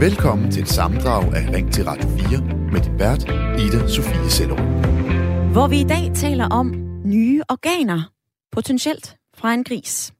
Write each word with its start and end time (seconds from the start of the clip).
Velkommen 0.00 0.50
til 0.50 0.62
et 0.62 0.68
samdrag 0.68 1.34
af 1.34 1.52
Ring 1.52 1.72
til 1.72 1.84
Radio 1.84 2.08
4 2.08 2.40
med 2.72 2.80
din 2.80 2.98
vært, 2.98 3.24
Ida 3.60 3.88
Sofie 3.88 4.30
Sellerup. 4.30 4.60
Hvor 5.52 5.68
vi 5.68 5.80
i 5.80 5.84
dag 5.84 6.12
taler 6.14 6.48
om 6.48 6.74
nye 7.04 7.42
organer, 7.48 8.12
potentielt 8.52 9.16
fra 9.36 9.54
en 9.54 9.64
gris. 9.64 10.12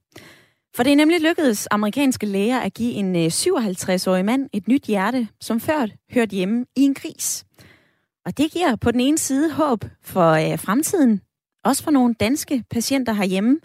For 0.76 0.82
det 0.82 0.92
er 0.92 0.96
nemlig 0.96 1.20
lykkedes 1.20 1.68
amerikanske 1.70 2.26
læger 2.26 2.58
at 2.58 2.74
give 2.74 2.92
en 2.92 3.16
øh, 3.16 3.26
57-årig 3.26 4.24
mand 4.24 4.48
et 4.52 4.68
nyt 4.68 4.84
hjerte, 4.84 5.28
som 5.40 5.60
før 5.60 5.86
hørte 6.14 6.36
hjemme 6.36 6.66
i 6.76 6.82
en 6.82 6.94
gris. 6.94 7.44
Og 8.26 8.38
det 8.38 8.52
giver 8.52 8.76
på 8.76 8.90
den 8.90 9.00
ene 9.00 9.18
side 9.18 9.52
håb 9.52 9.84
for 10.02 10.30
øh, 10.30 10.58
fremtiden, 10.58 11.20
også 11.64 11.84
for 11.84 11.90
nogle 11.90 12.14
danske 12.14 12.64
patienter 12.70 13.12
herhjemme. 13.12 13.58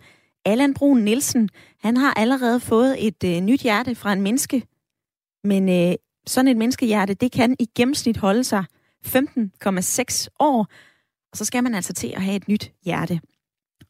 Allan 0.45 0.73
Brun 0.73 1.01
Nielsen, 1.01 1.49
han 1.79 1.97
har 1.97 2.13
allerede 2.13 2.59
fået 2.59 3.07
et 3.07 3.23
øh, 3.25 3.41
nyt 3.41 3.61
hjerte 3.61 3.95
fra 3.95 4.13
en 4.13 4.21
menneske. 4.21 4.63
Men 5.43 5.69
øh, 5.69 5.95
sådan 6.27 6.47
et 6.47 6.57
menneskehjerte, 6.57 7.13
det 7.13 7.31
kan 7.31 7.55
i 7.59 7.69
gennemsnit 7.75 8.17
holde 8.17 8.43
sig 8.43 8.65
15,6 9.05 10.27
år. 10.39 10.67
Og 11.31 11.37
så 11.37 11.45
skal 11.45 11.63
man 11.63 11.75
altså 11.75 11.93
til 11.93 12.13
at 12.15 12.21
have 12.21 12.35
et 12.35 12.47
nyt 12.47 12.71
hjerte. 12.85 13.21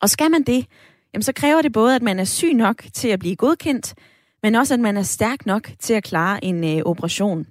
Og 0.02 0.10
skal 0.10 0.32
man 0.32 0.44
det, 0.44 0.66
jamen 1.14 1.24
så 1.24 1.34
kræver 1.34 1.62
det 1.62 1.74
både, 1.74 1.96
at 1.96 2.02
man 2.02 2.20
er 2.20 2.24
syg 2.24 2.54
nok 2.54 2.84
til 2.94 3.08
at 3.08 3.20
blive 3.20 3.36
godkendt, 3.36 3.94
men 4.44 4.56
også 4.56 4.74
at 4.74 4.80
man 4.80 4.98
er 4.98 5.04
stærk 5.04 5.46
nok 5.46 5.70
til 5.80 5.94
at 5.94 6.04
klare 6.04 6.44
en 6.44 6.64
øh, 6.64 6.82
operation. 6.86 7.46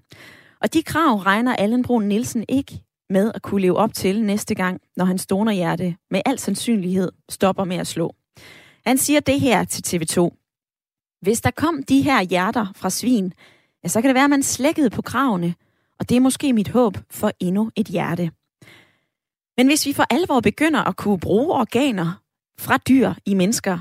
Og 0.60 0.74
de 0.74 0.82
krav 0.82 1.16
regner 1.16 1.56
Allen 1.56 1.82
Brun 1.82 2.04
Nielsen 2.04 2.44
ikke 2.48 2.82
med 3.10 3.32
at 3.34 3.42
kunne 3.42 3.62
leve 3.62 3.76
op 3.76 3.94
til 3.94 4.24
næste 4.24 4.54
gang, 4.54 4.80
når 4.96 5.04
hans 5.04 5.26
donorhjerte 5.26 5.96
med 6.10 6.20
al 6.26 6.38
sandsynlighed 6.38 7.12
stopper 7.28 7.64
med 7.64 7.76
at 7.76 7.86
slå. 7.86 8.14
Han 8.86 8.98
siger 8.98 9.20
det 9.20 9.40
her 9.40 9.64
til 9.64 9.96
TV2. 9.96 10.38
Hvis 11.22 11.40
der 11.40 11.50
kom 11.50 11.82
de 11.82 12.02
her 12.02 12.22
hjerter 12.22 12.66
fra 12.76 12.90
svin, 12.90 13.32
ja, 13.84 13.88
så 13.88 14.00
kan 14.00 14.08
det 14.08 14.14
være, 14.14 14.24
at 14.24 14.30
man 14.30 14.42
slækkede 14.42 14.90
på 14.90 15.02
kravene, 15.02 15.54
og 16.00 16.08
det 16.08 16.16
er 16.16 16.20
måske 16.20 16.52
mit 16.52 16.68
håb 16.68 16.98
for 17.10 17.32
endnu 17.40 17.70
et 17.76 17.86
hjerte. 17.86 18.30
Men 19.56 19.66
hvis 19.66 19.86
vi 19.86 19.92
for 19.92 20.04
alvor 20.10 20.40
begynder 20.40 20.80
at 20.80 20.96
kunne 20.96 21.20
bruge 21.20 21.54
organer 21.54 22.22
fra 22.58 22.76
dyr 22.76 23.12
i 23.26 23.34
mennesker, 23.34 23.78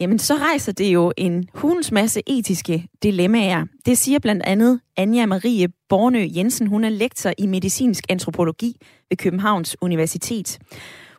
jamen 0.00 0.18
så 0.18 0.34
rejser 0.34 0.72
det 0.72 0.92
jo 0.92 1.12
en 1.16 1.48
hulens 1.54 1.92
masse 1.92 2.22
etiske 2.26 2.88
dilemmaer. 3.02 3.64
Det 3.86 3.98
siger 3.98 4.18
blandt 4.18 4.42
andet 4.42 4.80
Anja 4.96 5.26
Marie 5.26 5.68
Bornø 5.88 6.26
Jensen. 6.36 6.66
Hun 6.66 6.84
er 6.84 6.88
lektor 6.88 7.32
i 7.38 7.46
medicinsk 7.46 8.04
antropologi 8.08 8.76
ved 9.08 9.16
Københavns 9.16 9.76
Universitet. 9.80 10.58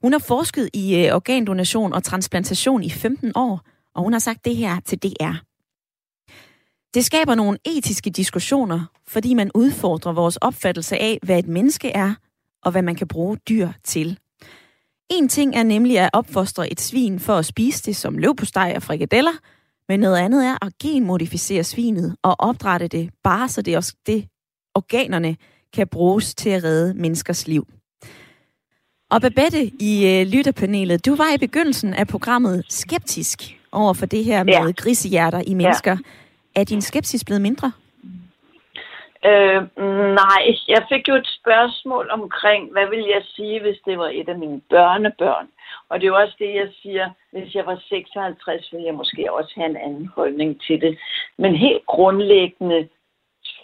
Hun 0.01 0.11
har 0.11 0.19
forsket 0.19 0.69
i 0.73 0.95
øh, 0.95 1.15
organdonation 1.15 1.93
og 1.93 2.03
transplantation 2.03 2.83
i 2.83 2.89
15 2.89 3.31
år, 3.35 3.61
og 3.95 4.03
hun 4.03 4.13
har 4.13 4.19
sagt 4.19 4.45
det 4.45 4.55
her 4.55 4.79
til 4.79 4.99
DR. 4.99 5.33
Det 6.93 7.05
skaber 7.05 7.35
nogle 7.35 7.57
etiske 7.65 8.09
diskussioner, 8.09 8.85
fordi 9.07 9.33
man 9.33 9.51
udfordrer 9.55 10.13
vores 10.13 10.37
opfattelse 10.37 10.97
af, 10.97 11.19
hvad 11.23 11.39
et 11.39 11.47
menneske 11.47 11.89
er, 11.89 12.13
og 12.63 12.71
hvad 12.71 12.81
man 12.81 12.95
kan 12.95 13.07
bruge 13.07 13.37
dyr 13.37 13.69
til. 13.83 14.19
En 15.11 15.29
ting 15.29 15.55
er 15.55 15.63
nemlig 15.63 15.99
at 15.99 16.09
opfostre 16.13 16.71
et 16.71 16.81
svin 16.81 17.19
for 17.19 17.35
at 17.35 17.45
spise 17.45 17.83
det 17.83 17.95
som 17.95 18.17
løvpostej 18.17 18.73
og 18.75 18.83
frikadeller, 18.83 19.33
men 19.89 19.99
noget 19.99 20.17
andet 20.17 20.45
er 20.45 20.65
at 20.65 20.77
genmodificere 20.81 21.63
svinet 21.63 22.15
og 22.23 22.35
opdrætte 22.39 22.87
det, 22.87 23.09
bare 23.23 23.49
så 23.49 23.61
det 23.61 23.77
også 23.77 23.95
det 24.05 24.27
organerne 24.75 25.37
kan 25.73 25.87
bruges 25.87 26.35
til 26.35 26.49
at 26.49 26.63
redde 26.63 26.93
menneskers 26.93 27.47
liv. 27.47 27.67
Og 29.13 29.21
Babette 29.21 29.61
i 29.89 29.93
øh, 30.11 30.21
lytterpanelet, 30.33 31.05
du 31.05 31.15
var 31.15 31.29
i 31.35 31.37
begyndelsen 31.45 31.93
af 31.93 32.07
programmet 32.07 32.65
skeptisk 32.69 33.39
over 33.71 33.93
for 33.93 34.05
det 34.05 34.23
her 34.23 34.43
med 34.43 34.53
ja. 34.53 34.71
grisehjerter 34.81 35.41
i 35.47 35.53
mennesker. 35.53 35.95
Ja. 36.55 36.61
Er 36.61 36.63
din 36.63 36.81
skepsis 36.81 37.23
blevet 37.25 37.41
mindre? 37.41 37.71
Øh, 39.25 39.61
nej, 40.23 40.43
jeg 40.67 40.81
fik 40.91 41.07
jo 41.07 41.15
et 41.15 41.29
spørgsmål 41.39 42.09
omkring, 42.11 42.71
hvad 42.71 42.87
vil 42.89 43.03
jeg 43.15 43.23
sige, 43.35 43.61
hvis 43.61 43.79
det 43.85 43.97
var 43.97 44.09
et 44.13 44.29
af 44.29 44.37
mine 44.37 44.61
børnebørn? 44.69 45.47
Og 45.89 45.99
det 45.99 46.05
er 46.05 46.11
jo 46.13 46.21
også 46.23 46.35
det, 46.39 46.55
jeg 46.55 46.69
siger, 46.81 47.09
hvis 47.31 47.55
jeg 47.55 47.65
var 47.65 47.81
56, 47.89 48.71
ville 48.71 48.85
jeg 48.85 48.95
måske 48.95 49.33
også 49.33 49.51
have 49.55 49.69
en 49.69 49.77
anden 49.77 50.07
holdning 50.15 50.61
til 50.61 50.81
det. 50.81 50.97
Men 51.37 51.55
helt 51.55 51.85
grundlæggende 51.85 52.87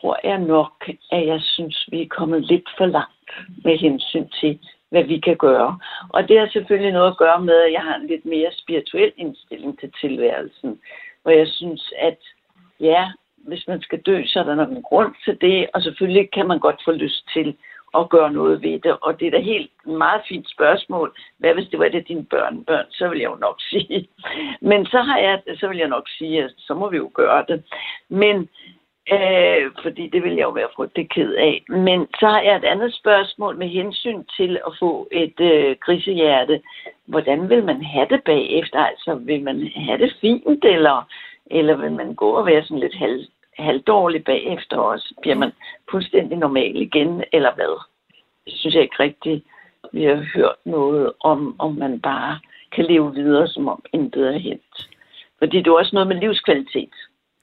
tror 0.01 0.19
jeg 0.23 0.39
nok, 0.39 0.89
at 1.11 1.27
jeg 1.27 1.41
synes, 1.41 1.85
vi 1.91 2.01
er 2.01 2.15
kommet 2.17 2.41
lidt 2.45 2.69
for 2.77 2.85
langt 2.85 3.31
med 3.63 3.77
hensyn 3.77 4.27
til, 4.39 4.59
hvad 4.89 5.03
vi 5.03 5.19
kan 5.19 5.37
gøre. 5.37 5.79
Og 6.09 6.27
det 6.27 6.39
har 6.39 6.47
selvfølgelig 6.47 6.93
noget 6.93 7.11
at 7.11 7.17
gøre 7.17 7.41
med, 7.41 7.55
at 7.55 7.71
jeg 7.73 7.81
har 7.81 7.95
en 7.95 8.07
lidt 8.07 8.25
mere 8.25 8.51
spirituel 8.51 9.11
indstilling 9.17 9.79
til 9.79 9.91
tilværelsen, 10.01 10.79
hvor 11.23 11.31
jeg 11.31 11.47
synes, 11.47 11.93
at 11.97 12.17
ja, 12.79 13.11
hvis 13.37 13.67
man 13.67 13.81
skal 13.81 14.01
dø, 14.01 14.23
så 14.25 14.39
er 14.39 14.43
der 14.43 14.55
nok 14.55 14.69
en 14.69 14.81
grund 14.81 15.15
til 15.25 15.37
det, 15.41 15.67
og 15.73 15.81
selvfølgelig 15.81 16.31
kan 16.31 16.47
man 16.47 16.59
godt 16.59 16.81
få 16.85 16.91
lyst 16.91 17.29
til 17.33 17.57
at 17.97 18.09
gøre 18.09 18.31
noget 18.31 18.61
ved 18.61 18.79
det. 18.79 18.97
Og 19.01 19.19
det 19.19 19.27
er 19.27 19.31
da 19.31 19.39
helt 19.39 19.71
meget 19.87 20.21
fint 20.29 20.49
spørgsmål. 20.49 21.17
Hvad 21.37 21.53
hvis 21.53 21.67
det 21.67 21.79
var 21.79 21.89
det 21.89 22.07
dine 22.07 22.25
børn, 22.25 22.63
børn, 22.65 22.85
så 22.91 23.07
vil 23.09 23.19
jeg 23.19 23.29
jo 23.29 23.35
nok 23.35 23.61
sige. 23.69 24.09
Men 24.61 24.85
så 24.85 25.01
har 25.01 25.17
jeg, 25.17 25.41
så 25.59 25.67
vil 25.67 25.77
jeg 25.77 25.87
nok 25.87 26.09
sige, 26.17 26.43
at 26.43 26.53
så 26.57 26.73
må 26.73 26.89
vi 26.89 26.97
jo 26.97 27.11
gøre 27.13 27.45
det. 27.47 27.63
Men 28.09 28.49
Øh, 29.11 29.71
fordi 29.83 30.07
det 30.07 30.23
vil 30.23 30.35
jeg 30.35 30.43
jo 30.43 30.49
være 30.49 30.75
frygtelig 30.75 31.09
ked 31.09 31.33
af. 31.33 31.63
Men 31.69 32.07
så 32.19 32.27
har 32.27 32.41
jeg 32.41 32.55
et 32.55 32.63
andet 32.63 32.95
spørgsmål 32.95 33.57
med 33.57 33.67
hensyn 33.67 34.23
til 34.37 34.59
at 34.67 34.71
få 34.79 35.07
et 35.11 35.39
øh, 35.39 35.75
grisehjerte. 35.85 36.61
Hvordan 37.05 37.49
vil 37.49 37.63
man 37.63 37.83
have 37.83 38.07
det 38.09 38.23
bagefter? 38.23 38.79
Altså, 38.79 39.15
vil 39.15 39.43
man 39.43 39.71
have 39.75 39.97
det 39.97 40.15
fint, 40.21 40.65
eller, 40.65 41.07
eller 41.45 41.75
vil 41.75 41.91
man 41.91 42.15
gå 42.15 42.29
og 42.29 42.45
være 42.45 42.63
sådan 42.63 42.79
lidt 42.79 42.95
halv, 42.95 43.25
halvdårlig 43.59 44.23
bagefter 44.23 44.77
også? 44.77 45.13
Bliver 45.21 45.35
man 45.35 45.51
fuldstændig 45.91 46.37
normal 46.37 46.75
igen, 46.75 47.23
eller 47.33 47.55
hvad? 47.55 47.79
Det 48.45 48.53
synes 48.53 48.75
jeg 48.75 48.83
ikke 48.83 49.03
rigtigt, 49.03 49.43
vi 49.93 50.03
har 50.03 50.25
hørt 50.35 50.55
noget 50.65 51.11
om, 51.19 51.55
om 51.59 51.75
man 51.75 52.01
bare 52.01 52.39
kan 52.71 52.85
leve 52.85 53.13
videre, 53.13 53.47
som 53.47 53.67
om 53.67 53.83
intet 53.93 54.27
er 54.27 54.39
hent. 54.39 54.89
Fordi 55.39 55.57
det 55.57 55.67
er 55.67 55.71
også 55.71 55.95
noget 55.95 56.07
med 56.07 56.15
livskvalitet. 56.15 56.93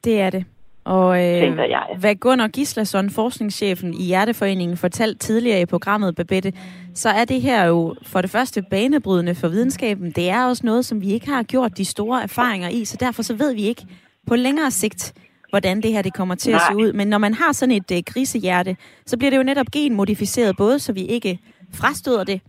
Det 0.05 0.21
er 0.21 0.31
det. 0.31 0.45
Og 0.85 1.25
øh, 1.25 1.59
jeg. 1.71 1.83
hvad 1.99 2.15
Gunnar 2.15 2.49
Gislason, 2.49 3.11
forskningschefen 3.11 3.95
i 3.95 4.05
Hjerteforeningen, 4.05 4.77
fortalte 4.77 5.19
tidligere 5.19 5.61
i 5.61 5.67
programmet, 5.67 6.17
Babette, 6.17 6.53
så 6.95 7.09
er 7.09 7.25
det 7.25 7.43
her 7.43 7.65
jo 7.65 7.95
for 8.03 8.21
det 8.21 8.31
første 8.31 8.63
banebrydende 8.71 9.35
for 9.35 9.49
videnskaben. 9.49 10.11
Det 10.11 10.31
er 10.31 10.45
også 10.45 10.67
noget, 10.67 10.85
som 10.85 11.01
vi 11.01 11.13
ikke 11.13 11.29
har 11.29 11.43
gjort 11.43 11.79
de 11.79 11.85
store 11.85 12.23
erfaringer 12.23 12.69
i, 12.69 12.85
så 12.85 12.97
derfor 13.01 13.23
så 13.23 13.35
ved 13.35 13.55
vi 13.55 13.63
ikke 13.63 13.87
på 14.27 14.37
længere 14.37 14.71
sigt, 14.71 15.15
hvordan 15.51 15.81
det 15.81 15.93
her 15.93 16.03
det 16.03 16.15
kommer 16.15 16.35
til 16.35 16.53
Nej. 16.53 16.61
at 16.61 16.73
se 16.73 16.77
ud. 16.77 16.93
Men 16.93 17.09
når 17.09 17.19
man 17.19 17.35
har 17.35 17.53
sådan 17.53 17.75
et 17.75 17.91
øh, 17.93 18.03
grisehjerte, 18.07 18.77
så 19.07 19.17
bliver 19.17 19.31
det 19.31 19.37
jo 19.37 19.43
netop 19.43 19.67
genmodificeret, 19.73 20.57
både 20.57 20.79
så 20.79 20.93
vi 20.93 21.05
ikke 21.05 21.39
frastøder 21.75 22.25
det, 22.25 22.41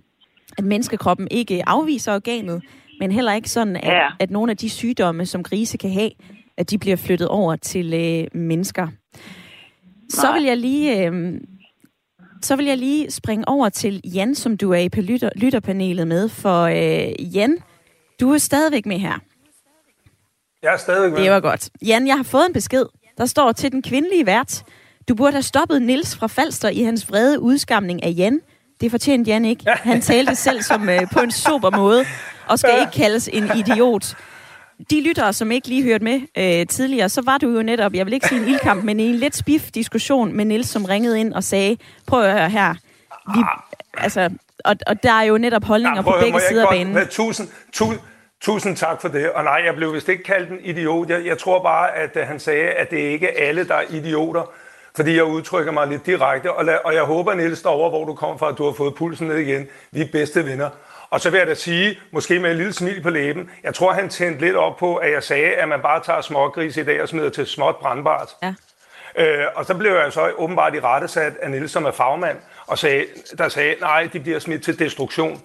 at 0.58 0.64
menneskekroppen 0.64 1.28
ikke 1.32 1.70
afviser 1.70 2.16
organet, 2.16 2.62
men 3.00 3.12
heller 3.12 3.34
ikke 3.34 3.50
sådan, 3.50 3.76
at, 3.76 3.88
ja. 3.88 4.08
at 4.20 4.32
nogle 4.32 4.52
af 4.52 4.58
de 4.58 4.70
sygdomme, 4.70 5.26
som 5.26 5.44
grise 5.44 5.78
kan 5.78 5.92
have, 5.92 6.10
at 6.58 6.70
de 6.70 6.78
bliver 6.78 6.98
flyttet 6.98 7.28
over 7.28 7.56
til 7.56 7.94
øh, 7.94 8.40
mennesker. 8.40 8.88
Så 10.10 10.34
vil 10.34 10.44
jeg 10.44 10.58
lige... 10.58 11.08
Øh, 11.08 11.42
så 12.42 12.56
vil 12.56 12.66
jeg 12.66 12.78
lige 12.78 13.12
springe 13.12 13.48
over 13.48 13.70
til 13.70 14.02
Jan, 14.04 14.36
som 14.36 14.58
du 14.58 14.72
er 14.72 14.78
i 14.78 14.90
på 14.90 15.02
lytter, 15.02 15.30
lytterpanelet 15.36 16.08
med. 16.08 16.30
For 16.30 16.62
øh, 16.64 17.36
Jan, 17.36 17.58
du 18.20 18.34
er 18.34 18.38
stadigvæk 18.38 18.86
med 18.86 19.00
her. 19.00 19.20
Jeg 20.64 20.74
er 20.74 20.78
stadigvæk 20.78 21.12
med. 21.12 21.24
Det 21.24 21.32
var 21.32 21.40
godt. 21.40 21.70
Jan, 21.86 22.08
jeg 22.08 22.16
har 22.16 22.24
fået 22.24 22.46
en 22.48 22.54
besked. 22.54 22.86
Der 23.18 23.26
står 23.26 23.52
til 23.52 23.72
den 23.72 23.82
kvindelige 23.82 24.26
vært. 24.26 24.64
Du 25.08 25.16
burde 25.16 25.32
have 25.32 25.44
stoppet 25.44 25.82
Nils 25.82 26.16
fra 26.16 26.28
Falster 26.28 26.70
i 26.70 26.84
hans 26.84 27.10
vrede 27.10 27.40
udskamning 27.40 28.04
af 28.04 28.14
Jan. 28.18 28.40
Det 28.82 28.92
fortjente 28.92 29.32
Jan 29.32 29.46
ikke. 29.46 29.66
Han 29.70 30.02
talte 30.02 30.36
selv 30.36 30.62
som 30.62 30.90
øh, 30.90 31.02
på 31.14 31.20
en 31.20 31.32
super 31.32 31.70
måde, 31.78 32.06
og 32.48 32.60
skal 32.60 32.80
ikke 32.80 32.92
kaldes 32.92 33.30
en 33.34 33.44
idiot 33.58 34.16
de 34.90 35.02
lyttere, 35.02 35.34
som 35.34 35.52
ikke 35.52 35.68
lige 35.68 35.84
hørte 35.84 36.04
med 36.04 36.22
øh, 36.38 36.68
tidligere, 36.68 37.10
så 37.10 37.22
var 37.26 37.38
du 37.38 37.50
jo 37.50 37.62
netop, 37.62 37.94
jeg 37.94 38.06
vil 38.06 38.14
ikke 38.14 38.28
sige 38.28 38.42
en 38.42 38.48
ildkamp, 38.48 38.84
men 38.84 39.00
en 39.00 39.16
lidt 39.16 39.36
spif 39.36 39.72
diskussion 39.72 40.34
med 40.34 40.46
Nils, 40.46 40.68
som 40.68 40.86
ringede 40.86 41.20
ind 41.20 41.34
og 41.34 41.44
sagde, 41.44 41.78
prøv 42.08 42.24
at 42.24 42.32
høre 42.32 42.50
her, 42.50 42.74
vi, 43.36 43.40
altså, 43.98 44.30
og, 44.66 44.76
og 44.88 45.04
der 45.04 45.12
er 45.12 45.24
jo 45.24 45.38
netop 45.38 45.64
holdninger 45.64 45.98
ja, 45.98 46.02
på 46.02 46.14
begge 46.22 46.40
sider 46.50 46.64
af 46.64 46.70
banen. 46.70 46.94
Med, 46.94 47.08
tusind, 47.08 47.48
tu, 47.74 47.94
tusind 48.42 48.78
tak 48.78 49.02
for 49.02 49.08
det. 49.08 49.32
Og 49.32 49.44
nej, 49.44 49.62
jeg 49.66 49.76
blev 49.76 49.94
vist 49.94 50.10
ikke 50.10 50.24
kaldt 50.24 50.50
en 50.50 50.58
idiot. 50.64 51.10
Jeg, 51.10 51.26
jeg 51.26 51.38
tror 51.38 51.64
bare, 51.64 51.96
at 51.96 52.16
uh, 52.16 52.22
han 52.22 52.40
sagde, 52.40 52.68
at 52.70 52.92
det 52.92 52.98
ikke 52.98 53.28
er 53.28 53.48
alle, 53.48 53.68
der 53.68 53.76
er 53.76 53.84
idioter 53.90 54.52
fordi 54.96 55.16
jeg 55.16 55.24
udtrykker 55.24 55.72
mig 55.72 55.88
lidt 55.88 56.06
direkte, 56.06 56.54
og, 56.54 56.66
lad, 56.66 56.78
og 56.86 56.94
jeg 56.94 57.04
håber, 57.04 57.34
Niels, 57.34 57.62
derovre, 57.62 57.90
hvor 57.90 58.06
du 58.06 58.14
kom 58.14 58.40
fra, 58.40 58.50
at 58.50 58.58
du 58.58 58.66
har 58.66 58.72
fået 58.72 58.96
pulsen 58.96 59.28
ned 59.28 59.38
igen. 59.38 59.68
Vi 59.92 60.02
er 60.02 60.08
bedste 60.12 60.46
venner. 60.46 60.70
Og 61.16 61.22
så 61.22 61.30
vil 61.30 61.38
jeg 61.38 61.48
da 61.48 61.54
sige, 61.54 62.00
måske 62.12 62.40
med 62.40 62.52
en 62.52 62.58
lille 62.58 62.74
smil 62.74 63.02
på 63.02 63.10
læben, 63.10 63.50
jeg 63.64 63.74
tror, 63.74 63.94
han 63.94 64.10
tændte 64.10 64.42
lidt 64.46 64.56
op 64.56 64.78
på, 64.78 64.96
at 64.96 65.12
jeg 65.12 65.24
sagde, 65.24 65.54
at 65.54 65.68
man 65.68 65.82
bare 65.82 66.04
tager 66.04 66.22
smågris 66.22 66.78
i 66.78 66.84
dag 66.84 67.02
og 67.02 67.10
smider 67.10 67.30
til 67.30 67.48
småt 67.48 67.76
brandbart. 67.76 68.30
Ja. 68.44 68.54
Øh, 69.16 69.48
og 69.56 69.66
så 69.66 69.74
blev 69.74 69.92
jeg 69.92 70.14
så 70.14 70.32
åbenbart 70.38 70.76
i 70.76 70.80
rette 70.80 71.08
sat 71.08 71.34
af 71.42 71.52
Niels, 71.52 71.72
som 71.72 71.86
er 71.86 71.92
fagmand, 71.92 72.38
og 72.68 72.78
sagde, 72.78 73.06
der 73.38 73.50
sagde, 73.50 73.76
nej, 73.82 74.10
de 74.14 74.20
bliver 74.20 74.40
smidt 74.40 74.64
til 74.64 74.80
destruktion. 74.80 75.42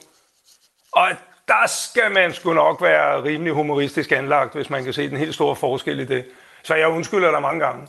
Og 0.93 1.09
der 1.49 1.67
skal 1.67 2.11
man 2.13 2.33
sgu 2.33 2.53
nok 2.53 2.83
være 2.83 3.25
rimelig 3.25 3.53
humoristisk 3.53 4.13
anlagt, 4.13 4.55
hvis 4.55 4.71
man 4.71 4.85
kan 4.85 4.93
se 4.93 5.11
den 5.11 5.17
helt 5.17 5.35
store 5.35 5.57
forskel 5.57 6.01
i 6.01 6.05
det. 6.05 6.25
Så 6.63 6.75
jeg 6.75 6.89
undskylder 6.89 7.31
dig 7.31 7.43
mange 7.43 7.61
gange. 7.61 7.87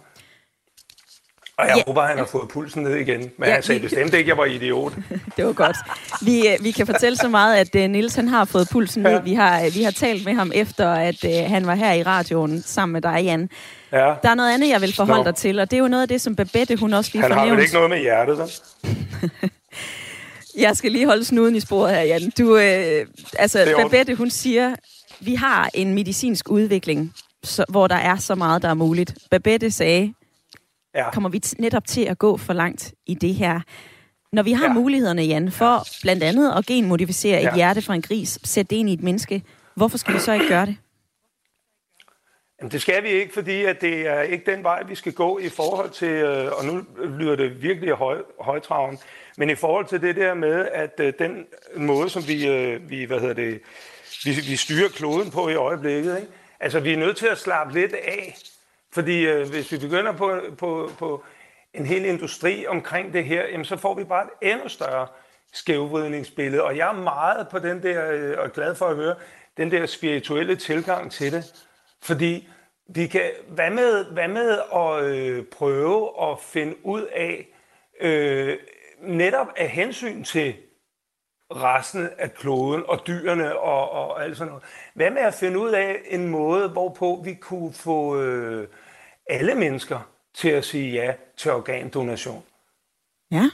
Og 1.61 1.67
jeg 1.67 1.77
ja. 1.77 1.83
håber, 1.87 2.01
han 2.01 2.17
har 2.17 2.25
fået 2.25 2.49
pulsen 2.49 2.83
ned 2.83 2.95
igen. 2.95 3.31
Men 3.37 3.47
ja, 3.47 3.53
han 3.53 3.63
sagde 3.63 3.81
vi... 3.81 3.87
bestemt 3.87 4.13
ikke, 4.13 4.17
at 4.17 4.27
jeg 4.27 4.37
var 4.37 4.45
idiot. 4.45 4.93
det 5.37 5.45
var 5.45 5.53
godt. 5.53 5.77
Vi, 6.21 6.47
øh, 6.47 6.63
vi 6.63 6.71
kan 6.71 6.85
fortælle 6.85 7.17
så 7.17 7.27
meget, 7.27 7.55
at 7.55 7.75
uh, 7.75 7.89
Nils 7.91 8.15
han 8.15 8.27
har 8.27 8.45
fået 8.45 8.67
pulsen 8.71 9.03
ned. 9.03 9.11
Ja. 9.11 9.19
Vi, 9.19 9.33
har, 9.33 9.69
vi 9.73 9.83
har 9.83 9.91
talt 9.91 10.25
med 10.25 10.33
ham 10.33 10.51
efter, 10.55 10.91
at 10.91 11.23
uh, 11.23 11.51
han 11.51 11.67
var 11.67 11.75
her 11.75 11.93
i 11.93 12.03
radioen 12.03 12.61
sammen 12.61 12.93
med 12.93 13.01
dig, 13.01 13.21
Jan. 13.23 13.49
Ja. 13.91 13.97
Der 13.97 14.29
er 14.29 14.35
noget 14.35 14.53
andet, 14.53 14.69
jeg 14.69 14.81
vil 14.81 14.95
forholde 14.95 15.23
Nå. 15.23 15.27
dig 15.27 15.35
til, 15.35 15.59
og 15.59 15.71
det 15.71 15.77
er 15.77 15.81
jo 15.81 15.87
noget 15.87 16.01
af 16.01 16.07
det, 16.07 16.21
som 16.21 16.35
Babette 16.35 16.75
hun 16.75 16.93
også 16.93 17.11
lige 17.13 17.21
Han 17.21 17.31
har 17.31 17.49
vel 17.49 17.59
ikke 17.59 17.73
noget 17.73 17.89
med 17.89 17.99
hjertet, 17.99 18.37
så? 18.37 18.61
jeg 20.65 20.77
skal 20.77 20.91
lige 20.91 21.05
holde 21.05 21.25
snuden 21.25 21.55
i 21.55 21.59
sporet 21.59 21.95
her, 21.95 22.01
Jan. 22.01 22.31
Du, 22.37 22.57
øh, 22.57 23.05
altså, 23.39 23.73
Babette, 23.77 24.15
hun 24.15 24.29
siger, 24.29 24.75
vi 25.19 25.35
har 25.35 25.69
en 25.73 25.93
medicinsk 25.93 26.49
udvikling, 26.49 27.13
så, 27.43 27.65
hvor 27.69 27.87
der 27.87 27.95
er 27.95 28.15
så 28.15 28.35
meget, 28.35 28.61
der 28.61 28.69
er 28.69 28.73
muligt. 28.73 29.15
Babette 29.31 29.71
sagde, 29.71 30.13
ja. 30.95 31.11
kommer 31.11 31.29
vi 31.29 31.41
netop 31.59 31.85
til 31.85 32.01
at 32.01 32.17
gå 32.17 32.37
for 32.37 32.53
langt 32.53 32.93
i 33.05 33.13
det 33.13 33.35
her? 33.35 33.59
Når 34.31 34.43
vi 34.43 34.51
har 34.51 34.65
ja. 34.65 34.73
mulighederne, 34.73 35.21
Jan, 35.21 35.51
for 35.51 35.83
blandt 36.01 36.23
andet 36.23 36.53
at 36.57 36.65
genmodificere 36.65 37.41
ja. 37.41 37.49
et 37.49 37.55
hjerte 37.55 37.81
fra 37.81 37.95
en 37.95 38.01
gris, 38.01 38.39
sætte 38.43 38.69
det 38.69 38.75
ind 38.75 38.89
i 38.89 38.93
et 38.93 39.03
menneske, 39.03 39.43
hvorfor 39.75 39.97
skal 39.97 40.13
vi 40.13 40.19
så 40.19 40.33
ikke 40.33 40.47
gøre 40.47 40.65
det? 40.65 40.77
Jamen, 42.61 42.71
det 42.71 42.81
skal 42.81 43.03
vi 43.03 43.09
ikke, 43.09 43.33
fordi 43.33 43.65
at 43.65 43.81
det 43.81 44.07
er 44.07 44.21
ikke 44.21 44.51
den 44.51 44.63
vej, 44.63 44.83
vi 44.83 44.95
skal 44.95 45.13
gå 45.13 45.39
i 45.39 45.49
forhold 45.49 45.89
til, 45.89 46.09
øh, 46.09 46.51
og 46.57 46.65
nu 46.65 46.83
lyder 47.17 47.35
det 47.35 47.63
virkelig 47.63 47.93
høj, 47.93 48.17
højtraven, 48.39 48.97
men 49.37 49.49
i 49.49 49.55
forhold 49.55 49.85
til 49.85 50.01
det 50.01 50.15
der 50.15 50.33
med, 50.33 50.67
at 50.73 50.99
øh, 50.99 51.13
den 51.19 51.45
måde, 51.75 52.09
som 52.09 52.27
vi, 52.27 52.47
øh, 52.47 52.89
vi, 52.89 53.03
hvad 53.03 53.19
hedder 53.19 53.33
det, 53.33 53.61
vi, 54.23 54.31
vi 54.31 54.55
styrer 54.55 54.89
kloden 54.89 55.31
på 55.31 55.49
i 55.49 55.55
øjeblikket, 55.55 56.17
ikke? 56.17 56.31
altså 56.59 56.79
vi 56.79 56.93
er 56.93 56.97
nødt 56.97 57.17
til 57.17 57.27
at 57.27 57.37
slappe 57.37 57.73
lidt 57.73 57.93
af, 57.93 58.37
fordi 58.93 59.27
øh, 59.27 59.49
hvis 59.49 59.71
vi 59.71 59.77
begynder 59.77 60.11
på, 60.11 60.39
på, 60.57 60.91
på 60.99 61.23
en 61.73 61.85
hel 61.85 62.05
industri 62.05 62.67
omkring 62.67 63.13
det 63.13 63.25
her, 63.25 63.47
jamen, 63.47 63.65
så 63.65 63.77
får 63.77 63.93
vi 63.93 64.03
bare 64.03 64.23
et 64.23 64.51
endnu 64.51 64.67
større 64.67 65.07
skævvridningsbillede. 65.53 66.63
Og 66.63 66.77
jeg 66.77 66.89
er 66.89 67.01
meget 67.01 67.47
på 67.49 67.59
den 67.59 67.83
der, 67.83 68.11
øh, 68.11 68.37
og 68.37 68.51
glad 68.51 68.75
for 68.75 68.85
at 68.85 68.95
høre, 68.95 69.15
den 69.57 69.71
der 69.71 69.85
spirituelle 69.85 70.55
tilgang 70.55 71.11
til 71.11 71.31
det. 71.31 71.65
Fordi 72.01 72.47
vi 72.87 73.07
kan, 73.07 73.31
hvad 73.47 73.69
med, 73.69 74.05
hvad 74.05 74.27
med 74.27 74.59
at 74.75 75.03
øh, 75.03 75.45
prøve 75.45 76.31
at 76.31 76.39
finde 76.39 76.85
ud 76.85 77.01
af, 77.01 77.47
øh, 78.01 78.57
netop 79.01 79.47
af 79.57 79.69
hensyn 79.69 80.23
til 80.23 80.55
resten 81.51 82.09
af 82.17 82.33
kloden 82.33 82.83
og 82.87 83.07
dyrene 83.07 83.59
og, 83.59 83.91
og 83.91 84.23
alt 84.23 84.37
sådan 84.37 84.51
noget. 84.51 84.63
Hvad 84.93 85.11
med 85.11 85.21
at 85.21 85.33
finde 85.33 85.59
ud 85.59 85.69
af 85.69 86.01
en 86.05 86.27
måde, 86.27 86.69
hvorpå 86.69 87.21
vi 87.23 87.33
kunne 87.33 87.73
få 87.73 88.21
øh, 88.21 88.67
alle 89.31 89.55
mennesker 89.55 89.99
til 90.33 90.49
at 90.49 90.65
sige 90.65 90.91
ja 90.91 91.13
til 91.37 91.51
organdonation? 91.51 92.43
Ja. 93.31 93.49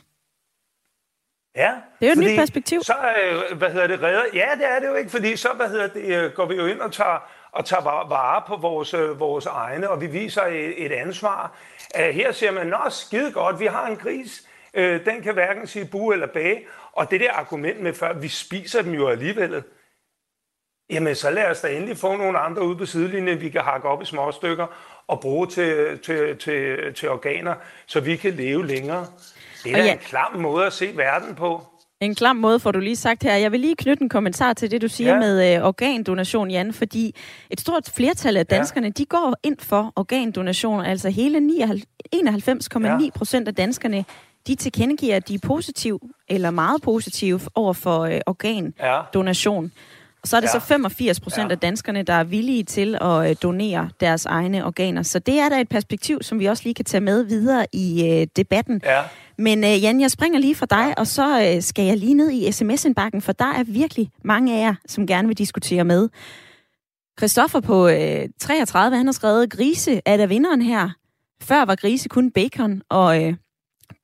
Ja. 1.56 1.76
Det 2.00 2.10
er 2.10 2.16
jo 2.16 2.22
et 2.22 2.28
nyt 2.28 2.40
perspektiv. 2.40 2.84
Så, 2.84 2.94
øh, 3.24 3.58
hvad 3.58 3.72
hedder 3.72 3.88
det, 3.88 4.02
redder? 4.04 4.24
Ja, 4.34 4.50
det 4.58 4.66
er 4.66 4.80
det 4.80 4.88
jo 4.88 4.96
ikke, 4.96 5.10
fordi 5.10 5.36
så, 5.36 5.50
hvad 5.56 5.70
hedder 5.70 5.88
det, 5.88 6.16
øh, 6.16 6.32
går 6.32 6.46
vi 6.46 6.56
jo 6.56 6.66
ind 6.66 6.80
og 6.80 6.92
tager, 6.92 7.30
og 7.52 7.66
tager 7.66 7.82
vare 8.08 8.44
på 8.48 8.56
vores, 8.56 8.94
øh, 8.94 9.20
vores 9.20 9.46
egne, 9.46 9.90
og 9.90 10.02
vi 10.02 10.08
viser 10.08 10.42
et, 10.42 10.86
et 10.86 10.92
ansvar. 10.92 11.58
Uh, 12.00 12.06
her 12.06 12.32
siger 12.32 12.52
man, 12.52 12.68
nå, 12.68 12.78
skide 12.90 13.32
godt, 13.32 13.60
vi 13.60 13.66
har 13.66 13.88
en 13.88 13.96
gris, 13.96 14.48
uh, 14.78 14.84
den 14.84 15.22
kan 15.24 15.34
hverken 15.34 15.68
sige 15.68 15.86
bu 15.86 16.12
eller 16.12 16.28
bage, 16.28 16.66
og 16.92 17.12
det 17.12 17.20
der 17.20 17.32
argument 17.32 17.82
med 17.82 17.94
før, 17.94 18.14
vi 18.14 18.28
spiser 18.28 18.82
dem 18.82 18.94
jo 18.94 19.08
alligevel, 19.08 19.64
jamen 20.90 21.16
så 21.16 21.30
lad 21.30 21.46
os 21.52 21.62
da 21.62 21.68
endelig 21.68 21.98
få 21.98 22.16
nogle 22.16 22.40
andre 22.40 22.62
ude 22.62 22.78
på 22.78 22.86
sidelinjen, 22.86 23.42
vi 23.42 23.50
kan 23.50 23.62
hakke 23.62 23.88
op 23.88 24.02
i 24.02 24.06
små 24.06 24.32
stykker 24.32 24.68
og 25.08 25.20
bruge 25.20 25.48
til, 25.48 26.00
til, 26.04 26.38
til, 26.38 26.78
til 26.96 27.10
organer, 27.10 27.54
så 27.86 28.00
vi 28.00 28.16
kan 28.16 28.34
leve 28.34 28.68
længere. 28.68 29.06
Det 29.64 29.74
er 29.74 29.84
ja. 29.84 29.92
en 29.92 29.98
klam 29.98 30.40
måde 30.40 30.66
at 30.66 30.74
se 30.74 30.92
verden 30.96 31.36
på. 31.36 31.62
En 32.02 32.16
klam 32.16 32.36
måde 32.36 32.60
får 32.60 32.72
du 32.72 32.80
lige 32.80 32.96
sagt 32.96 33.24
her. 33.24 33.36
Jeg 33.36 33.52
vil 33.52 33.60
lige 33.60 33.76
knytte 33.76 34.04
en 34.04 34.10
kommentar 34.10 34.54
til 34.54 34.72
det, 34.72 34.82
du 34.82 34.88
siger 34.88 35.14
ja. 35.14 35.20
med 35.20 35.56
øh, 35.56 35.68
organdonation, 35.68 36.52
Jan, 36.52 36.74
fordi 36.74 37.16
et 37.50 37.60
stort 37.60 37.90
flertal 37.96 38.38
af 38.38 38.46
danskerne, 38.46 38.88
ja. 38.88 38.92
de 38.92 39.06
går 39.06 39.36
ind 39.44 39.58
for 39.60 39.94
organdonation. 39.96 40.86
Altså 40.86 41.10
hele 41.10 41.38
91,9 42.16 43.10
procent 43.16 43.48
af 43.48 43.56
danskerne, 43.56 44.06
de 44.48 44.56
tilkendegiver, 44.56 45.16
at 45.16 45.28
de 45.28 45.34
er 45.34 45.40
positiv 45.44 46.02
eller 46.28 46.52
meget 46.52 46.82
positive 46.82 47.40
over 47.56 47.74
for 47.74 48.00
øh, 48.00 48.20
organdonation. 48.26 49.64
Ja. 49.64 49.70
Så 50.26 50.38
er 50.38 50.42
det 50.42 50.48
ja. 50.48 50.60
så 50.60 50.66
85 50.66 51.20
procent 51.20 51.48
ja. 51.48 51.52
af 51.52 51.60
danskerne, 51.60 52.04
der 52.04 52.14
er 52.14 52.24
villige 52.24 52.64
til 52.64 52.98
at 53.02 53.30
øh, 53.30 53.36
donere 53.44 53.90
deres 54.00 54.26
egne 54.26 54.66
organer. 54.66 55.04
Så 55.04 55.20
det 55.20 55.40
er 55.40 55.50
da 55.50 55.62
et 55.62 55.70
perspektiv, 55.70 56.22
som 56.22 56.40
vi 56.40 56.46
også 56.46 56.64
lige 56.64 56.74
kan 56.74 56.86
tage 56.86 57.02
med 57.02 57.24
videre 57.24 57.66
i 57.74 58.10
øh, 58.12 58.28
debatten. 58.36 58.82
Ja. 58.84 59.02
Men 59.38 59.64
øh, 59.64 59.84
Jan, 59.84 60.02
jeg 60.02 60.12
springer 60.12 60.40
lige 60.40 60.56
fra 60.56 60.66
dig, 60.66 61.00
og 61.00 61.08
så 61.08 61.56
øh, 61.56 61.62
skal 61.62 61.86
jeg 61.86 61.98
lige 61.98 62.14
ned 62.14 62.32
i 62.32 62.52
sms-indbakken, 62.52 63.22
for 63.22 63.32
der 63.32 63.54
er 63.54 63.64
virkelig 63.64 64.12
mange 64.24 64.56
af 64.58 64.68
jer, 64.68 64.76
som 64.88 65.08
gerne 65.08 65.28
vil 65.28 65.38
diskutere 65.38 65.84
med. 65.84 66.10
Christoffer 67.20 67.60
på 67.60 67.88
øh, 67.88 68.30
33, 68.40 68.98
han 68.98 69.06
har 69.06 69.14
skrevet, 69.14 69.50
Grise 69.50 70.02
er 70.06 70.18
der 70.18 70.28
vinderen 70.28 70.62
her. 70.62 70.90
Før 71.42 71.66
var 71.66 71.76
grise 71.76 72.10
kun 72.10 72.32
bacon 72.32 72.82
og 72.90 73.24
øh, 73.24 73.34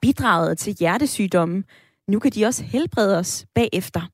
bidraget 0.01 0.57
til 0.57 0.75
hjertesygdomme. 0.79 1.63
Nu 2.07 2.19
kan 2.19 2.31
de 2.31 2.45
også 2.45 2.63
helbrede 2.63 3.17
os 3.17 3.45
bagefter. 3.55 4.12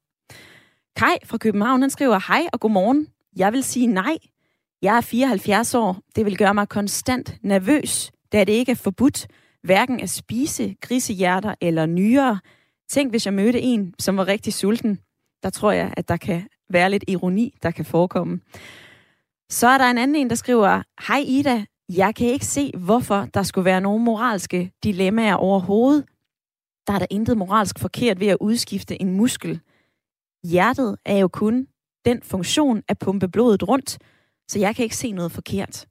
Kai 0.96 1.18
fra 1.26 1.38
København, 1.38 1.82
han 1.82 1.90
skriver, 1.90 2.20
hej 2.28 2.48
og 2.54 2.60
godmorgen. 2.60 3.08
Jeg 3.36 3.54
vil 3.54 3.64
sige 3.64 3.88
nej. 3.88 4.18
Jeg 4.82 4.98
er 4.98 5.02
74 5.02 5.76
år. 5.76 6.00
Det 6.16 6.26
vil 6.26 6.38
gøre 6.38 6.54
mig 6.54 6.70
konstant 6.70 7.38
nervøs, 7.42 8.12
da 8.32 8.44
det 8.44 8.54
ikke 8.54 8.72
er 8.72 8.76
forbudt 8.76 9.28
hverken 9.64 10.00
at 10.00 10.10
spise 10.10 10.76
grisehjerter 10.82 11.56
eller 11.62 11.86
nyere. 11.86 12.40
Tænk, 12.90 13.12
hvis 13.12 13.26
jeg 13.26 13.34
mødte 13.34 13.62
en, 13.62 13.94
som 14.00 14.18
var 14.18 14.28
rigtig 14.28 14.54
sulten. 14.54 15.00
Der 15.44 15.50
tror 15.50 15.72
jeg, 15.72 15.94
at 15.98 16.10
der 16.10 16.18
kan 16.18 16.48
være 16.70 16.90
lidt 16.90 17.04
ironi, 17.08 17.58
der 17.64 17.72
kan 17.72 17.86
forekomme. 17.86 18.40
Så 19.50 19.68
er 19.68 19.78
der 19.78 19.86
en 19.86 19.98
anden 19.98 20.16
en, 20.16 20.30
der 20.30 20.36
skriver, 20.36 20.84
Hej 21.08 21.24
Ida, 21.28 21.66
jeg 21.90 22.16
kan 22.16 22.28
ikke 22.28 22.46
se, 22.46 22.72
hvorfor 22.78 23.28
der 23.34 23.44
skulle 23.44 23.66
være 23.66 23.82
nogle 23.82 24.04
moralske 24.04 24.72
dilemmaer 24.84 25.36
overhovedet. 25.36 26.06
Der 26.88 26.94
er 26.94 27.00
der 27.00 27.06
intet 27.10 27.38
moralsk 27.38 27.80
forkert 27.80 28.20
ved 28.20 28.28
at 28.28 28.38
udskifte 28.42 29.02
en 29.02 29.12
muskel. 29.12 29.60
Hjertet 30.44 30.98
er 31.06 31.18
jo 31.18 31.28
kun 31.28 31.68
den 32.06 32.22
funktion 32.24 32.84
at 32.88 33.00
pumpe 33.00 33.28
blodet 33.28 33.68
rundt, 33.68 33.98
så 34.48 34.60
jeg 34.60 34.76
kan 34.76 34.84
ikke 34.84 34.96
se 34.96 35.12
noget 35.12 35.32
forkert. 35.32 35.86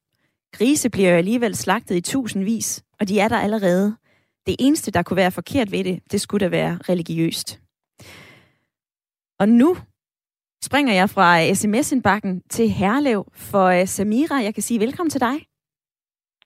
Grise 0.57 0.91
bliver 0.91 1.11
jo 1.11 1.17
alligevel 1.17 1.57
slagtet 1.57 1.97
i 1.97 2.01
tusindvis, 2.01 2.85
og 3.01 3.09
de 3.09 3.21
er 3.21 3.29
der 3.29 3.39
allerede. 3.39 3.97
Det 4.47 4.57
eneste, 4.59 4.91
der 4.91 5.03
kunne 5.03 5.17
være 5.17 5.31
forkert 5.31 5.73
ved 5.73 5.85
det, 5.85 6.13
det 6.13 6.21
skulle 6.21 6.45
da 6.45 6.51
være 6.51 6.79
religiøst. 6.89 7.61
Og 9.41 9.49
nu 9.49 9.77
springer 10.65 10.95
jeg 10.95 11.11
fra 11.11 11.55
sms-indbakken 11.55 12.43
til 12.49 12.69
Herlev 12.69 13.25
for 13.35 13.67
øh, 13.67 13.87
Samira. 13.87 14.35
Jeg 14.35 14.55
kan 14.55 14.63
sige 14.63 14.81
velkommen 14.81 15.11
til 15.11 15.21
dig. 15.21 15.37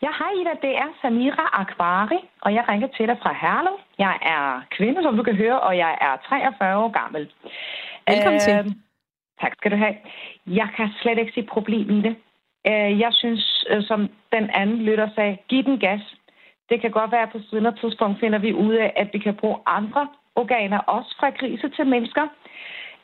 Ja, 0.04 0.10
hej 0.20 0.32
Ida. 0.40 0.54
Det 0.66 0.72
er 0.82 0.88
Samira 1.02 1.46
Akvari, 1.60 2.20
og 2.44 2.54
jeg 2.54 2.64
ringer 2.68 2.88
til 2.96 3.06
dig 3.10 3.18
fra 3.22 3.32
Herlev. 3.42 3.76
Jeg 3.98 4.14
er 4.34 4.44
kvinde, 4.76 5.02
som 5.02 5.16
du 5.16 5.22
kan 5.22 5.36
høre, 5.36 5.60
og 5.60 5.76
jeg 5.76 5.98
er 6.00 6.12
43 6.28 6.76
år 6.76 6.90
gammel. 7.00 7.32
Velkommen 8.08 8.34
øh, 8.34 8.40
til. 8.40 8.58
Øhm, 8.58 8.74
tak 9.40 9.52
skal 9.58 9.70
du 9.70 9.76
have. 9.76 9.96
Jeg 10.46 10.68
kan 10.76 10.88
slet 11.02 11.18
ikke 11.18 11.32
se 11.34 11.42
problem 11.42 11.90
i 11.90 12.00
det. 12.02 12.16
Øh, 12.66 13.00
jeg 13.00 13.12
synes, 13.12 13.64
øh, 13.70 13.82
som 13.82 14.00
den 14.32 14.50
anden 14.50 14.82
lytter 14.82 15.08
sagde, 15.14 15.38
giv 15.48 15.62
den 15.64 15.78
gas. 15.78 16.00
Det 16.70 16.80
kan 16.80 16.90
godt 16.90 17.12
være, 17.12 17.22
at 17.22 17.32
på 17.32 17.40
siden 17.50 17.66
af 17.66 17.74
tidspunkt 17.80 18.20
finder 18.20 18.38
vi 18.38 18.52
ud 18.52 18.74
af, 18.74 18.92
at 18.96 19.08
vi 19.12 19.18
kan 19.18 19.34
bruge 19.34 19.58
andre 19.66 20.08
organer, 20.36 20.78
også 20.78 21.16
fra 21.20 21.30
grise 21.30 21.68
til 21.68 21.86
mennesker. 21.86 22.24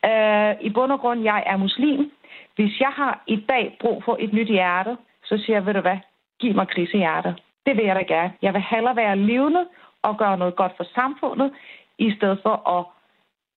Øh, 0.05 0.55
I 0.61 0.69
bund 0.69 0.91
og 0.91 0.99
grund, 0.99 1.23
jeg 1.23 1.43
er 1.45 1.57
muslim. 1.57 2.11
Hvis 2.55 2.79
jeg 2.79 2.89
har 2.89 3.23
i 3.27 3.35
dag 3.49 3.77
brug 3.81 4.03
for 4.03 4.17
et 4.19 4.33
nyt 4.33 4.47
hjerte, 4.47 4.97
så 5.23 5.37
siger 5.37 5.55
jeg, 5.55 5.65
ved 5.65 5.73
du 5.73 5.81
hvad, 5.81 5.97
giv 6.39 6.55
mig 6.55 6.67
grisehjerter. 6.67 7.33
Det 7.65 7.77
vil 7.77 7.85
jeg 7.85 7.95
da 7.95 8.01
gerne. 8.01 8.33
Jeg 8.41 8.53
vil 8.53 8.63
hellere 8.71 8.95
være 8.95 9.15
levende 9.15 9.67
og 10.01 10.17
gøre 10.17 10.37
noget 10.37 10.55
godt 10.55 10.73
for 10.77 10.83
samfundet, 10.95 11.53
i 11.97 12.11
stedet 12.17 12.39
for 12.43 12.69
at 12.77 12.85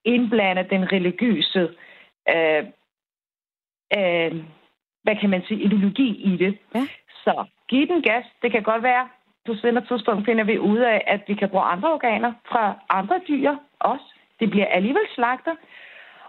indblande 0.04 0.66
den 0.70 0.92
religiøse 0.92 1.68
øh, 2.28 2.64
øh, 3.98 4.44
hvad 5.02 5.16
kan 5.20 5.30
man 5.30 5.42
sige, 5.48 5.62
ideologi 5.62 6.08
i 6.32 6.36
det. 6.36 6.58
Ja. 6.74 6.86
Så 7.24 7.44
giv 7.68 7.88
den 7.88 8.02
gas. 8.02 8.24
Det 8.42 8.52
kan 8.52 8.62
godt 8.62 8.82
være, 8.82 9.08
på 9.46 9.54
senere 9.54 9.84
tidspunkt 9.86 10.24
finder 10.24 10.44
vi 10.44 10.58
ud 10.58 10.78
af, 10.78 11.04
at 11.06 11.20
vi 11.26 11.34
kan 11.34 11.48
bruge 11.48 11.64
andre 11.64 11.92
organer 11.92 12.32
fra 12.50 12.74
andre 12.88 13.20
dyr 13.28 13.50
også. 13.80 14.04
Det 14.40 14.50
bliver 14.50 14.66
alligevel 14.66 15.06
slagter. 15.14 15.54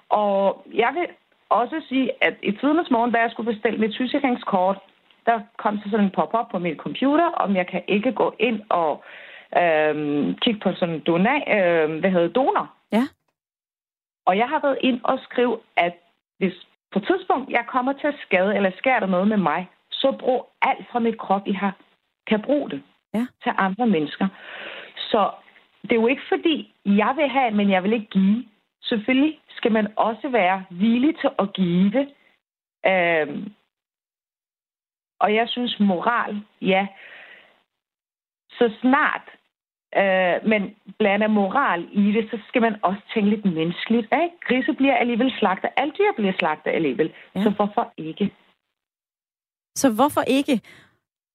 Og 0.10 0.66
jeg 0.74 0.92
vil 0.94 1.08
også 1.50 1.82
sige, 1.90 2.12
at 2.22 2.36
i 2.44 2.52
tidens 2.52 2.92
morgen, 2.92 3.12
da 3.12 3.20
jeg 3.20 3.32
skulle 3.32 3.54
bestille 3.54 3.80
mit 3.80 3.94
sygesikringskort, 3.94 4.78
der 5.26 5.40
kom 5.58 5.78
så 5.78 5.90
sådan 5.90 6.06
en 6.06 6.12
pop-up 6.12 6.52
på 6.52 6.60
min 6.60 6.76
computer, 6.76 7.26
om 7.26 7.56
jeg 7.56 7.68
kan 7.68 7.82
ikke 7.88 8.12
gå 8.12 8.36
ind 8.40 8.62
og 8.70 9.04
øhm, 9.62 10.36
kigge 10.42 10.60
på 10.60 10.74
sådan 10.76 10.96
en 10.96 11.02
donor, 11.08 11.38
øhm, 11.56 12.00
hvad 12.00 12.12
hedder 12.12 12.28
donor. 12.28 12.74
Ja. 12.92 13.04
Og 14.26 14.38
jeg 14.38 14.50
har 14.50 14.60
været 14.60 14.78
ind 14.82 15.02
og 15.04 15.20
skrive, 15.20 15.60
at 15.76 15.94
hvis 16.38 16.54
på 16.92 17.00
et 17.00 17.08
tidspunkt, 17.08 17.50
jeg 17.50 17.66
kommer 17.68 17.94
til 17.94 18.08
at 18.08 18.20
skade, 18.26 18.56
eller 18.56 18.72
sker 18.78 19.00
der 19.00 19.08
noget 19.08 19.28
med 19.28 19.38
mig, 19.38 19.70
så 19.92 20.16
brug 20.20 20.50
alt 20.62 20.88
fra 20.92 21.00
mit 21.00 21.18
krop, 21.18 21.48
I 21.48 21.54
har, 21.54 21.76
kan 22.28 22.42
bruge 22.42 22.70
det 22.70 22.84
ja. 23.14 23.28
til 23.44 23.52
andre 23.58 23.88
mennesker. 23.88 24.28
Så 24.98 25.32
det 25.82 25.92
er 25.92 26.02
jo 26.02 26.08
ikke 26.08 26.22
fordi, 26.30 26.76
jeg 26.86 27.14
vil 27.16 27.30
have, 27.30 27.52
men 27.52 27.70
jeg 27.70 27.84
vil 27.84 27.94
ikke 27.94 28.10
give. 28.10 28.46
Selvfølgelig 28.82 29.40
skal 29.50 29.72
man 29.72 29.94
også 29.96 30.30
være 30.30 30.66
villig 30.70 31.20
til 31.20 31.30
at 31.40 31.54
give. 31.54 32.08
Øhm, 32.86 33.54
og 35.20 35.36
jeg 35.36 35.50
synes, 35.50 35.80
moral, 35.80 36.42
ja. 36.62 36.88
Så 38.50 38.72
snart 38.82 39.30
øh, 40.02 40.50
man 40.50 40.76
blander 41.00 41.28
moral 41.28 41.88
i 41.92 42.12
det, 42.12 42.24
så 42.32 42.38
skal 42.48 42.62
man 42.62 42.76
også 42.82 43.02
tænke 43.14 43.30
lidt 43.30 43.46
menneskeligt. 43.46 44.08
Ikke? 44.24 44.36
Grise 44.48 44.74
bliver 44.74 44.96
alligevel 44.96 45.34
slagtet. 45.40 45.70
Alle 45.78 45.94
dyr 45.98 46.12
bliver 46.18 46.34
slagtet 46.40 46.72
alligevel. 46.72 47.14
Ja. 47.36 47.44
Så 47.44 47.50
hvorfor 47.50 47.94
ikke? 47.98 48.32
Så 49.76 49.90
hvorfor 49.90 50.22
ikke? 50.28 50.62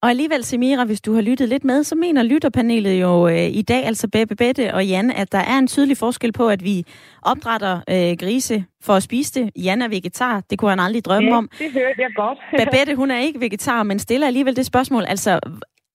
Og 0.03 0.11
alligevel, 0.11 0.45
Semira, 0.45 0.85
hvis 0.85 1.00
du 1.00 1.15
har 1.15 1.21
lyttet 1.21 1.49
lidt 1.49 1.65
med, 1.65 1.85
så 1.85 1.95
mener 1.95 2.23
lytterpanelet 2.23 3.00
jo 3.00 3.29
øh, 3.29 3.49
i 3.61 3.62
dag, 3.62 3.85
altså 3.85 4.09
Bebe 4.09 4.37
Bette 4.37 4.75
og 4.75 4.87
Jan, 4.87 5.11
at 5.11 5.33
der 5.33 5.38
er 5.38 5.59
en 5.59 5.67
tydelig 5.67 5.97
forskel 5.97 6.33
på, 6.33 6.49
at 6.49 6.65
vi 6.65 6.85
opdrætter 7.23 7.81
øh, 7.91 8.17
grise 8.21 8.65
for 8.83 8.93
at 8.93 9.03
spise 9.03 9.41
det. 9.41 9.50
Jan 9.65 9.83
er 9.83 9.88
vegetar, 9.88 10.43
det 10.50 10.59
kunne 10.59 10.71
han 10.71 10.81
aldrig 10.81 11.05
drømme 11.05 11.31
ja, 11.31 11.37
om. 11.37 11.49
det 11.59 11.73
hørte 11.73 12.03
jeg 12.03 12.11
godt. 12.17 12.38
Babette, 12.57 12.95
hun 13.00 13.11
er 13.11 13.19
ikke 13.19 13.41
vegetar, 13.41 13.83
men 13.83 13.99
stiller 13.99 14.27
alligevel 14.27 14.57
det 14.57 14.67
spørgsmål, 14.67 15.05
altså 15.09 15.41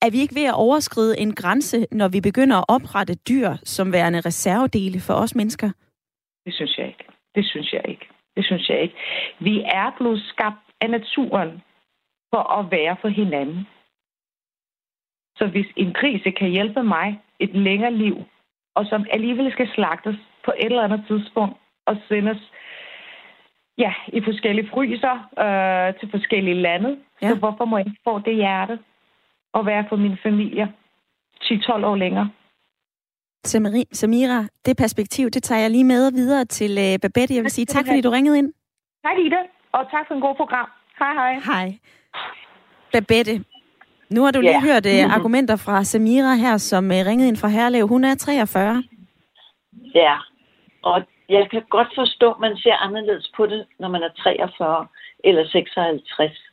er 0.03 0.09
vi 0.11 0.19
ikke 0.21 0.35
ved 0.35 0.45
at 0.45 0.59
overskride 0.67 1.19
en 1.19 1.35
grænse, 1.35 1.87
når 1.91 2.07
vi 2.07 2.21
begynder 2.21 2.57
at 2.57 2.65
oprette 2.67 3.15
dyr 3.15 3.49
som 3.63 3.93
værende 3.93 4.21
reservedele 4.21 4.99
for 5.07 5.13
os 5.13 5.35
mennesker? 5.35 5.69
Det 6.45 6.53
synes 6.53 6.77
jeg 6.77 6.87
ikke. 6.87 7.05
Det 7.35 7.45
synes 7.45 7.73
jeg 7.73 7.81
ikke. 7.87 8.07
Det 8.35 8.45
synes 8.45 8.69
jeg 8.69 8.81
ikke. 8.81 8.95
Vi 9.39 9.61
er 9.61 9.91
blevet 9.97 10.21
skabt 10.31 10.65
af 10.81 10.89
naturen 10.89 11.61
for 12.33 12.43
at 12.59 12.71
være 12.71 12.95
for 13.01 13.07
hinanden. 13.07 13.67
Så 15.37 15.47
hvis 15.47 15.67
en 15.75 15.93
krise 15.93 16.31
kan 16.31 16.49
hjælpe 16.49 16.83
mig 16.83 17.21
et 17.39 17.55
længere 17.55 17.93
liv, 17.93 18.15
og 18.75 18.85
som 18.85 19.05
alligevel 19.11 19.51
skal 19.51 19.69
slagtes 19.75 20.15
på 20.45 20.51
et 20.59 20.65
eller 20.65 20.83
andet 20.83 21.03
tidspunkt 21.07 21.57
og 21.85 21.97
sendes 22.07 22.51
ja, 23.77 23.93
i 24.07 24.21
forskellige 24.21 24.69
fryser 24.69 25.15
øh, 25.43 25.99
til 25.99 26.11
forskellige 26.11 26.61
lande, 26.61 26.97
ja. 27.21 27.29
så 27.29 27.35
hvorfor 27.35 27.65
må 27.65 27.77
jeg 27.77 27.87
ikke 27.87 28.01
få 28.03 28.19
det 28.19 28.35
hjerte 28.35 28.79
og 29.53 29.65
være 29.65 29.85
for 29.89 29.95
min 29.95 30.17
familie 30.23 30.73
10-12 31.41 31.85
år 31.85 31.95
længere? 31.95 32.29
Samira, 33.91 34.45
det 34.65 34.77
perspektiv, 34.77 35.29
det 35.29 35.43
tager 35.43 35.61
jeg 35.61 35.71
lige 35.71 35.83
med 35.83 36.11
videre 36.11 36.45
til 36.45 36.71
uh, 36.71 36.99
Babette. 37.01 37.35
Jeg 37.35 37.43
vil 37.43 37.51
sige 37.51 37.65
tak, 37.65 37.85
fordi 37.87 38.01
du 38.01 38.09
ringede 38.09 38.37
ind. 38.37 38.53
Tak, 39.05 39.17
Ida, 39.25 39.41
og 39.71 39.91
tak 39.91 40.07
for 40.07 40.15
en 40.15 40.21
god 40.21 40.35
program. 40.35 40.69
Hej, 40.99 41.13
hej. 41.13 41.33
Hej. 41.33 41.79
Babette, 42.93 43.43
nu 44.09 44.23
har 44.23 44.31
du 44.31 44.41
lige 44.41 44.51
yeah. 44.51 44.67
hørt 44.69 44.85
uh, 44.85 45.15
argumenter 45.15 45.55
fra 45.55 45.83
Samira 45.83 46.35
her, 46.35 46.57
som 46.57 46.85
uh, 46.85 46.91
ringede 47.09 47.27
ind 47.27 47.37
fra 47.37 47.47
Herlev. 47.47 47.87
Hun 47.87 48.03
er 48.03 48.15
43. 48.15 48.83
Ja, 49.95 50.15
og 50.81 51.03
jeg 51.29 51.47
kan 51.51 51.61
godt 51.69 51.91
forstå, 51.95 52.31
at 52.31 52.39
man 52.39 52.57
ser 52.57 52.75
anderledes 52.75 53.31
på 53.37 53.45
det, 53.45 53.65
når 53.79 53.89
man 53.89 54.03
er 54.03 54.09
43 54.09 54.87
eller 55.23 55.47
56. 55.47 56.52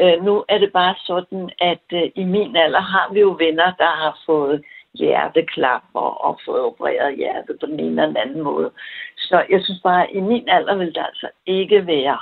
Øh, 0.00 0.24
nu 0.24 0.44
er 0.48 0.58
det 0.58 0.72
bare 0.72 0.94
sådan, 1.06 1.50
at 1.58 1.86
øh, 1.92 2.10
i 2.14 2.24
min 2.24 2.56
alder 2.56 2.80
har 2.80 3.12
vi 3.12 3.20
jo 3.20 3.36
venner, 3.38 3.72
der 3.78 3.90
har 4.02 4.18
fået 4.26 4.64
hjerteklap 4.94 5.82
og, 5.94 6.24
og 6.24 6.40
fået 6.44 6.60
opereret 6.60 7.16
hjertet 7.16 7.56
på 7.60 7.66
den 7.66 7.80
ene 7.80 7.88
eller 8.02 8.06
den 8.06 8.16
anden 8.16 8.42
måde. 8.42 8.70
Så 9.16 9.44
jeg 9.50 9.60
synes 9.64 9.80
bare, 9.82 10.02
at 10.02 10.10
i 10.12 10.20
min 10.20 10.48
alder 10.48 10.74
vil 10.74 10.94
det 10.94 11.04
altså 11.08 11.28
ikke 11.46 11.86
være 11.86 12.18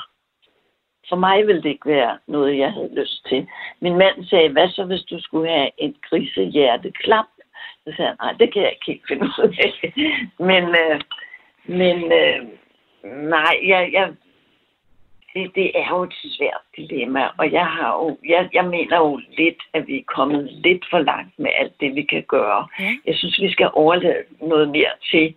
for 1.09 1.17
mig 1.17 1.47
ville 1.47 1.63
det 1.63 1.69
ikke 1.69 1.89
være 1.89 2.19
noget, 2.27 2.59
jeg 2.59 2.73
havde 2.73 2.95
lyst 2.95 3.27
til. 3.29 3.47
Min 3.81 3.97
mand 3.97 4.25
sagde, 4.25 4.49
hvad 4.49 4.69
så 4.69 4.85
hvis 4.85 5.03
du 5.03 5.21
skulle 5.21 5.51
have 5.51 5.71
et 5.79 5.95
grisehjerteklap? 6.11 7.25
Så 7.85 7.93
sagde 7.97 8.09
han, 8.09 8.17
nej, 8.21 8.33
det 8.33 8.53
kan 8.53 8.63
jeg 8.63 8.73
ikke 8.73 8.87
helt 8.87 9.09
finde 9.09 9.25
ud 9.25 9.57
af. 9.59 9.93
men 10.51 10.65
øh, 10.65 11.01
men 11.69 12.13
øh, 12.13 12.47
nej, 13.05 13.55
jeg, 13.67 13.91
jeg, 13.93 14.13
det, 15.39 15.55
det 15.55 15.69
er 15.75 15.89
jo 15.89 16.03
et 16.03 16.15
svært 16.37 16.63
dilemma, 16.77 17.23
og 17.39 17.53
jeg, 17.53 17.67
har 17.67 17.91
jo, 17.99 18.19
jeg, 18.29 18.49
jeg 18.53 18.65
mener 18.65 18.97
jo 18.97 19.21
lidt, 19.39 19.61
at 19.73 19.87
vi 19.87 19.99
er 19.99 20.13
kommet 20.17 20.49
lidt 20.53 20.85
for 20.91 20.99
langt 20.99 21.39
med 21.39 21.51
alt 21.55 21.81
det, 21.81 21.95
vi 21.95 22.03
kan 22.03 22.25
gøre. 22.29 22.67
Ja. 22.81 22.93
Jeg 23.07 23.15
synes, 23.15 23.41
vi 23.43 23.51
skal 23.53 23.71
overlade 23.73 24.25
noget 24.41 24.69
mere 24.69 24.93
til, 25.11 25.35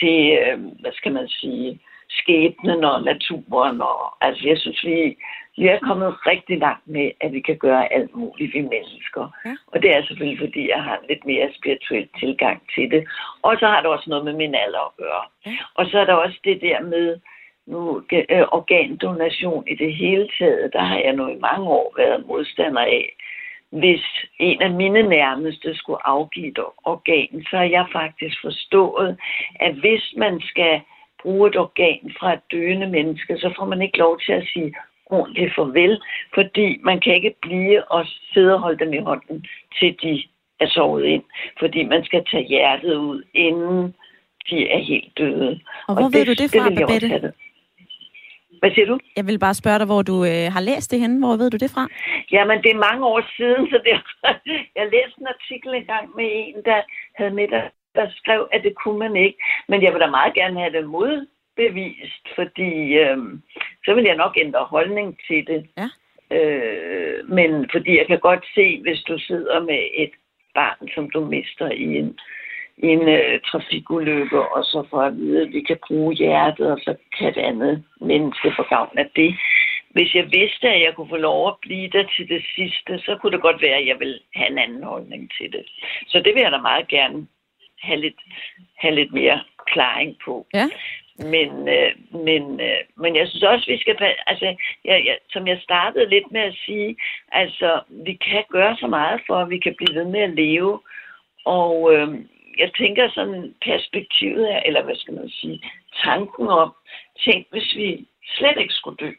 til 0.00 0.18
øh, 0.40 0.58
hvad 0.80 0.92
skal 0.92 1.12
man 1.12 1.28
sige, 1.28 1.80
skæbnen 2.08 2.84
og 2.84 3.02
naturen. 3.02 3.80
Og, 3.80 4.24
altså, 4.26 4.48
jeg 4.48 4.58
synes, 4.58 4.84
vi, 4.84 5.16
vi 5.56 5.66
er 5.68 5.78
kommet 5.78 6.26
rigtig 6.26 6.58
langt 6.58 6.86
med, 6.86 7.10
at 7.20 7.32
vi 7.32 7.40
kan 7.40 7.56
gøre 7.56 7.92
alt 7.92 8.14
muligt, 8.14 8.54
vi 8.54 8.60
mennesker. 8.60 9.24
Ja. 9.44 9.54
Og 9.66 9.82
det 9.82 9.90
er 9.96 10.06
selvfølgelig, 10.06 10.38
fordi 10.38 10.68
jeg 10.68 10.82
har 10.82 10.96
en 10.96 11.08
lidt 11.08 11.26
mere 11.26 11.48
spirituel 11.58 12.08
tilgang 12.20 12.62
til 12.74 12.90
det. 12.90 13.08
Og 13.42 13.56
så 13.60 13.66
har 13.66 13.80
det 13.80 13.90
også 13.90 14.10
noget 14.10 14.24
med 14.24 14.32
min 14.32 14.54
alder 14.54 14.82
at 14.86 14.96
gøre. 14.96 15.24
Ja. 15.46 15.56
Og 15.74 15.86
så 15.86 15.98
er 15.98 16.04
der 16.04 16.14
også 16.14 16.38
det 16.44 16.60
der 16.60 16.80
med 16.80 17.18
nu, 17.66 18.02
øh, 18.12 18.46
organdonation 18.58 19.64
i 19.68 19.74
det 19.74 19.94
hele 19.94 20.28
taget. 20.38 20.72
Der 20.72 20.80
har 20.80 20.98
jeg 20.98 21.12
nu 21.12 21.28
i 21.28 21.38
mange 21.48 21.68
år 21.68 21.94
været 21.96 22.26
modstander 22.26 22.80
af. 22.80 23.16
Hvis 23.70 24.04
en 24.38 24.62
af 24.62 24.70
mine 24.70 25.02
nærmeste 25.02 25.74
skulle 25.74 26.06
afgive 26.06 26.48
et 26.48 26.58
organ, 26.84 27.44
så 27.50 27.56
har 27.56 27.64
jeg 27.64 27.86
faktisk 27.92 28.36
forstået, 28.40 29.16
at 29.60 29.74
hvis 29.74 30.14
man 30.16 30.40
skal 30.40 30.80
bruge 31.22 31.48
et 31.48 31.56
organ 31.56 32.12
fra 32.18 32.32
et 32.32 32.40
døende 32.52 32.86
menneske, 32.86 33.38
så 33.38 33.54
får 33.56 33.64
man 33.64 33.82
ikke 33.82 33.98
lov 33.98 34.20
til 34.20 34.32
at 34.32 34.48
sige 34.52 34.74
ordentligt 35.06 35.54
farvel, 35.54 36.00
fordi 36.34 36.80
man 36.82 37.00
kan 37.00 37.14
ikke 37.14 37.34
blive 37.42 37.92
og 37.92 38.06
sidde 38.32 38.54
og 38.54 38.60
holde 38.60 38.84
dem 38.84 38.92
i 38.92 38.98
hånden, 38.98 39.46
til 39.78 39.96
de 40.02 40.22
er 40.60 40.68
sovet 40.68 41.04
ind, 41.04 41.22
fordi 41.58 41.84
man 41.84 42.04
skal 42.04 42.24
tage 42.30 42.46
hjertet 42.48 42.94
ud, 42.94 43.22
inden 43.34 43.94
de 44.50 44.68
er 44.70 44.78
helt 44.78 45.18
døde. 45.18 45.60
Og 45.88 45.94
hvor 45.94 46.04
og 46.04 46.12
ved 46.12 46.26
det, 46.26 46.38
du 46.38 46.42
det 46.42 46.50
fra, 46.50 46.70
det 46.70 46.78
Babette? 46.78 47.32
Hvad 48.60 48.70
siger 48.74 48.86
du? 48.86 48.98
Jeg 49.16 49.26
vil 49.26 49.38
bare 49.38 49.54
spørge 49.54 49.78
dig, 49.78 49.86
hvor 49.86 50.02
du 50.02 50.16
øh, 50.24 50.46
har 50.54 50.60
læst 50.60 50.90
det 50.90 51.00
henne. 51.00 51.18
Hvor 51.18 51.36
ved 51.36 51.50
du 51.50 51.56
det 51.56 51.70
fra? 51.74 51.88
Jamen, 52.32 52.62
det 52.62 52.70
er 52.70 52.84
mange 52.90 53.06
år 53.06 53.22
siden, 53.36 53.62
så 53.70 53.78
det, 53.86 53.92
jeg 54.76 54.84
læste 54.94 55.20
en 55.20 55.32
artikel 55.36 55.74
engang 55.74 56.06
med 56.16 56.28
en, 56.40 56.56
der 56.64 56.80
havde 57.18 57.34
med 57.38 57.48
der 57.96 58.06
skrev, 58.20 58.48
at 58.52 58.60
det 58.64 58.74
kunne 58.82 58.98
man 58.98 59.16
ikke. 59.16 59.38
Men 59.68 59.82
jeg 59.82 59.92
vil 59.92 60.00
da 60.00 60.10
meget 60.10 60.34
gerne 60.34 60.60
have 60.60 60.72
det 60.72 60.86
modbevist, 60.96 62.24
fordi 62.34 62.72
øh, 63.02 63.18
så 63.84 63.94
vil 63.94 64.04
jeg 64.04 64.16
nok 64.16 64.34
ændre 64.44 64.64
holdning 64.64 65.18
til 65.26 65.46
det. 65.46 65.60
Ja. 65.80 65.88
Øh, 66.36 67.28
men 67.28 67.50
fordi 67.72 67.98
jeg 67.98 68.06
kan 68.06 68.20
godt 68.20 68.44
se, 68.54 68.80
hvis 68.82 69.00
du 69.02 69.18
sidder 69.18 69.60
med 69.60 69.82
et 69.94 70.10
barn, 70.54 70.88
som 70.94 71.10
du 71.10 71.20
mister 71.24 71.68
i 71.70 71.86
en, 71.98 72.18
en 72.78 73.08
øh, 73.08 73.40
trafikulykke, 73.40 74.40
og 74.40 74.64
så 74.64 74.86
får 74.90 75.02
at 75.02 75.16
vide, 75.16 75.42
at 75.42 75.52
vi 75.52 75.60
kan 75.60 75.78
bruge 75.86 76.14
hjertet, 76.14 76.72
og 76.72 76.78
så 76.78 76.94
kan 77.18 77.34
det 77.34 77.40
andet 77.40 77.84
menneske 78.00 78.52
få 78.56 78.62
gavn 78.62 78.98
af 78.98 79.10
det. 79.16 79.34
Hvis 79.90 80.14
jeg 80.14 80.24
vidste, 80.32 80.68
at 80.68 80.82
jeg 80.82 80.94
kunne 80.94 81.08
få 81.08 81.16
lov 81.16 81.48
at 81.48 81.54
blive 81.62 81.88
der 81.88 82.04
til 82.16 82.28
det 82.28 82.42
sidste, 82.54 82.98
så 82.98 83.16
kunne 83.16 83.32
det 83.32 83.42
godt 83.42 83.62
være, 83.62 83.76
at 83.76 83.86
jeg 83.86 83.96
ville 84.00 84.18
have 84.34 84.50
en 84.50 84.58
anden 84.58 84.82
holdning 84.82 85.30
til 85.38 85.52
det. 85.52 85.64
Så 86.06 86.20
det 86.24 86.34
vil 86.34 86.42
jeg 86.42 86.52
da 86.52 86.60
meget 86.60 86.88
gerne 86.88 87.26
have 87.82 88.00
lidt, 88.00 88.20
have 88.78 88.94
lidt 88.94 89.12
mere 89.12 89.40
klaring 89.66 90.16
på. 90.24 90.46
Ja. 90.54 90.66
Men, 91.18 91.68
øh, 91.68 91.92
men, 92.10 92.60
øh, 92.60 92.80
men 92.96 93.16
jeg 93.16 93.28
synes 93.28 93.42
også, 93.42 93.66
vi 93.70 93.78
skal... 93.78 93.96
Altså, 94.26 94.46
jeg, 94.84 95.02
jeg, 95.06 95.18
som 95.30 95.46
jeg 95.46 95.58
startede 95.62 96.10
lidt 96.10 96.32
med 96.32 96.40
at 96.40 96.56
sige, 96.66 96.96
altså, 97.32 97.80
vi 97.90 98.12
kan 98.12 98.44
gøre 98.50 98.76
så 98.76 98.86
meget 98.86 99.20
for, 99.26 99.34
at 99.34 99.50
vi 99.50 99.58
kan 99.58 99.74
blive 99.74 99.94
ved 99.94 100.04
med 100.04 100.20
at 100.20 100.34
leve. 100.34 100.80
Og 101.44 101.94
øh, 101.94 102.08
jeg 102.62 102.70
tænker 102.80 103.04
sådan 103.16 103.54
perspektivet 103.68 104.44
er, 104.54 104.60
eller 104.68 104.82
hvad 104.84 104.96
skal 105.02 105.14
man 105.14 105.28
sige, 105.40 105.58
tanken 106.04 106.46
om, 106.62 106.70
tænk, 107.24 107.42
hvis 107.52 107.68
vi 107.76 107.88
slet 108.36 108.56
ikke 108.62 108.74
skulle 108.74 108.98
dø. 109.04 109.10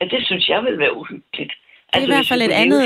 Ja, 0.00 0.04
det 0.14 0.20
synes 0.26 0.48
jeg 0.48 0.60
vil 0.66 0.78
være 0.78 0.96
uhyggeligt. 0.96 1.52
Det 1.52 1.92
er 1.92 1.96
altså, 1.96 2.12
i 2.12 2.14
hvert 2.14 2.28
fald 2.28 2.42
et 2.42 2.52
andet 2.62 2.82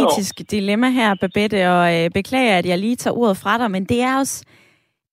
etisk 0.00 0.50
dilemma 0.50 0.90
her, 0.90 1.14
Babette, 1.14 1.70
og 1.70 1.84
øh, 1.96 2.10
beklager, 2.10 2.58
at 2.58 2.66
jeg 2.66 2.78
lige 2.78 2.96
tager 2.96 3.16
ordet 3.16 3.36
fra 3.36 3.58
dig, 3.58 3.70
men 3.70 3.84
det 3.84 4.00
er 4.02 4.18
også 4.18 4.44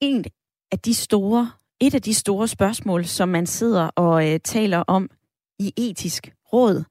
en 0.02 0.26
af 0.72 0.80
de 0.80 0.94
store, 0.94 1.52
et 1.82 1.96
af 1.96 2.02
de 2.02 2.14
store 2.14 2.48
spørgsmål, 2.48 3.06
som 3.06 3.30
man 3.30 3.46
sidder 3.46 3.90
og 3.96 4.30
øh, 4.30 4.40
taler 4.40 4.84
om 4.88 5.10
i 5.60 5.74
etisk 5.78 6.32
råd. 6.54 6.84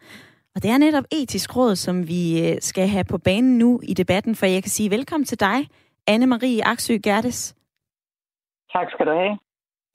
Og 0.55 0.63
det 0.63 0.71
er 0.71 0.79
netop 0.79 1.05
etisk 1.13 1.57
råd, 1.57 1.77
som 1.77 2.09
vi 2.09 2.49
øh, 2.49 2.57
skal 2.61 2.89
have 2.89 3.05
på 3.05 3.19
banen 3.19 3.59
nu 3.59 3.81
i 3.83 3.95
debatten, 3.95 4.35
for 4.35 4.47
jeg 4.47 4.63
kan 4.63 4.71
sige 4.71 4.91
velkommen 4.91 5.25
til 5.25 5.41
dig, 5.41 5.69
Anne-Marie 6.09 6.61
Aksø 6.63 6.99
Gerdes. 7.03 7.55
Tak 8.73 8.87
skal 8.93 9.07
du 9.07 9.13
have. 9.13 9.39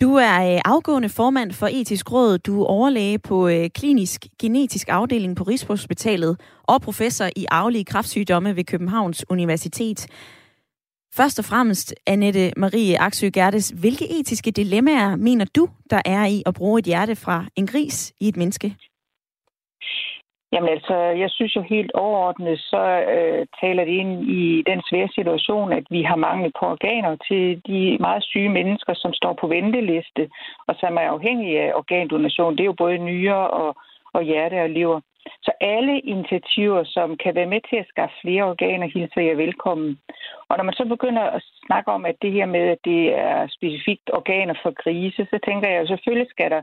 Du 0.02 0.16
er 0.16 0.54
øh, 0.54 0.62
afgående 0.66 1.10
formand 1.10 1.52
for 1.52 1.68
Etisk 1.68 2.12
Råd. 2.12 2.38
Du 2.38 2.62
er 2.62 2.66
overlæge 2.66 3.20
på 3.20 3.48
øh, 3.48 3.70
klinisk 3.70 4.26
genetisk 4.42 4.88
afdeling 4.90 5.38
på 5.38 5.44
Rigshospitalet 5.44 6.42
og 6.64 6.82
professor 6.82 7.26
i 7.36 7.46
arvelige 7.52 7.86
kraftsygdomme 7.86 8.56
ved 8.56 8.64
Københavns 8.64 9.26
Universitet. 9.30 10.08
Først 11.16 11.40
og 11.40 11.46
fremmest, 11.46 11.96
Annette 12.08 12.52
Marie 12.58 13.00
Aksø 13.00 13.30
Gerdes, 13.34 13.70
hvilke 13.70 14.20
etiske 14.20 14.52
dilemmaer 14.52 15.16
mener 15.16 15.46
du, 15.56 15.70
der 15.90 16.02
er 16.06 16.26
i 16.26 16.44
at 16.46 16.54
bruge 16.54 16.80
et 16.80 16.86
hjerte 16.86 17.16
fra 17.16 17.46
en 17.56 17.68
gris 17.68 18.14
i 18.20 18.28
et 18.28 18.38
menneske? 18.38 18.76
Jamen 20.54 20.70
altså, 20.70 20.96
jeg 20.96 21.30
synes 21.32 21.56
jo 21.56 21.62
helt 21.62 21.92
overordnet, 21.94 22.60
så 22.60 22.84
øh, 23.16 23.46
taler 23.62 23.86
det 23.86 23.92
ind 23.92 24.14
i 24.42 24.64
den 24.70 24.82
svære 24.90 25.10
situation, 25.16 25.74
at 25.74 25.86
vi 25.90 26.02
har 26.04 26.16
mangel 26.16 26.52
på 26.60 26.66
organer 26.66 27.16
til 27.28 27.62
de 27.68 27.98
meget 28.00 28.24
syge 28.24 28.50
mennesker, 28.50 28.94
som 28.94 29.14
står 29.14 29.34
på 29.42 29.48
venteliste, 29.48 30.30
og 30.68 30.76
som 30.80 30.98
er 30.98 31.08
afhængige 31.16 31.62
af 31.62 31.74
organdonation. 31.76 32.54
Det 32.54 32.60
er 32.60 32.72
jo 32.72 32.82
både 32.84 32.98
nyre 32.98 33.50
og, 33.50 33.76
og 34.14 34.24
hjerte 34.24 34.64
og 34.64 34.70
lever. 34.70 35.00
Så 35.46 35.52
alle 35.62 36.00
initiativer, 36.00 36.84
som 36.84 37.18
kan 37.18 37.36
være 37.36 37.52
med 37.54 37.62
til 37.70 37.76
at 37.76 37.90
skaffe 37.90 38.16
flere 38.22 38.44
organer, 38.44 38.88
hilser 38.88 39.22
jeg 39.22 39.38
velkommen. 39.38 40.00
Og 40.50 40.58
når 40.58 40.64
man 40.64 40.74
så 40.74 40.86
begynder 40.86 41.22
at 41.22 41.44
snakke 41.66 41.92
om, 41.92 42.06
at 42.06 42.16
det 42.22 42.32
her 42.32 42.46
med, 42.46 42.66
at 42.76 42.82
det 42.86 43.04
er 43.20 43.48
specifikt 43.48 44.10
organer 44.14 44.56
for 44.64 44.72
grise, 44.84 45.28
så 45.32 45.40
tænker 45.48 45.70
jeg, 45.70 45.82
jo 45.82 45.88
selvfølgelig 45.88 46.30
skal 46.30 46.52
der 46.52 46.62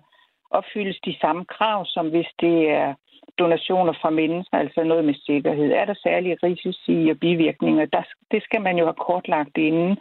opfyldes 0.51 0.99
de 1.05 1.15
samme 1.21 1.45
krav, 1.45 1.87
som 1.87 2.09
hvis 2.09 2.31
det 2.41 2.71
er 2.71 2.95
donationer 3.39 3.93
fra 4.03 4.11
mennesker, 4.11 4.59
altså 4.59 4.83
noget 4.85 5.05
med 5.05 5.15
sikkerhed. 5.15 5.73
Er 5.73 5.85
der 5.85 5.95
særlige 5.95 6.39
risici 6.43 7.11
og 7.11 7.19
bivirkninger? 7.21 7.85
Der, 7.87 8.03
det 8.31 8.43
skal 8.43 8.61
man 8.61 8.79
jo 8.79 8.85
have 8.85 9.05
kortlagt 9.09 9.57
inden. 9.59 9.99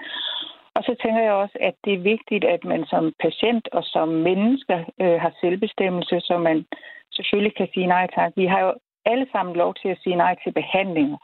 Og 0.75 0.83
så 0.83 0.95
tænker 1.03 1.21
jeg 1.21 1.33
også, 1.33 1.57
at 1.62 1.75
det 1.86 1.93
er 1.93 2.07
vigtigt, 2.13 2.45
at 2.45 2.63
man 2.65 2.86
som 2.86 3.13
patient 3.19 3.67
og 3.71 3.83
som 3.83 4.07
menneske 4.07 4.86
øh, 5.01 5.21
har 5.21 5.33
selvbestemmelse, 5.41 6.19
så 6.19 6.38
man 6.38 6.65
selvfølgelig 7.13 7.55
kan 7.55 7.67
sige 7.74 7.88
nej 7.88 8.07
tak. 8.15 8.31
Vi 8.36 8.45
har 8.45 8.59
jo 8.59 8.74
alle 9.05 9.27
sammen 9.31 9.55
lov 9.55 9.74
til 9.81 9.89
at 9.89 10.00
sige 10.03 10.15
nej 10.15 10.36
til 10.43 10.51
behandlinger. 10.51 11.17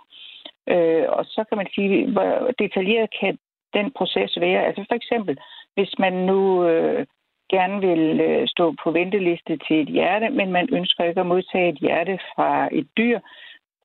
Øh, 0.68 1.06
og 1.10 1.26
så 1.26 1.44
kan 1.50 1.58
man 1.58 1.68
sige, 1.76 2.12
hvor 2.12 2.52
detaljeret 2.60 3.10
kan 3.20 3.38
den 3.74 3.92
proces 3.98 4.38
være. 4.40 4.66
Altså 4.66 4.86
for 4.90 4.96
eksempel, 4.96 5.38
hvis 5.76 5.94
man 6.00 6.14
nu 6.14 6.68
øh, 6.70 7.06
gerne 7.50 7.82
vil 7.88 8.20
øh, 8.22 8.48
stå 8.48 8.76
på 8.84 8.92
venteliste 8.92 9.58
til 9.58 9.82
et 9.82 9.88
hjerte, 9.88 10.30
men 10.30 10.52
man 10.52 10.68
ønsker 10.72 11.04
ikke 11.04 11.20
at 11.20 11.28
modtage 11.28 11.70
et 11.70 11.80
hjerte 11.80 12.20
fra 12.36 12.70
et 12.72 12.88
dyr, 12.98 13.20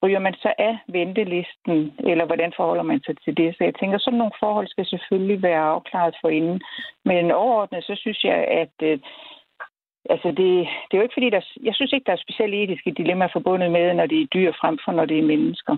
ryger 0.02 0.19
man 0.19 0.35
så 0.35 0.52
af 0.59 0.79
ventelisten, 0.88 1.93
eller 1.99 2.25
hvordan 2.25 2.52
forholder 2.57 2.83
man 2.83 3.00
sig 3.07 3.17
til 3.25 3.37
det? 3.37 3.55
Så 3.57 3.64
jeg 3.64 3.75
tænker, 3.75 3.99
sådan 3.99 4.19
nogle 4.19 4.40
forhold 4.40 4.69
skal 4.69 4.87
selvfølgelig 4.87 5.43
være 5.43 5.62
afklaret 5.75 6.14
forinden. 6.21 6.61
Men 7.05 7.31
overordnet, 7.31 7.85
så 7.85 7.95
synes 7.97 8.25
jeg, 8.25 8.38
at 8.62 8.75
øh, 8.83 8.99
altså 10.11 10.29
det, 10.29 10.50
det 10.87 10.93
er 10.93 11.00
jo 11.00 11.02
ikke 11.02 11.19
fordi, 11.19 11.31
der, 11.31 11.43
jeg 11.62 11.75
synes 11.75 11.93
ikke, 11.93 12.07
der 12.07 12.12
er 12.12 12.25
specielt 12.26 12.55
etiske 12.55 12.90
dilemmaer 12.90 13.29
forbundet 13.33 13.71
med, 13.71 13.95
når 13.95 14.07
det 14.07 14.21
er 14.23 14.33
dyr 14.35 14.52
frem 14.61 14.79
for, 14.85 14.93
når 14.93 15.05
det 15.05 15.19
er 15.19 15.31
mennesker. 15.33 15.76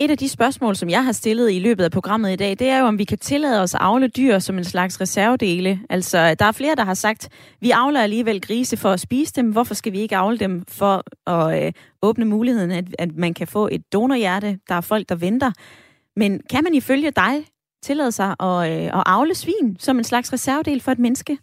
Et 0.00 0.10
af 0.10 0.18
de 0.18 0.28
spørgsmål, 0.28 0.76
som 0.76 0.88
jeg 0.88 1.04
har 1.04 1.12
stillet 1.12 1.52
i 1.52 1.58
løbet 1.58 1.84
af 1.84 1.90
programmet 1.90 2.32
i 2.32 2.36
dag, 2.36 2.50
det 2.50 2.68
er 2.68 2.78
jo, 2.80 2.86
om 2.86 2.98
vi 2.98 3.04
kan 3.04 3.18
tillade 3.18 3.62
os 3.62 3.74
at 3.74 3.80
avle 3.80 4.08
dyr 4.08 4.38
som 4.38 4.58
en 4.58 4.64
slags 4.64 5.00
reservedele. 5.00 5.78
Altså, 5.90 6.18
der 6.38 6.44
er 6.44 6.52
flere, 6.52 6.74
der 6.74 6.84
har 6.84 6.94
sagt, 6.94 7.28
vi 7.60 7.70
avler 7.70 8.00
alligevel 8.00 8.40
grise 8.40 8.76
for 8.76 8.88
at 8.88 9.00
spise 9.00 9.32
dem. 9.34 9.52
Hvorfor 9.52 9.74
skal 9.74 9.92
vi 9.92 9.98
ikke 10.00 10.16
avle 10.16 10.38
dem 10.38 10.64
for 10.68 10.94
at 11.30 11.66
øh, 11.66 11.72
åbne 12.02 12.24
muligheden, 12.24 12.70
at, 12.70 12.84
at 12.98 13.16
man 13.16 13.34
kan 13.34 13.46
få 13.46 13.68
et 13.72 13.92
donorhjerte? 13.92 14.58
Der 14.68 14.74
er 14.74 14.80
folk, 14.80 15.08
der 15.08 15.16
venter. 15.16 15.50
Men 16.16 16.42
kan 16.50 16.64
man 16.64 16.74
ifølge 16.74 17.10
dig 17.10 17.34
tillade 17.82 18.12
sig 18.12 18.30
at, 18.40 18.58
øh, 18.70 18.86
at 18.98 19.02
avle 19.06 19.34
svin 19.34 19.76
som 19.78 19.98
en 19.98 20.04
slags 20.04 20.32
reservedel 20.32 20.80
for 20.80 20.90
et 20.90 20.98
menneske? 20.98 21.38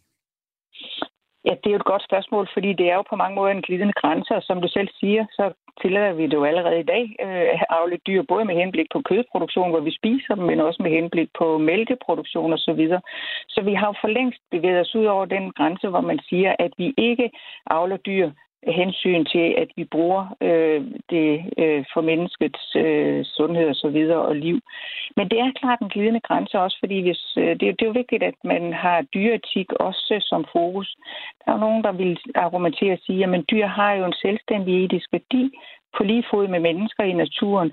Ja, 1.45 1.53
det 1.61 1.67
er 1.69 1.75
jo 1.75 1.83
et 1.83 1.91
godt 1.93 2.03
spørgsmål, 2.09 2.49
fordi 2.53 2.73
det 2.73 2.85
er 2.91 2.95
jo 2.95 3.03
på 3.09 3.15
mange 3.15 3.35
måder 3.35 3.51
en 3.51 3.61
glidende 3.67 3.93
grænse, 4.01 4.35
og 4.35 4.43
som 4.43 4.61
du 4.61 4.67
selv 4.67 4.89
siger, 4.99 5.25
så 5.31 5.53
tillader 5.81 6.13
vi 6.13 6.23
det 6.23 6.33
jo 6.33 6.43
allerede 6.43 6.79
i 6.79 6.89
dag 6.93 7.15
øh, 7.25 7.47
at 7.55 7.65
afle 7.69 7.97
dyr, 8.07 8.21
både 8.31 8.45
med 8.45 8.55
henblik 8.55 8.87
på 8.93 9.01
kødproduktion, 9.09 9.69
hvor 9.69 9.79
vi 9.79 9.91
spiser 9.99 10.35
dem, 10.35 10.43
men 10.43 10.59
også 10.59 10.83
med 10.83 10.91
henblik 10.91 11.29
på 11.39 11.57
mælkeproduktion 11.57 12.53
osv. 12.53 12.59
Så, 12.59 12.73
videre. 12.73 13.01
så 13.47 13.61
vi 13.61 13.73
har 13.73 13.87
jo 13.87 13.95
for 14.01 14.07
længst 14.07 14.41
bevæget 14.51 14.79
os 14.79 14.95
ud 14.95 15.05
over 15.05 15.25
den 15.25 15.51
grænse, 15.51 15.87
hvor 15.87 16.01
man 16.01 16.19
siger, 16.29 16.55
at 16.59 16.71
vi 16.77 16.93
ikke 16.97 17.31
avler 17.69 17.97
dyr 17.97 18.31
hensyn 18.67 19.25
til, 19.25 19.55
at 19.57 19.67
vi 19.75 19.83
bruger 19.83 20.35
øh, 20.41 20.81
det 21.09 21.29
øh, 21.57 21.85
for 21.93 22.01
menneskets 22.01 22.75
øh, 22.75 23.25
sundhed 23.25 23.69
og 23.69 23.75
så 23.75 23.89
videre 23.89 24.21
og 24.21 24.35
liv. 24.35 24.59
Men 25.15 25.29
det 25.29 25.39
er 25.39 25.59
klart 25.59 25.79
en 25.79 25.89
glidende 25.89 26.19
grænse 26.19 26.59
også, 26.59 26.77
fordi 26.79 27.01
hvis, 27.01 27.37
øh, 27.37 27.49
det, 27.49 27.59
det 27.59 27.81
er 27.81 27.85
jo 27.85 28.01
vigtigt, 28.01 28.23
at 28.23 28.35
man 28.43 28.73
har 28.73 29.01
dyreetik 29.01 29.73
også 29.73 30.17
som 30.21 30.45
fokus. 30.51 30.95
Der 31.45 31.51
er 31.51 31.55
jo 31.55 31.59
nogen, 31.59 31.83
der 31.83 31.91
vil 31.91 32.17
argumentere 32.35 32.93
og 32.93 32.99
sige, 33.05 33.23
at 33.23 33.49
dyr 33.51 33.67
har 33.67 33.93
jo 33.93 34.05
en 34.05 34.19
selvstændig 34.21 34.85
etisk 34.85 35.07
værdi 35.11 35.51
på 35.97 36.03
lige 36.03 36.25
fod 36.31 36.47
med 36.47 36.59
mennesker 36.59 37.03
i 37.03 37.13
naturen. 37.13 37.71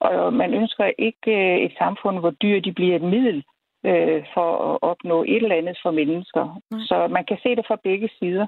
Og 0.00 0.32
man 0.32 0.54
ønsker 0.54 0.90
ikke 0.98 1.32
øh, 1.32 1.58
et 1.66 1.72
samfund, 1.78 2.18
hvor 2.18 2.30
dyr 2.30 2.60
de 2.60 2.72
bliver 2.72 2.96
et 2.96 3.02
middel 3.02 3.44
øh, 3.86 4.24
for 4.34 4.48
at 4.72 4.78
opnå 4.82 5.22
et 5.22 5.36
eller 5.36 5.56
andet 5.56 5.78
for 5.82 5.90
mennesker. 5.90 6.60
Nej. 6.70 6.80
Så 6.88 7.08
man 7.08 7.24
kan 7.24 7.38
se 7.42 7.56
det 7.56 7.64
fra 7.66 7.78
begge 7.84 8.08
sider. 8.18 8.46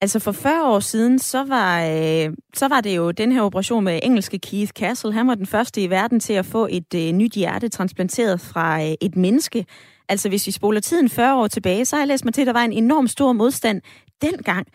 Altså 0.00 0.18
for 0.18 0.32
40 0.32 0.64
år 0.64 0.80
siden, 0.80 1.18
så 1.18 1.44
var, 1.44 1.84
øh, 1.84 2.34
så 2.54 2.68
var 2.68 2.80
det 2.80 2.96
jo 2.96 3.10
den 3.10 3.32
her 3.32 3.42
operation 3.42 3.84
med 3.84 4.00
engelske 4.02 4.38
Keith 4.38 4.72
Castle. 4.72 5.12
Han 5.12 5.28
var 5.28 5.34
den 5.34 5.46
første 5.46 5.82
i 5.82 5.90
verden 5.90 6.20
til 6.20 6.32
at 6.32 6.46
få 6.46 6.68
et 6.70 6.94
øh, 6.94 7.12
nyt 7.12 7.32
hjerte 7.32 7.68
transplanteret 7.68 8.40
fra 8.40 8.82
øh, 8.82 8.94
et 9.00 9.16
menneske. 9.16 9.66
Altså 10.08 10.28
hvis 10.28 10.46
vi 10.46 10.52
spoler 10.52 10.80
tiden 10.80 11.08
40 11.08 11.36
år 11.36 11.46
tilbage, 11.46 11.84
så 11.84 11.96
har 11.96 12.00
jeg 12.00 12.08
læst 12.08 12.24
mig 12.24 12.34
til, 12.34 12.40
at 12.40 12.46
der 12.46 12.52
var 12.52 12.64
en 12.64 12.72
enorm 12.72 13.08
stor 13.08 13.32
modstand 13.32 13.82
dengang. 14.22 14.66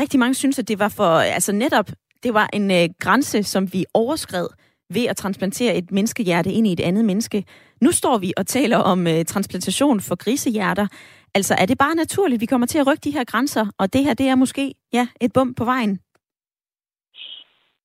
Rigtig 0.00 0.20
mange 0.20 0.34
synes, 0.34 0.58
at 0.58 0.68
det 0.68 0.78
var 0.78 0.88
for, 0.88 1.18
altså 1.18 1.52
netop, 1.52 1.90
det 2.22 2.34
var 2.34 2.50
en 2.52 2.70
øh, 2.70 2.88
grænse, 3.00 3.42
som 3.42 3.72
vi 3.72 3.84
overskred 3.94 4.48
ved 4.90 5.04
at 5.04 5.16
transplantere 5.16 5.76
et 5.76 5.92
menneskehjerte 5.92 6.52
ind 6.52 6.66
i 6.66 6.72
et 6.72 6.80
andet 6.80 7.04
menneske. 7.04 7.44
Nu 7.80 7.92
står 7.92 8.18
vi 8.18 8.32
og 8.36 8.46
taler 8.46 8.76
om 8.76 9.06
øh, 9.06 9.24
transplantation 9.24 10.00
for 10.00 10.14
grisehjerter. 10.14 10.86
Altså, 11.36 11.54
er 11.62 11.66
det 11.66 11.78
bare 11.78 11.94
naturligt, 11.94 12.40
vi 12.40 12.46
kommer 12.52 12.66
til 12.66 12.78
at 12.78 12.86
rykke 12.86 13.04
de 13.06 13.16
her 13.16 13.24
grænser, 13.32 13.64
og 13.78 13.92
det 13.92 14.04
her, 14.04 14.14
det 14.14 14.26
er 14.28 14.34
måske, 14.34 14.74
ja, 14.92 15.04
et 15.20 15.32
bump 15.34 15.56
på 15.56 15.64
vejen? 15.64 16.00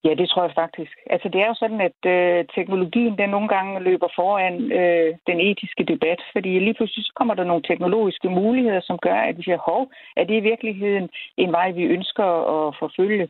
Ja, 0.05 0.13
det 0.19 0.29
tror 0.29 0.43
jeg 0.43 0.53
faktisk. 0.63 0.93
Altså, 1.13 1.27
det 1.33 1.39
er 1.41 1.47
jo 1.51 1.55
sådan, 1.63 1.81
at 1.89 1.99
øh, 2.15 2.45
teknologien, 2.57 3.17
den 3.17 3.29
nogle 3.29 3.47
gange 3.47 3.83
løber 3.87 4.09
foran 4.15 4.55
øh, 4.79 5.09
den 5.29 5.39
etiske 5.49 5.83
debat, 5.83 6.19
fordi 6.33 6.59
lige 6.59 6.77
pludselig 6.77 7.05
så 7.05 7.13
kommer 7.15 7.33
der 7.33 7.43
nogle 7.43 7.63
teknologiske 7.69 8.29
muligheder, 8.29 8.81
som 8.83 8.97
gør, 8.97 9.19
at 9.29 9.37
vi 9.37 9.43
siger, 9.43 9.57
hov, 9.69 9.91
er 10.15 10.23
det 10.23 10.35
i 10.37 10.47
virkeligheden 10.51 11.09
en 11.37 11.51
vej, 11.51 11.71
vi 11.71 11.83
ønsker 11.83 12.27
at 12.55 12.75
forfølge? 12.79 13.29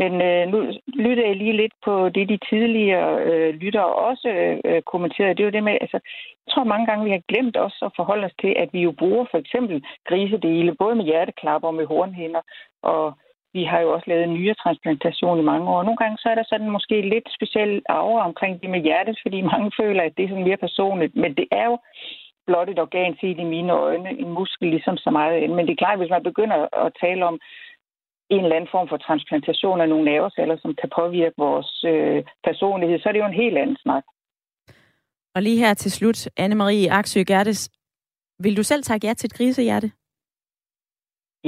Men 0.00 0.12
øh, 0.28 0.42
nu 0.52 0.58
lytter 1.06 1.26
jeg 1.26 1.36
lige 1.36 1.56
lidt 1.62 1.76
på 1.84 2.08
det, 2.08 2.28
de 2.28 2.38
tidligere 2.50 3.12
øh, 3.28 3.54
lyttere 3.54 3.90
også 4.08 4.28
øh, 4.64 4.82
kommenterede. 4.82 5.34
Det 5.34 5.40
er 5.40 5.50
jo 5.50 5.56
det 5.56 5.64
med, 5.64 5.78
altså, 5.80 5.98
jeg 6.46 6.50
tror 6.52 6.64
mange 6.64 6.86
gange, 6.86 7.04
vi 7.04 7.10
har 7.10 7.22
glemt 7.28 7.56
også 7.56 7.78
at 7.84 7.96
forholde 7.96 8.24
os 8.24 8.36
til, 8.40 8.52
at 8.56 8.68
vi 8.72 8.80
jo 8.80 8.92
bruger 8.92 9.24
for 9.30 9.38
eksempel 9.38 9.84
grisedele, 10.08 10.74
både 10.74 10.94
med 10.94 11.04
hjerteklapper 11.04 11.68
og 11.68 11.74
med 11.74 11.86
hornhænder, 11.86 12.42
og 12.82 13.04
vi 13.56 13.64
har 13.64 13.80
jo 13.80 13.88
også 13.94 14.06
lavet 14.08 14.28
nyere 14.28 14.54
transplantation 14.54 15.38
i 15.40 15.48
mange 15.52 15.68
år. 15.74 15.82
Nogle 15.82 16.00
gange 16.02 16.18
så 16.18 16.28
er 16.28 16.34
der 16.34 16.46
sådan 16.48 16.70
måske 16.70 16.96
lidt 17.00 17.28
speciel 17.36 17.82
aura 17.88 18.24
omkring 18.30 18.62
det 18.62 18.70
med 18.70 18.80
hjertet, 18.80 19.16
fordi 19.22 19.38
mange 19.52 19.70
føler, 19.80 20.02
at 20.02 20.12
det 20.16 20.24
er 20.24 20.28
sådan 20.28 20.48
mere 20.48 20.64
personligt. 20.66 21.16
Men 21.16 21.34
det 21.34 21.46
er 21.50 21.66
jo 21.70 21.78
blot 22.46 22.68
et 22.68 22.78
organ 22.86 23.16
set 23.20 23.38
i 23.38 23.52
mine 23.54 23.72
øjne, 23.72 24.10
en 24.22 24.30
muskel 24.38 24.68
ligesom 24.68 24.96
så 24.96 25.10
meget 25.10 25.36
andet. 25.42 25.56
Men 25.56 25.66
det 25.66 25.72
er 25.72 25.82
klart, 25.84 25.98
hvis 25.98 26.14
man 26.16 26.22
begynder 26.22 26.58
at 26.84 26.92
tale 27.04 27.22
om 27.30 27.40
en 28.30 28.42
eller 28.44 28.56
anden 28.56 28.70
form 28.74 28.88
for 28.88 28.96
transplantation 28.96 29.80
af 29.80 29.88
nogle 29.88 30.04
nerveceller, 30.04 30.56
som 30.62 30.74
kan 30.80 30.90
påvirke 31.00 31.34
vores 31.38 31.84
øh, 31.84 32.24
personlighed, 32.44 32.98
så 32.98 33.08
er 33.08 33.12
det 33.12 33.20
jo 33.20 33.26
en 33.26 33.42
helt 33.42 33.58
anden 33.58 33.76
snak. 33.84 34.04
Og 35.34 35.42
lige 35.42 35.58
her 35.58 35.74
til 35.74 35.92
slut, 35.92 36.28
Anne-Marie 36.40 36.90
Aksø 36.98 37.20
Gertes, 37.26 37.70
vil 38.38 38.56
du 38.56 38.62
selv 38.62 38.82
tage 38.82 39.00
ja 39.02 39.14
til 39.14 39.26
et 39.26 39.34
grisehjerte? 39.34 39.90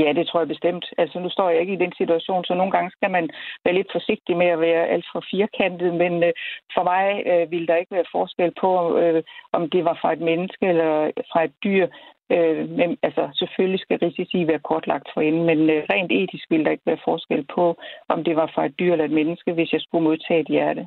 Ja, 0.00 0.12
det 0.12 0.26
tror 0.26 0.40
jeg 0.40 0.48
bestemt. 0.48 0.84
Altså, 0.98 1.18
nu 1.18 1.28
står 1.30 1.50
jeg 1.50 1.60
ikke 1.60 1.72
i 1.72 1.82
den 1.84 1.92
situation, 2.00 2.44
så 2.44 2.54
nogle 2.54 2.72
gange 2.72 2.90
skal 2.90 3.10
man 3.10 3.30
være 3.64 3.74
lidt 3.74 3.92
forsigtig 3.92 4.36
med 4.36 4.46
at 4.46 4.60
være 4.60 4.86
alt 4.94 5.06
for 5.12 5.22
firkantet, 5.30 5.94
men 5.94 6.12
øh, 6.22 6.32
for 6.74 6.82
mig 6.90 7.06
øh, 7.30 7.50
vil 7.50 7.68
der 7.68 7.76
ikke 7.76 7.94
være 7.94 8.12
forskel 8.16 8.52
på, 8.60 8.98
øh, 8.98 9.22
om 9.52 9.70
det 9.70 9.84
var 9.84 9.98
fra 10.00 10.12
et 10.12 10.20
menneske 10.30 10.66
eller 10.72 11.10
fra 11.32 11.44
et 11.44 11.54
dyr. 11.64 11.86
Øh, 12.32 12.68
men 12.78 12.98
altså, 13.02 13.24
selvfølgelig 13.34 13.80
skal 13.80 13.98
risici 13.98 14.46
være 14.46 14.66
kortlagt 14.70 15.08
for 15.14 15.20
inden, 15.20 15.44
men 15.50 15.58
øh, 15.70 15.82
rent 15.90 16.12
etisk 16.12 16.46
vil 16.50 16.64
der 16.64 16.70
ikke 16.70 16.90
være 16.90 17.04
forskel 17.04 17.46
på, 17.54 17.64
om 18.08 18.24
det 18.24 18.36
var 18.36 18.50
fra 18.54 18.66
et 18.66 18.78
dyr 18.78 18.92
eller 18.92 19.04
et 19.04 19.18
menneske, 19.20 19.52
hvis 19.52 19.72
jeg 19.72 19.80
skulle 19.80 20.04
modtage 20.04 20.40
et 20.40 20.52
hjerte. 20.56 20.86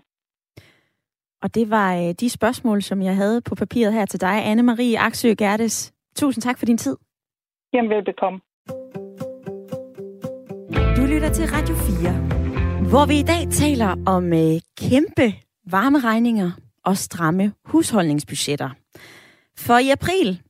Og 1.44 1.56
det 1.56 1.70
var 1.70 1.90
øh, 1.96 2.14
de 2.22 2.30
spørgsmål, 2.30 2.82
som 2.82 3.02
jeg 3.02 3.16
havde 3.16 3.42
på 3.42 3.56
papiret 3.56 3.94
her 3.94 4.06
til 4.06 4.22
dig, 4.22 4.36
Anne-Marie 4.52 5.06
Aksø 5.06 5.34
Gertes. 5.38 5.94
Tusind 6.16 6.42
tak 6.42 6.58
for 6.60 6.66
din 6.66 6.78
tid. 6.78 6.98
Jamen, 7.74 7.90
velbekomme. 7.90 8.40
Du 11.02 11.06
lytter 11.06 11.34
til 11.34 11.50
Radio 11.52 11.76
4, 11.76 12.90
hvor 12.90 13.06
vi 13.06 13.20
i 13.20 13.24
dag 13.24 13.48
taler 13.52 13.96
om 14.06 14.34
øh, 14.34 14.62
kæmpe 14.78 15.34
varmeregninger 15.68 16.52
og 16.86 16.98
stramme 16.98 17.54
husholdningsbudgetter. 17.66 18.70
For 19.58 19.78
i 19.78 19.90
april 19.90 20.42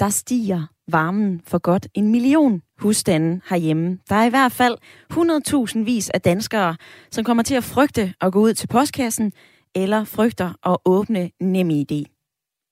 der 0.00 0.08
stiger 0.08 0.66
varmen 0.88 1.40
for 1.46 1.58
godt 1.58 1.88
en 1.94 2.10
million 2.10 2.62
husstande 2.78 3.40
herhjemme. 3.50 3.98
Der 4.08 4.16
er 4.16 4.24
i 4.24 4.28
hvert 4.28 4.52
fald 4.52 4.76
100.000 5.12 5.84
vis 5.84 6.10
af 6.10 6.20
danskere, 6.20 6.76
som 7.10 7.24
kommer 7.24 7.42
til 7.42 7.54
at 7.54 7.64
frygte 7.64 8.14
at 8.20 8.32
gå 8.32 8.40
ud 8.40 8.54
til 8.54 8.66
postkassen 8.66 9.32
eller 9.74 10.04
frygter 10.04 10.70
at 10.70 10.76
åbne 10.84 11.30
NemID 11.40 12.04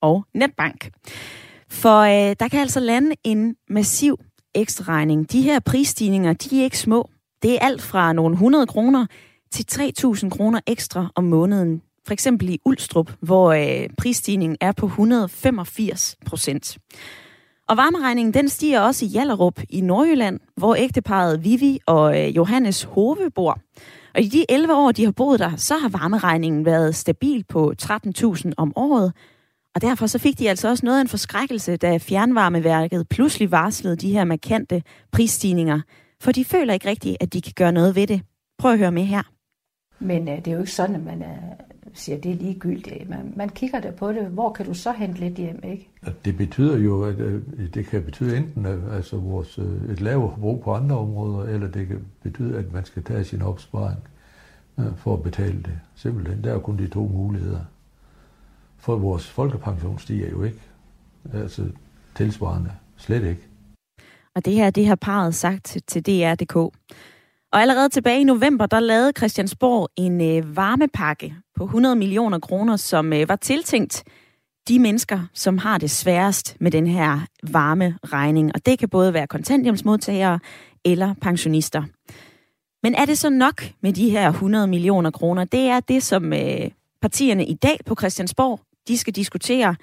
og 0.02 0.24
netbank. 0.34 0.90
For 1.68 1.98
øh, 2.00 2.36
der 2.40 2.48
kan 2.48 2.60
altså 2.60 2.80
lande 2.80 3.16
en 3.24 3.56
massiv 3.68 4.18
ekstra 4.54 4.84
regning. 4.88 5.32
De 5.32 5.42
her 5.42 5.60
prisstigninger, 5.60 6.32
de 6.32 6.60
er 6.60 6.64
ikke 6.64 6.78
små. 6.78 7.10
Det 7.42 7.54
er 7.54 7.58
alt 7.58 7.82
fra 7.82 8.12
nogle 8.12 8.32
100 8.32 8.66
kroner 8.66 9.06
til 9.52 9.66
3.000 9.72 10.28
kroner 10.28 10.60
ekstra 10.66 11.12
om 11.14 11.24
måneden. 11.24 11.82
For 12.06 12.12
eksempel 12.12 12.48
i 12.48 12.58
Ulstrup, 12.64 13.12
hvor 13.20 13.52
øh, 13.52 13.88
prisstigningen 13.98 14.56
er 14.60 14.72
på 14.72 14.86
185 14.86 16.16
procent. 16.26 16.78
Og 17.68 17.76
varmeregningen 17.76 18.34
den 18.34 18.48
stiger 18.48 18.80
også 18.80 19.04
i 19.04 19.08
Jallerup 19.08 19.60
i 19.70 19.80
Nordjylland, 19.80 20.40
hvor 20.56 20.74
ægteparet 20.74 21.44
Vivi 21.44 21.78
og 21.86 22.20
øh, 22.20 22.36
Johannes 22.36 22.82
Hove 22.82 23.30
bor. 23.34 23.58
Og 24.14 24.20
i 24.20 24.28
de 24.28 24.44
11 24.48 24.74
år, 24.74 24.92
de 24.92 25.04
har 25.04 25.12
boet 25.12 25.40
der, 25.40 25.56
så 25.56 25.78
har 25.78 25.88
varmeregningen 25.88 26.64
været 26.64 26.94
stabil 26.94 27.44
på 27.48 27.72
13.000 27.82 28.50
om 28.56 28.72
året. 28.76 29.12
Og 29.74 29.82
derfor 29.82 30.06
så 30.06 30.18
fik 30.18 30.38
de 30.38 30.50
altså 30.50 30.68
også 30.68 30.86
noget 30.86 30.98
af 30.98 31.02
en 31.02 31.08
forskrækkelse, 31.08 31.76
da 31.76 31.98
fjernvarmeværket 31.98 33.08
pludselig 33.08 33.50
varslede 33.50 33.96
de 33.96 34.12
her 34.12 34.24
markante 34.24 34.82
prisstigninger. 35.12 35.80
For 36.20 36.32
de 36.32 36.44
føler 36.44 36.74
ikke 36.74 36.88
rigtigt, 36.88 37.16
at 37.20 37.32
de 37.32 37.40
kan 37.40 37.52
gøre 37.56 37.72
noget 37.72 37.96
ved 37.96 38.06
det. 38.06 38.22
Prøv 38.58 38.72
at 38.72 38.78
høre 38.78 38.92
med 38.92 39.02
her. 39.02 39.22
Men 39.98 40.28
øh, 40.28 40.36
det 40.36 40.48
er 40.48 40.52
jo 40.52 40.58
ikke 40.58 40.72
sådan, 40.72 40.96
at 40.96 41.04
man 41.04 41.22
er, 41.22 41.38
siger, 41.94 42.16
at 42.16 42.24
det 42.24 42.30
er 42.32 42.36
ligegyldigt. 42.36 43.08
Man, 43.08 43.32
man 43.36 43.48
kigger 43.48 43.80
der 43.80 43.92
på 43.92 44.12
det. 44.12 44.26
Hvor 44.26 44.52
kan 44.52 44.66
du 44.66 44.74
så 44.74 44.92
hente 44.92 45.20
lidt 45.20 45.34
hjem, 45.34 45.60
ikke? 45.64 45.88
Det 46.24 46.36
betyder 46.36 46.78
jo, 46.78 47.04
at 47.04 47.18
øh, 47.18 47.42
det 47.74 47.86
kan 47.86 48.02
betyde 48.02 48.36
enten 48.36 48.66
øh, 48.66 48.96
altså 48.96 49.16
vores, 49.16 49.58
øh, 49.58 49.92
et 49.92 50.00
lavere 50.00 50.30
forbrug 50.30 50.62
på 50.62 50.74
andre 50.74 50.98
områder, 50.98 51.48
eller 51.48 51.70
det 51.70 51.86
kan 51.86 52.04
betyde, 52.22 52.58
at 52.58 52.72
man 52.72 52.84
skal 52.84 53.04
tage 53.04 53.24
sin 53.24 53.42
opsparing 53.42 53.98
for 54.96 55.14
at 55.14 55.22
betale 55.22 55.56
det. 55.56 55.78
Simpelthen, 55.94 56.44
der 56.44 56.54
er 56.54 56.58
kun 56.58 56.78
de 56.78 56.88
to 56.88 57.00
muligheder. 57.00 57.60
For 58.82 58.96
vores 58.96 59.26
folkepension 59.26 59.98
stiger 59.98 60.30
jo 60.30 60.42
ikke. 60.42 60.60
Altså 61.34 61.62
tilsvarende. 62.14 62.70
Slet 62.96 63.24
ikke. 63.24 63.42
Og 64.34 64.44
det 64.44 64.52
her, 64.52 64.70
det 64.70 64.86
har 64.86 64.94
parret 64.94 65.34
sagt 65.34 65.76
til 65.86 66.06
DR.dk. 66.06 66.56
Og 67.52 67.60
allerede 67.60 67.88
tilbage 67.88 68.20
i 68.20 68.24
november, 68.24 68.66
der 68.66 68.80
lavede 68.80 69.12
Christiansborg 69.16 69.88
en 69.96 70.20
øh, 70.20 70.56
varmepakke 70.56 71.34
på 71.56 71.64
100 71.64 71.96
millioner 71.96 72.38
kroner, 72.38 72.76
som 72.76 73.12
øh, 73.12 73.28
var 73.28 73.36
tiltænkt 73.36 74.04
de 74.68 74.78
mennesker, 74.78 75.20
som 75.34 75.58
har 75.58 75.78
det 75.78 75.90
sværest 75.90 76.56
med 76.60 76.70
den 76.70 76.86
her 76.86 77.20
varme 77.42 77.98
regning. 78.04 78.50
Og 78.54 78.66
det 78.66 78.78
kan 78.78 78.88
både 78.88 79.14
være 79.14 79.26
kontanthjemsmodtagere 79.26 80.40
eller 80.84 81.14
pensionister. 81.20 81.82
Men 82.82 82.94
er 82.94 83.04
det 83.04 83.18
så 83.18 83.30
nok 83.30 83.62
med 83.80 83.92
de 83.92 84.10
her 84.10 84.28
100 84.28 84.66
millioner 84.66 85.10
kroner? 85.10 85.44
Det 85.44 85.60
er 85.60 85.80
det, 85.80 86.02
som 86.02 86.32
øh, 86.32 86.70
partierne 87.02 87.46
i 87.46 87.54
dag 87.54 87.78
på 87.86 87.94
Christiansborg, 87.94 88.60
de 88.88 88.98
skal 88.98 89.14
diskutere. 89.14 89.76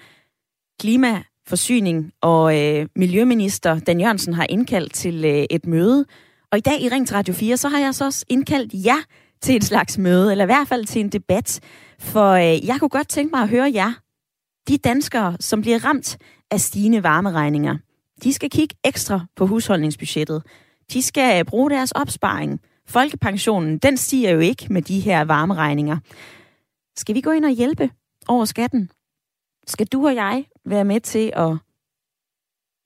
Klima, 0.80 1.24
forsyning 1.48 2.12
og 2.22 2.60
øh, 2.60 2.88
miljøminister 2.96 3.80
Dan 3.80 4.00
Jørgensen 4.00 4.34
har 4.34 4.46
indkaldt 4.50 4.94
til 4.94 5.26
øh, 5.26 5.46
et 5.50 5.66
møde, 5.66 6.06
og 6.52 6.58
i 6.58 6.62
dag 6.62 6.82
i 6.82 6.90
Ring 6.90 7.14
Radio 7.14 7.34
4, 7.34 7.58
så 7.58 7.70
har 7.70 7.80
jeg 7.80 7.96
så 7.96 8.06
også 8.06 8.26
indkaldt 8.30 8.86
jer 8.86 9.04
til 9.42 9.56
et 9.56 9.64
slags 9.64 9.98
møde, 9.98 10.32
eller 10.32 10.44
i 10.44 10.46
hvert 10.46 10.68
fald 10.68 10.86
til 10.86 11.00
en 11.00 11.10
debat. 11.10 11.60
For 12.00 12.32
øh, 12.32 12.68
jeg 12.68 12.78
kunne 12.80 12.90
godt 12.90 13.10
tænke 13.10 13.32
mig 13.32 13.42
at 13.42 13.50
høre 13.50 13.72
jer. 13.74 13.94
De 14.68 14.78
danskere, 14.78 15.38
som 15.40 15.62
bliver 15.62 15.86
ramt 15.86 16.18
af 16.52 16.62
stigende 16.62 17.04
varmeregninger, 17.04 17.78
de 18.24 18.34
skal 18.34 18.50
kigge 18.50 18.76
ekstra 18.84 19.26
på 19.36 19.46
husholdningsbudgettet. 19.46 20.44
De 20.94 21.02
skal 21.02 21.40
øh, 21.40 21.46
bruge 21.46 21.70
deres 21.70 21.92
opsparing. 21.92 22.60
Folkepensionen, 22.88 23.78
den 23.78 23.98
stiger 23.98 24.32
jo 24.32 24.40
ikke 24.40 24.68
med 24.70 24.82
de 24.82 25.00
her 25.00 25.22
varmeregninger. 25.22 25.98
Skal 26.98 27.16
vi 27.16 27.22
gå 27.22 27.32
ind 27.32 27.46
og 27.46 27.52
hjælpe 27.52 27.90
over 28.30 28.46
skatten? 28.46 28.92
Skal 29.68 29.88
du 29.88 30.08
og 30.08 30.16
jeg 30.16 30.46
være 30.66 30.86
med 30.86 31.00
til 31.00 31.32
at 31.36 31.58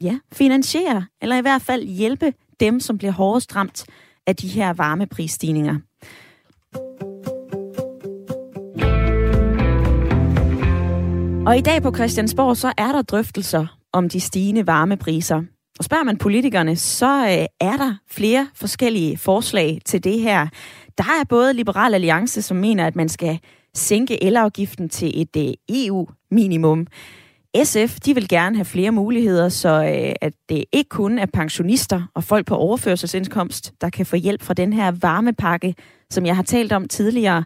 ja, 0.01 0.19
finansiere, 0.32 1.06
eller 1.21 1.38
i 1.38 1.41
hvert 1.41 1.62
fald 1.62 1.84
hjælpe 1.84 2.34
dem, 2.60 2.79
som 2.79 2.97
bliver 2.97 3.12
hårdest 3.12 3.56
ramt 3.56 3.86
af 4.27 4.36
de 4.36 4.47
her 4.47 4.73
varmeprisstigninger. 4.73 5.75
Og 11.47 11.58
i 11.58 11.62
dag 11.62 11.82
på 11.82 11.95
Christiansborg, 11.95 12.58
så 12.58 12.73
er 12.77 12.91
der 12.91 13.01
drøftelser 13.01 13.79
om 13.91 14.10
de 14.10 14.19
stigende 14.19 14.67
varmepriser. 14.67 15.43
Og 15.79 15.86
spørger 15.86 16.03
man 16.03 16.17
politikerne, 16.17 16.75
så 16.75 17.25
øh, 17.25 17.67
er 17.67 17.77
der 17.77 17.95
flere 18.08 18.47
forskellige 18.56 19.17
forslag 19.17 19.79
til 19.86 20.03
det 20.03 20.19
her. 20.19 20.47
Der 20.97 21.03
er 21.03 21.23
både 21.29 21.53
Liberal 21.53 21.93
Alliance, 21.93 22.41
som 22.41 22.58
mener, 22.58 22.88
at 22.88 22.95
man 22.95 23.10
skal 23.10 23.39
sænke 23.75 24.23
elafgiften 24.23 24.89
til 24.89 25.21
et 25.21 25.36
øh, 25.38 25.53
EU-minimum. 25.69 26.88
SF 27.63 27.99
de 27.99 28.13
vil 28.15 28.27
gerne 28.27 28.55
have 28.55 28.65
flere 28.65 28.91
muligheder, 28.91 29.49
så 29.49 29.69
øh, 29.69 30.15
at 30.21 30.33
det 30.49 30.65
ikke 30.71 30.89
kun 30.89 31.19
er 31.19 31.25
pensionister 31.25 32.01
og 32.15 32.23
folk 32.23 32.47
på 32.47 32.55
overførselsindkomst, 32.55 33.73
der 33.81 33.89
kan 33.89 34.05
få 34.05 34.15
hjælp 34.15 34.41
fra 34.41 34.53
den 34.53 34.73
her 34.73 34.91
varmepakke, 35.01 35.75
som 36.09 36.25
jeg 36.25 36.36
har 36.36 36.43
talt 36.43 36.71
om 36.71 36.88
tidligere. 36.88 37.43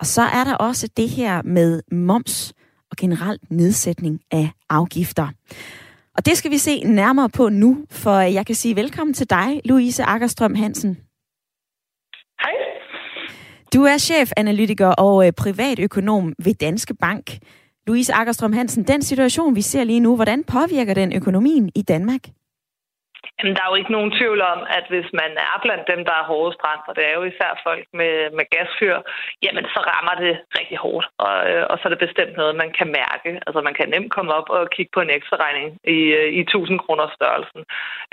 Og 0.00 0.06
så 0.06 0.22
er 0.22 0.44
der 0.44 0.54
også 0.54 0.88
det 0.96 1.08
her 1.08 1.42
med 1.42 1.82
moms 1.92 2.52
og 2.90 2.96
generelt 2.96 3.50
nedsætning 3.50 4.20
af 4.30 4.50
afgifter. 4.70 5.28
Og 6.16 6.26
det 6.26 6.36
skal 6.36 6.50
vi 6.50 6.58
se 6.58 6.80
nærmere 6.84 7.28
på 7.28 7.48
nu, 7.48 7.86
for 7.90 8.18
jeg 8.20 8.46
kan 8.46 8.54
sige 8.54 8.76
velkommen 8.76 9.14
til 9.14 9.30
dig, 9.30 9.60
Louise 9.64 10.02
Akkerstrøm 10.02 10.54
Hansen. 10.54 10.98
Hej. 12.40 12.75
Du 13.74 13.82
er 13.82 13.98
chefanalytiker 13.98 14.88
og 14.88 15.26
øh, 15.26 15.32
privatøkonom 15.32 16.32
ved 16.44 16.54
Danske 16.54 16.94
Bank. 16.94 17.38
Louise 17.86 18.12
Akkerstrøm 18.14 18.52
Hansen, 18.52 18.84
den 18.84 19.02
situation, 19.02 19.56
vi 19.56 19.62
ser 19.62 19.84
lige 19.84 20.00
nu, 20.00 20.14
hvordan 20.16 20.44
påvirker 20.44 20.94
den 20.94 21.12
økonomien 21.12 21.70
i 21.74 21.82
Danmark? 21.82 22.20
Jamen, 23.38 23.56
der 23.56 23.62
er 23.62 23.70
jo 23.72 23.80
ikke 23.80 23.96
nogen 23.96 24.16
tvivl 24.18 24.40
om, 24.52 24.60
at 24.78 24.84
hvis 24.92 25.08
man 25.20 25.32
er 25.48 25.56
blandt 25.64 25.86
dem, 25.92 26.00
der 26.08 26.16
er 26.18 26.28
hårdest 26.32 26.60
ramt, 26.66 26.86
og 26.88 26.94
det 26.96 27.04
er 27.06 27.14
jo 27.18 27.22
især 27.30 27.50
folk 27.66 27.86
med, 28.00 28.14
med 28.38 28.44
gasfyr, 28.54 28.96
jamen 29.44 29.64
så 29.74 29.80
rammer 29.90 30.14
det 30.24 30.34
rigtig 30.58 30.78
hårdt. 30.84 31.06
Og, 31.26 31.36
øh, 31.50 31.64
og 31.70 31.74
så 31.76 31.82
er 31.84 31.92
det 31.92 32.06
bestemt 32.06 32.34
noget, 32.36 32.60
man 32.62 32.70
kan 32.78 32.88
mærke. 33.00 33.30
Altså 33.46 33.60
man 33.68 33.74
kan 33.78 33.88
nemt 33.88 34.10
komme 34.16 34.32
op 34.38 34.48
og 34.56 34.70
kigge 34.74 34.92
på 34.94 35.00
en 35.02 35.14
ekstra 35.18 35.36
regning 35.44 35.68
i, 35.96 35.98
øh, 36.18 36.28
i 36.38 36.40
1000 36.40 36.78
kroner 36.84 37.06
størrelsen. 37.16 37.62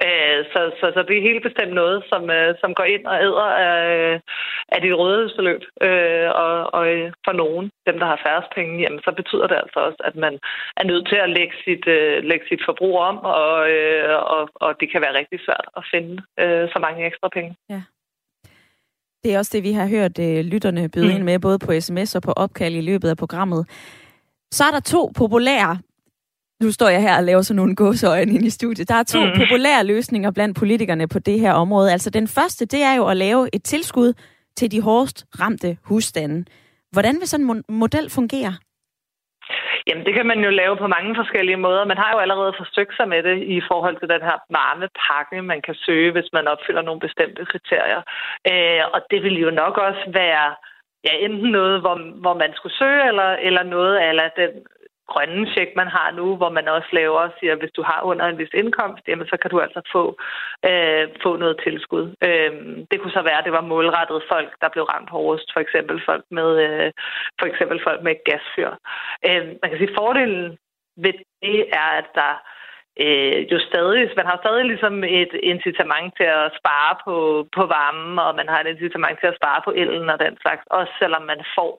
Øh, 0.06 0.40
så, 0.52 0.60
så, 0.80 0.86
så 0.96 1.00
det 1.08 1.16
er 1.18 1.30
helt 1.30 1.44
bestemt 1.48 1.74
noget, 1.82 1.98
som, 2.12 2.22
som 2.62 2.72
går 2.80 2.88
ind 2.96 3.06
og 3.12 3.18
æder 3.28 3.50
af, 3.68 4.20
af 4.74 4.80
dit 4.82 4.96
rådighedsbeløb. 5.02 5.64
Og, 6.44 6.54
og 6.78 6.84
for 7.26 7.34
nogen, 7.42 7.66
dem 7.88 7.98
der 8.00 8.08
har 8.12 8.24
færrest 8.26 8.50
penge, 8.56 8.82
jamen 8.84 9.02
så 9.06 9.12
betyder 9.20 9.48
det 9.48 9.58
altså 9.64 9.80
også, 9.88 10.00
at 10.10 10.16
man 10.16 10.34
er 10.80 10.86
nødt 10.92 11.06
til 11.08 11.20
at 11.26 11.30
lægge 11.38 11.56
sit, 11.66 11.86
lægge 12.30 12.46
sit 12.50 12.64
forbrug 12.66 12.96
om, 13.00 13.18
og, 13.18 13.54
og, 14.36 14.50
og 14.56 14.72
det 14.80 14.92
kan 14.92 15.02
være 15.02 15.13
rigtig 15.14 15.40
svært 15.46 15.68
at 15.78 15.84
finde 15.94 16.14
øh, 16.40 16.70
så 16.74 16.80
mange 16.80 17.06
ekstra 17.06 17.30
penge. 17.34 17.56
Ja. 17.70 17.82
Det 19.24 19.34
er 19.34 19.38
også 19.38 19.52
det, 19.54 19.64
vi 19.64 19.72
har 19.72 19.88
hørt 19.88 20.20
øh, 20.20 20.40
lytterne 20.46 20.90
byde 20.90 21.06
mm. 21.06 21.16
ind 21.16 21.24
med, 21.24 21.40
både 21.40 21.60
på 21.60 21.80
sms 21.80 22.16
og 22.16 22.22
på 22.22 22.32
opkald 22.32 22.76
i 22.76 22.82
løbet 22.82 23.10
af 23.10 23.18
programmet. 23.18 23.70
Så 24.52 24.64
er 24.64 24.72
der 24.72 24.80
to 24.80 25.12
populære 25.18 25.78
nu 26.64 26.72
står 26.72 26.90
jeg 26.90 27.02
her 27.02 27.18
og 27.18 27.24
laver 27.24 27.42
sådan 27.42 27.56
nogle 27.56 27.76
gåseøjne 27.76 28.34
ind 28.34 28.46
i 28.46 28.50
studiet. 28.50 28.90
Der 28.90 28.96
er 28.96 29.04
to 29.04 29.26
mm. 29.26 29.32
populære 29.38 29.84
løsninger 29.84 30.32
blandt 30.32 30.58
politikerne 30.58 31.08
på 31.08 31.20
det 31.20 31.40
her 31.40 31.54
område. 31.54 31.92
Altså 31.92 32.10
den 32.10 32.28
første, 32.28 32.66
det 32.66 32.82
er 32.82 32.94
jo 32.94 33.08
at 33.08 33.18
lave 33.18 33.50
et 33.54 33.64
tilskud 33.64 34.14
til 34.58 34.72
de 34.72 34.82
hårdest 34.82 35.26
ramte 35.40 35.78
husstande. 35.82 36.46
Hvordan 36.92 37.20
vil 37.20 37.28
sådan 37.28 37.50
en 37.50 37.64
model 37.70 38.10
fungere? 38.10 38.56
Jamen, 39.88 40.06
det 40.06 40.14
kan 40.14 40.26
man 40.26 40.40
jo 40.44 40.50
lave 40.50 40.76
på 40.78 40.88
mange 40.88 41.16
forskellige 41.16 41.64
måder. 41.66 41.86
Man 41.86 41.98
har 41.98 42.12
jo 42.14 42.20
allerede 42.20 42.54
forsøgt 42.58 42.96
sig 42.96 43.08
med 43.08 43.24
det 43.24 43.38
i 43.58 43.62
forhold 43.70 43.96
til 44.00 44.10
den 44.10 44.22
her 44.22 44.38
varme 44.50 44.88
pakke, 45.08 45.42
man 45.42 45.62
kan 45.62 45.76
søge, 45.86 46.12
hvis 46.12 46.30
man 46.34 46.48
opfylder 46.48 46.82
nogle 46.82 47.00
bestemte 47.00 47.46
kriterier. 47.46 48.02
Øh, 48.52 48.84
og 48.94 49.00
det 49.12 49.24
vil 49.24 49.38
jo 49.40 49.50
nok 49.50 49.78
også 49.78 50.04
være 50.08 50.56
ja, 51.06 51.14
enten 51.26 51.50
noget, 51.52 51.82
hvor, 51.82 51.96
hvor 52.24 52.34
man 52.34 52.52
skulle 52.56 52.76
søge, 52.76 53.08
eller, 53.08 53.30
eller 53.48 53.64
noget 53.64 53.96
af 53.98 54.32
den 54.36 54.52
grønne 55.12 55.46
tjek, 55.54 55.70
man 55.76 55.88
har 55.88 56.12
nu, 56.12 56.36
hvor 56.36 56.50
man 56.50 56.68
også 56.68 56.90
laver 56.92 57.20
og 57.20 57.32
siger, 57.40 57.54
at 57.54 57.60
hvis 57.60 57.76
du 57.78 57.84
har 57.84 58.02
under 58.02 58.26
en 58.26 58.38
vis 58.38 58.54
indkomst, 58.54 59.04
jamen, 59.08 59.28
så 59.28 59.38
kan 59.42 59.50
du 59.52 59.60
altså 59.60 59.82
få, 59.92 60.04
øh, 60.70 61.06
få 61.24 61.32
noget 61.38 61.60
tilskud. 61.66 62.06
Øh, 62.28 62.52
det 62.92 62.98
kunne 63.00 63.18
så 63.18 63.22
være, 63.22 63.40
at 63.40 63.46
det 63.46 63.54
var 63.60 63.72
målrettet 63.72 64.30
folk, 64.32 64.50
der 64.62 64.70
blev 64.70 64.84
ramt 64.84 65.10
hårdest, 65.10 65.54
for 65.54 65.60
eksempel 65.60 66.02
folk 66.06 66.26
med, 66.32 66.50
øh, 66.66 66.92
for 67.40 67.46
eksempel 67.52 67.80
folk 67.84 68.04
med 68.04 68.16
gasfyr. 68.26 68.72
Øh, 69.28 69.44
man 69.62 69.70
kan 69.70 69.78
sige, 69.80 69.98
fordelen 70.00 70.58
ved 70.98 71.14
det 71.42 71.60
er, 71.82 71.90
at 72.02 72.08
der 72.16 72.34
øh, 73.04 73.52
jo 73.52 73.60
stadig, 73.70 74.02
man 74.18 74.26
har 74.32 74.38
stadig 74.44 74.66
ligesom 74.66 75.04
et 75.04 75.34
incitament 75.54 76.14
til 76.20 76.30
at 76.40 76.52
spare 76.60 76.94
på, 77.06 77.16
på 77.56 77.64
varmen, 77.76 78.20
og 78.20 78.36
man 78.36 78.48
har 78.50 78.60
et 78.60 78.74
incitament 78.76 79.20
til 79.20 79.28
at 79.28 79.38
spare 79.40 79.62
på 79.66 79.72
elen 79.82 80.10
og 80.10 80.20
den 80.20 80.38
slags, 80.42 80.64
også 80.80 80.94
selvom 81.02 81.24
man 81.32 81.42
får 81.56 81.74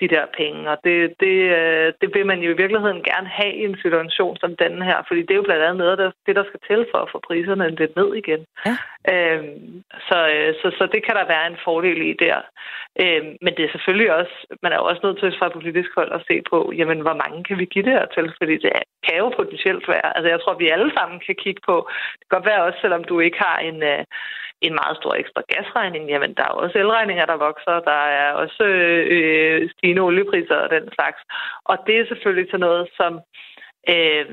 de 0.00 0.08
der 0.08 0.24
penge. 0.38 0.70
Og 0.70 0.78
det, 0.84 1.14
det, 1.20 1.36
øh, 1.58 1.92
det 2.00 2.08
vil 2.14 2.26
man 2.26 2.40
jo 2.40 2.50
i 2.50 2.60
virkeligheden 2.62 3.02
gerne 3.10 3.28
have 3.28 3.54
i 3.54 3.64
en 3.64 3.78
situation 3.82 4.36
som 4.36 4.56
den 4.56 4.82
her, 4.82 4.98
fordi 5.08 5.20
det 5.22 5.30
er 5.30 5.42
jo 5.42 5.48
blandt 5.48 5.62
andet 5.64 5.76
noget 5.76 6.00
af 6.00 6.12
det, 6.26 6.36
der 6.36 6.44
skal 6.48 6.60
til 6.68 6.86
for 6.90 6.98
at 6.98 7.10
få 7.12 7.18
priserne 7.28 7.76
lidt 7.80 7.96
ned 7.96 8.14
igen. 8.14 8.42
Ja. 8.66 8.74
Øhm, 9.12 9.82
så, 10.08 10.18
øh, 10.34 10.54
så, 10.60 10.66
så 10.78 10.84
det 10.94 11.00
kan 11.06 11.14
der 11.16 11.32
være 11.34 11.46
en 11.46 11.58
fordel 11.64 12.00
i 12.10 12.12
der. 12.12 12.38
Øhm, 13.02 13.32
men 13.44 13.52
det 13.56 13.64
er 13.64 13.74
selvfølgelig 13.74 14.10
også, 14.20 14.34
man 14.62 14.72
er 14.72 14.76
jo 14.76 14.84
også 14.90 15.02
nødt 15.04 15.18
til 15.20 15.38
fra 15.38 15.48
politisk 15.48 15.90
hold 15.98 16.12
at 16.12 16.24
se 16.28 16.36
på, 16.50 16.72
jamen 16.78 17.00
hvor 17.00 17.16
mange 17.22 17.44
kan 17.44 17.58
vi 17.58 17.64
give 17.64 17.84
det 17.84 17.92
her 17.98 18.06
til? 18.06 18.26
Fordi 18.38 18.54
det 18.64 18.72
kan 19.06 19.16
jo 19.18 19.28
potentielt 19.36 19.88
være, 19.88 20.16
altså 20.16 20.28
jeg 20.28 20.40
tror, 20.40 20.54
vi 20.54 20.68
alle 20.68 20.90
sammen 20.98 21.20
kan 21.26 21.36
kigge 21.44 21.62
på, 21.68 21.76
det 22.18 22.24
kan 22.24 22.36
godt 22.36 22.50
være 22.50 22.64
også, 22.66 22.78
selvom 22.80 23.04
du 23.04 23.20
ikke 23.20 23.38
har 23.38 23.58
en, 23.58 23.82
øh, 23.82 24.04
en 24.60 24.74
meget 24.74 24.96
stor 24.96 25.14
ekstra 25.14 25.42
gasregning, 25.52 26.04
jamen 26.08 26.34
der 26.34 26.42
er 26.42 26.56
også 26.64 26.78
elregninger, 26.78 27.26
der 27.26 27.44
vokser, 27.48 27.80
der 27.90 28.00
er 28.22 28.32
også 28.32 28.64
øh, 29.14 29.70
stigende 29.70 30.02
oliepriser 30.02 30.56
og 30.56 30.70
den 30.70 30.88
slags. 30.94 31.20
Og 31.64 31.76
det 31.86 31.94
er 31.96 32.06
selvfølgelig 32.06 32.48
sådan 32.50 32.66
noget, 32.68 32.88
som 32.98 33.12
øh, 33.94 34.26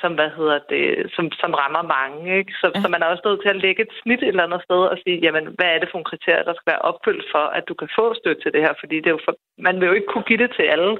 som, 0.00 0.12
hvad 0.18 0.30
hedder 0.38 0.58
det, 0.72 0.84
som, 1.14 1.24
som 1.40 1.52
rammer 1.60 1.84
mange. 1.96 2.38
Ikke? 2.38 2.52
Så, 2.60 2.66
ja. 2.74 2.80
så 2.80 2.86
man 2.88 3.02
er 3.02 3.08
også 3.12 3.24
nødt 3.26 3.40
til 3.42 3.54
at 3.54 3.62
lægge 3.64 3.82
et 3.82 3.92
snit 4.02 4.22
et 4.22 4.28
eller 4.28 4.46
andet 4.46 4.62
sted 4.66 4.80
og 4.92 4.96
sige, 5.02 5.16
jamen, 5.24 5.44
hvad 5.56 5.68
er 5.70 5.78
det 5.78 5.88
for 5.88 5.96
nogle 5.96 6.12
kriterier, 6.12 6.44
der 6.48 6.54
skal 6.54 6.70
være 6.72 6.86
opfyldt 6.90 7.26
for, 7.34 7.44
at 7.58 7.64
du 7.68 7.74
kan 7.80 7.90
få 7.98 8.04
støtte 8.20 8.42
til 8.42 8.52
det 8.54 8.62
her? 8.66 8.74
Fordi 8.80 8.96
det 8.96 9.08
er 9.08 9.16
jo 9.18 9.26
for, 9.26 9.34
man 9.66 9.76
vil 9.80 9.88
jo 9.88 9.96
ikke 9.98 10.10
kunne 10.12 10.28
give 10.30 10.42
det 10.44 10.50
til 10.56 10.66
alle, 10.74 10.92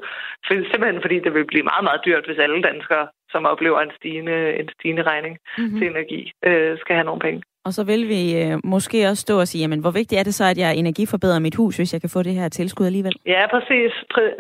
for, 0.47 0.53
simpelthen 0.71 1.05
fordi 1.05 1.17
det 1.25 1.33
vil 1.35 1.51
blive 1.53 1.69
meget, 1.71 1.85
meget 1.89 2.05
dyrt, 2.07 2.27
hvis 2.27 2.45
alle 2.45 2.63
danskere, 2.71 3.07
som 3.33 3.43
oplever 3.53 3.81
en 3.81 3.97
stigende, 3.99 4.37
en 4.61 4.69
stigende 4.77 5.05
regning 5.11 5.35
mm-hmm. 5.59 5.79
til 5.79 5.87
energi, 5.93 6.21
øh, 6.49 6.79
skal 6.83 6.95
have 6.99 7.09
nogle 7.11 7.25
penge. 7.27 7.43
Og 7.67 7.73
så 7.77 7.83
vil 7.91 8.03
vi 8.15 8.23
øh, 8.43 8.55
måske 8.75 8.99
også 9.11 9.23
stå 9.27 9.35
og 9.41 9.49
sige, 9.49 9.63
jamen, 9.63 9.81
hvor 9.85 9.95
vigtigt 10.01 10.19
er 10.21 10.25
det 10.29 10.35
så, 10.35 10.45
at 10.53 10.59
jeg 10.59 10.71
energiforbedrer 10.77 11.47
mit 11.47 11.57
hus, 11.61 11.77
hvis 11.77 11.93
jeg 11.93 12.01
kan 12.01 12.15
få 12.17 12.21
det 12.23 12.35
her 12.39 12.49
tilskud 12.49 12.87
alligevel? 12.87 13.15
Ja, 13.35 13.43
præcis. 13.55 13.93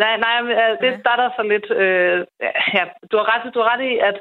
Nej, 0.04 0.14
nej 0.26 0.36
øh, 0.42 0.72
det 0.82 0.90
starter 1.02 1.26
så 1.36 1.42
lidt... 1.52 1.66
Øh, 1.82 2.18
ja, 2.76 2.84
du 3.10 3.14
har 3.20 3.26
ret, 3.32 3.54
du 3.54 3.58
har 3.60 3.68
ret 3.72 3.84
i, 3.92 3.92
at 4.10 4.18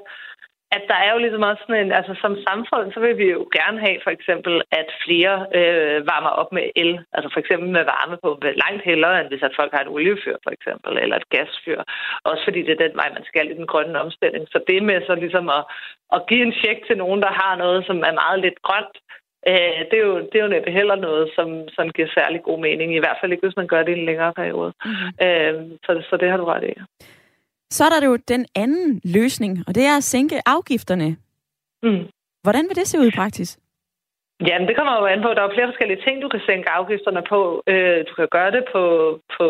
at 0.77 0.83
der 0.91 0.97
er 1.05 1.11
jo 1.13 1.19
ligesom 1.23 1.43
også 1.49 1.61
sådan 1.63 1.81
en, 1.85 1.91
altså 1.99 2.13
som 2.23 2.33
samfund, 2.47 2.87
så 2.93 2.99
vil 3.05 3.17
vi 3.21 3.27
jo 3.35 3.41
gerne 3.57 3.79
have 3.85 3.99
for 4.05 4.11
eksempel, 4.17 4.53
at 4.79 4.89
flere 5.05 5.35
øh, 5.59 5.97
varmer 6.11 6.33
op 6.41 6.51
med 6.57 6.65
el, 6.81 6.91
altså 7.15 7.29
for 7.33 7.39
eksempel 7.43 7.69
med 7.77 7.83
varme 7.93 8.17
på 8.23 8.29
langt 8.63 8.83
hellere, 8.89 9.15
end 9.19 9.29
hvis 9.29 9.47
at 9.47 9.57
folk 9.59 9.71
har 9.73 9.81
et 9.81 9.93
oliefyr 9.95 10.37
for 10.45 10.51
eksempel, 10.57 10.91
eller 11.03 11.15
et 11.17 11.29
gasfyr. 11.35 11.81
Også 12.29 12.43
fordi 12.47 12.61
det 12.65 12.73
er 12.73 12.85
den 12.85 12.95
vej, 13.01 13.09
man 13.17 13.25
skal 13.29 13.51
i 13.51 13.59
den 13.59 13.67
grønne 13.71 14.01
omstilling. 14.05 14.43
Så 14.53 14.57
det 14.67 14.83
med 14.83 14.99
så 15.07 15.15
ligesom 15.15 15.45
at, 15.57 15.63
at 16.15 16.21
give 16.29 16.43
en 16.47 16.57
check 16.61 16.77
til 16.87 16.97
nogen, 16.97 17.21
der 17.25 17.31
har 17.41 17.53
noget, 17.63 17.85
som 17.85 17.97
er 18.09 18.21
meget 18.23 18.39
lidt 18.45 18.59
grønt, 18.67 18.95
øh, 19.49 19.79
det, 19.89 19.97
er 19.99 20.05
jo, 20.09 20.15
det 20.29 20.35
er 20.37 20.45
jo 20.45 20.53
næppe 20.55 20.71
heller 20.71 20.95
noget, 20.95 21.25
som, 21.35 21.47
som 21.75 21.85
giver 21.95 22.09
særlig 22.17 22.39
god 22.43 22.59
mening, 22.67 22.89
i 22.95 23.03
hvert 23.03 23.17
fald 23.19 23.31
ikke, 23.31 23.45
hvis 23.47 23.61
man 23.61 23.67
gør 23.67 23.83
det 23.83 23.95
i 23.95 23.99
en 23.99 24.05
længere 24.05 24.33
periode. 24.33 24.71
Mm-hmm. 24.85 25.09
Øh, 25.25 25.53
så, 25.85 25.91
så 26.09 26.17
det 26.17 26.29
har 26.29 26.37
du 26.37 26.45
ret 26.45 26.63
i. 26.63 26.73
Så 27.69 27.83
er 27.83 27.89
der 27.89 28.07
jo 28.07 28.15
den 28.15 28.45
anden 28.55 29.01
løsning, 29.03 29.63
og 29.67 29.75
det 29.75 29.83
er 29.85 29.97
at 29.97 30.03
sænke 30.03 30.41
afgifterne. 30.45 31.17
Mm. 31.83 32.03
Hvordan 32.43 32.65
vil 32.69 32.75
det 32.75 32.87
se 32.87 32.99
ud 32.99 33.07
i 33.07 33.17
praksis? 33.17 33.59
Ja, 34.49 34.57
det 34.67 34.75
kommer 34.75 34.93
jo 34.99 35.05
an 35.05 35.21
på. 35.21 35.29
Der 35.33 35.41
er 35.43 35.53
flere 35.53 35.71
forskellige 35.71 36.03
ting, 36.05 36.21
du 36.21 36.27
kan 36.27 36.41
sænke 36.45 36.69
afgifterne 36.69 37.23
på. 37.29 37.63
Øh, 37.67 37.99
du 38.09 38.13
kan 38.15 38.27
gøre 38.31 38.51
det 38.51 38.63
på, 38.73 38.83
på, 39.37 39.47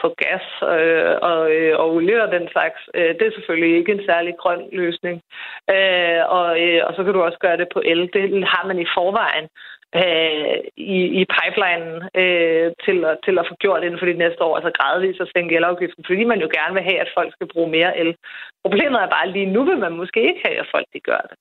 på 0.00 0.14
gas 0.22 0.46
øh, 0.74 1.14
og, 1.30 1.40
øh, 1.56 1.78
og 1.80 1.86
olie 1.94 2.22
og 2.24 2.32
den 2.36 2.48
slags. 2.52 2.80
Det 2.94 3.24
er 3.26 3.36
selvfølgelig 3.36 3.78
ikke 3.78 3.92
en 3.92 4.04
særlig 4.10 4.34
grøn 4.42 4.62
løsning. 4.72 5.16
Og, 6.36 6.46
og 6.86 6.92
så 6.96 7.00
kan 7.04 7.14
du 7.14 7.20
også 7.22 7.38
gøre 7.40 7.56
det 7.56 7.68
på 7.74 7.80
el. 7.84 8.00
Det 8.14 8.22
har 8.54 8.64
man 8.66 8.78
i 8.78 8.92
forvejen 8.96 9.46
øh, 9.94 10.58
i, 10.76 10.98
i 11.20 11.22
pipelinen 11.36 11.94
øh, 12.22 12.68
til, 12.84 12.98
at, 13.10 13.16
til 13.24 13.38
at 13.38 13.48
få 13.48 13.54
gjort 13.54 13.84
inden 13.84 13.98
for 13.98 14.06
de 14.06 14.22
næste 14.24 14.42
år, 14.42 14.56
altså 14.56 14.72
gradvist 14.78 15.20
at 15.20 15.30
sænke 15.36 15.56
elafgiften, 15.56 16.04
fordi 16.06 16.24
man 16.24 16.40
jo 16.40 16.48
gerne 16.56 16.74
vil 16.74 16.88
have, 16.88 17.00
at 17.00 17.14
folk 17.16 17.32
skal 17.32 17.48
bruge 17.52 17.70
mere 17.70 17.98
el. 17.98 18.16
Problemet 18.64 18.98
er 19.00 19.14
bare, 19.16 19.30
lige 19.30 19.52
nu 19.54 19.64
vil 19.64 19.78
man 19.78 19.92
måske 19.92 20.20
ikke 20.28 20.42
have, 20.46 20.58
at 20.62 20.70
folk 20.74 20.86
de 20.94 21.00
gør 21.00 21.22
det. 21.28 21.36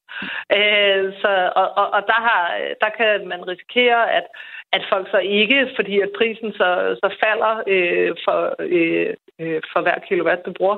Øh, 0.58 1.14
så, 1.22 1.32
og 1.56 1.68
og, 1.82 1.88
og 1.98 2.02
der, 2.12 2.20
har, 2.28 2.42
der 2.84 2.90
kan 2.98 3.28
man 3.28 3.48
risikere, 3.48 4.14
at 4.18 4.28
at 4.72 4.84
folk 4.92 5.08
så 5.12 5.18
ikke, 5.18 5.70
fordi 5.76 6.00
at 6.00 6.10
prisen 6.18 6.52
så, 6.52 6.70
så 7.02 7.16
falder 7.24 7.54
øh, 7.68 8.16
for, 8.26 8.56
øh, 8.60 9.14
øh, 9.42 9.62
for 9.72 9.82
hver 9.82 10.00
kilowatt, 10.08 10.46
du 10.46 10.52
bruger, 10.60 10.78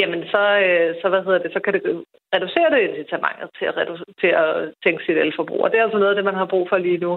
jamen 0.00 0.22
så, 0.32 0.42
øh, 0.66 0.90
så, 1.00 1.06
hvad 1.08 1.22
hedder 1.24 1.42
det, 1.44 1.52
så 1.52 1.60
kan 1.60 1.72
det 1.74 1.82
reducere 2.34 2.70
det 2.70 2.80
incitamentet 2.88 3.48
til 3.58 3.66
at, 3.70 3.76
redu- 3.80 4.12
til 4.20 4.32
at 4.42 4.50
tænke 4.84 5.04
sit 5.04 5.18
elforbrug. 5.18 5.60
Og 5.64 5.70
det 5.70 5.78
er 5.78 5.84
altså 5.84 5.98
noget 5.98 6.12
af 6.12 6.16
det, 6.16 6.24
man 6.30 6.40
har 6.40 6.52
brug 6.52 6.68
for 6.68 6.78
lige 6.78 7.02
nu, 7.06 7.12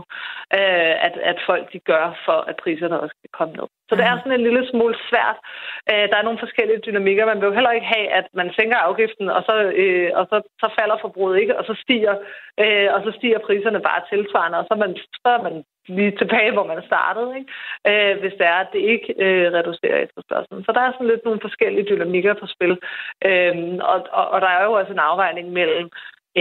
øh, 0.59 0.93
at, 1.07 1.15
at 1.31 1.37
folk 1.49 1.73
de 1.73 1.79
gør, 1.79 2.05
for 2.25 2.37
at 2.49 2.55
priserne 2.63 2.99
også 2.99 3.15
kan 3.21 3.29
komme 3.39 3.53
ned. 3.53 3.67
Så 3.91 3.95
det 3.97 4.05
er 4.05 4.17
sådan 4.17 4.37
en 4.37 4.47
lille 4.47 4.63
smule 4.71 4.95
svært. 5.09 5.37
Øh, 5.91 6.05
der 6.09 6.17
er 6.17 6.27
nogle 6.27 6.43
forskellige 6.45 6.83
dynamikker. 6.87 7.25
Man 7.25 7.39
vil 7.39 7.49
jo 7.49 7.57
heller 7.57 7.77
ikke 7.77 7.93
have, 7.95 8.07
at 8.19 8.27
man 8.39 8.49
sænker 8.57 8.77
afgiften, 8.77 9.29
og 9.37 9.41
så, 9.47 9.55
øh, 9.81 10.09
og 10.19 10.23
så, 10.31 10.37
så 10.61 10.67
falder 10.79 10.97
forbruget 11.01 11.35
ikke, 11.41 11.57
og 11.59 11.63
så 11.65 11.73
stiger, 11.83 12.15
øh, 12.63 12.87
og 12.95 12.99
så 13.05 13.11
stiger 13.17 13.39
priserne 13.47 13.81
bare 13.89 14.01
tilsvarende, 14.11 14.57
og 14.59 14.65
så 14.67 14.73
er 14.77 14.81
man, 14.85 14.93
så 15.23 15.29
er 15.37 15.41
man 15.47 15.55
lige 15.97 16.17
tilbage, 16.21 16.51
hvor 16.53 16.65
man 16.71 16.81
startede, 16.89 17.31
ikke? 17.39 17.49
Øh, 17.89 18.13
hvis 18.21 18.35
det 18.39 18.47
er, 18.53 18.59
at 18.61 18.73
det 18.73 18.81
ikke 18.93 19.09
øh, 19.25 19.47
reducerer 19.57 19.97
efterspørgselen. 20.05 20.63
Så 20.65 20.71
der 20.75 20.81
er 20.81 20.91
sådan 20.91 21.11
lidt 21.11 21.25
nogle 21.25 21.45
forskellige 21.47 21.89
dynamikker 21.91 22.33
på 22.33 22.45
spil. 22.55 22.73
Øh, 23.27 23.53
og, 23.91 23.97
og, 24.19 24.25
og 24.33 24.41
der 24.41 24.47
er 24.47 24.63
jo 24.63 24.71
også 24.71 24.91
en 24.93 25.07
afvejning 25.09 25.47
mellem, 25.59 25.87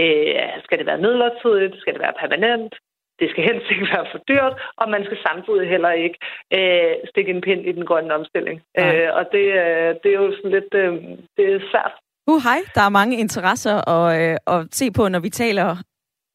øh, 0.01 0.51
skal 0.65 0.77
det 0.77 0.85
være 0.85 1.03
midlertidigt, 1.05 1.79
skal 1.81 1.93
det 1.93 2.01
være 2.01 2.19
permanent, 2.21 2.73
det 3.21 3.29
skal 3.29 3.43
helst 3.49 3.67
ikke 3.73 3.87
være 3.93 4.05
for 4.11 4.19
dyrt, 4.29 4.55
og 4.81 4.85
man 4.95 5.03
skal 5.07 5.19
samtidig 5.27 5.65
heller 5.73 5.91
ikke 6.05 6.17
øh, 6.57 6.93
stikke 7.11 7.31
en 7.35 7.41
pind 7.47 7.61
i 7.69 7.71
den 7.77 7.85
grønne 7.89 8.13
omstilling. 8.19 8.57
Øh, 8.79 9.09
og 9.17 9.23
det, 9.35 9.45
øh, 9.63 9.89
det 10.01 10.09
er 10.11 10.19
jo 10.23 10.29
sådan 10.37 10.55
lidt 10.57 10.71
øh, 10.81 10.91
det 11.37 11.45
er 11.53 11.59
svært. 11.71 11.95
Uh, 12.31 12.41
hej. 12.43 12.59
Der 12.75 12.81
er 12.81 12.97
mange 12.99 13.17
interesser 13.17 13.75
at, 13.95 14.05
øh, 14.21 14.37
at 14.53 14.59
se 14.71 14.91
på, 14.91 15.07
når 15.07 15.19
vi 15.19 15.29
taler 15.29 15.77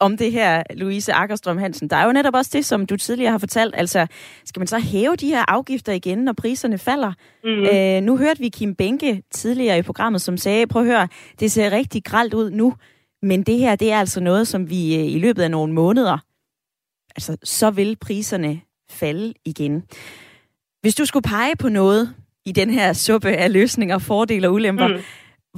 om 0.00 0.16
det 0.16 0.32
her, 0.32 0.62
Louise 0.74 1.12
Akkerstrøm 1.12 1.58
Hansen. 1.58 1.90
Der 1.90 1.96
er 1.96 2.06
jo 2.06 2.12
netop 2.12 2.34
også 2.34 2.50
det, 2.54 2.64
som 2.64 2.86
du 2.86 2.96
tidligere 2.96 3.30
har 3.30 3.38
fortalt. 3.38 3.74
Altså, 3.76 4.06
skal 4.44 4.60
man 4.60 4.66
så 4.66 4.78
hæve 4.78 5.16
de 5.16 5.28
her 5.28 5.44
afgifter 5.48 5.92
igen, 5.92 6.18
når 6.18 6.32
priserne 6.32 6.78
falder? 6.78 7.12
Mm. 7.44 7.66
Øh, 7.72 8.02
nu 8.02 8.16
hørte 8.16 8.40
vi 8.40 8.48
Kim 8.48 8.74
Benke 8.74 9.22
tidligere 9.30 9.78
i 9.78 9.82
programmet, 9.82 10.20
som 10.20 10.36
sagde, 10.36 10.66
prøv 10.66 10.82
at 10.82 10.88
høre, 10.88 11.08
det 11.40 11.52
ser 11.52 11.70
rigtig 11.72 12.04
gralt 12.04 12.34
ud 12.34 12.50
nu, 12.50 12.74
men 13.22 13.42
det 13.42 13.58
her, 13.58 13.76
det 13.76 13.92
er 13.92 13.98
altså 13.98 14.20
noget, 14.20 14.48
som 14.48 14.70
vi 14.70 14.96
øh, 14.96 15.14
i 15.14 15.18
løbet 15.18 15.42
af 15.42 15.50
nogle 15.50 15.72
måneder, 15.72 16.18
altså, 17.16 17.38
så 17.42 17.70
vil 17.70 17.96
priserne 18.06 18.60
falde 18.90 19.34
igen. 19.44 19.74
Hvis 20.80 20.94
du 20.94 21.04
skulle 21.06 21.28
pege 21.34 21.56
på 21.62 21.68
noget 21.68 22.14
i 22.46 22.52
den 22.52 22.70
her 22.70 22.92
suppe 22.92 23.28
af 23.28 23.52
løsninger, 23.52 23.98
fordele 23.98 24.48
og 24.48 24.54
ulemper, 24.54 24.88
mm. 24.88 25.00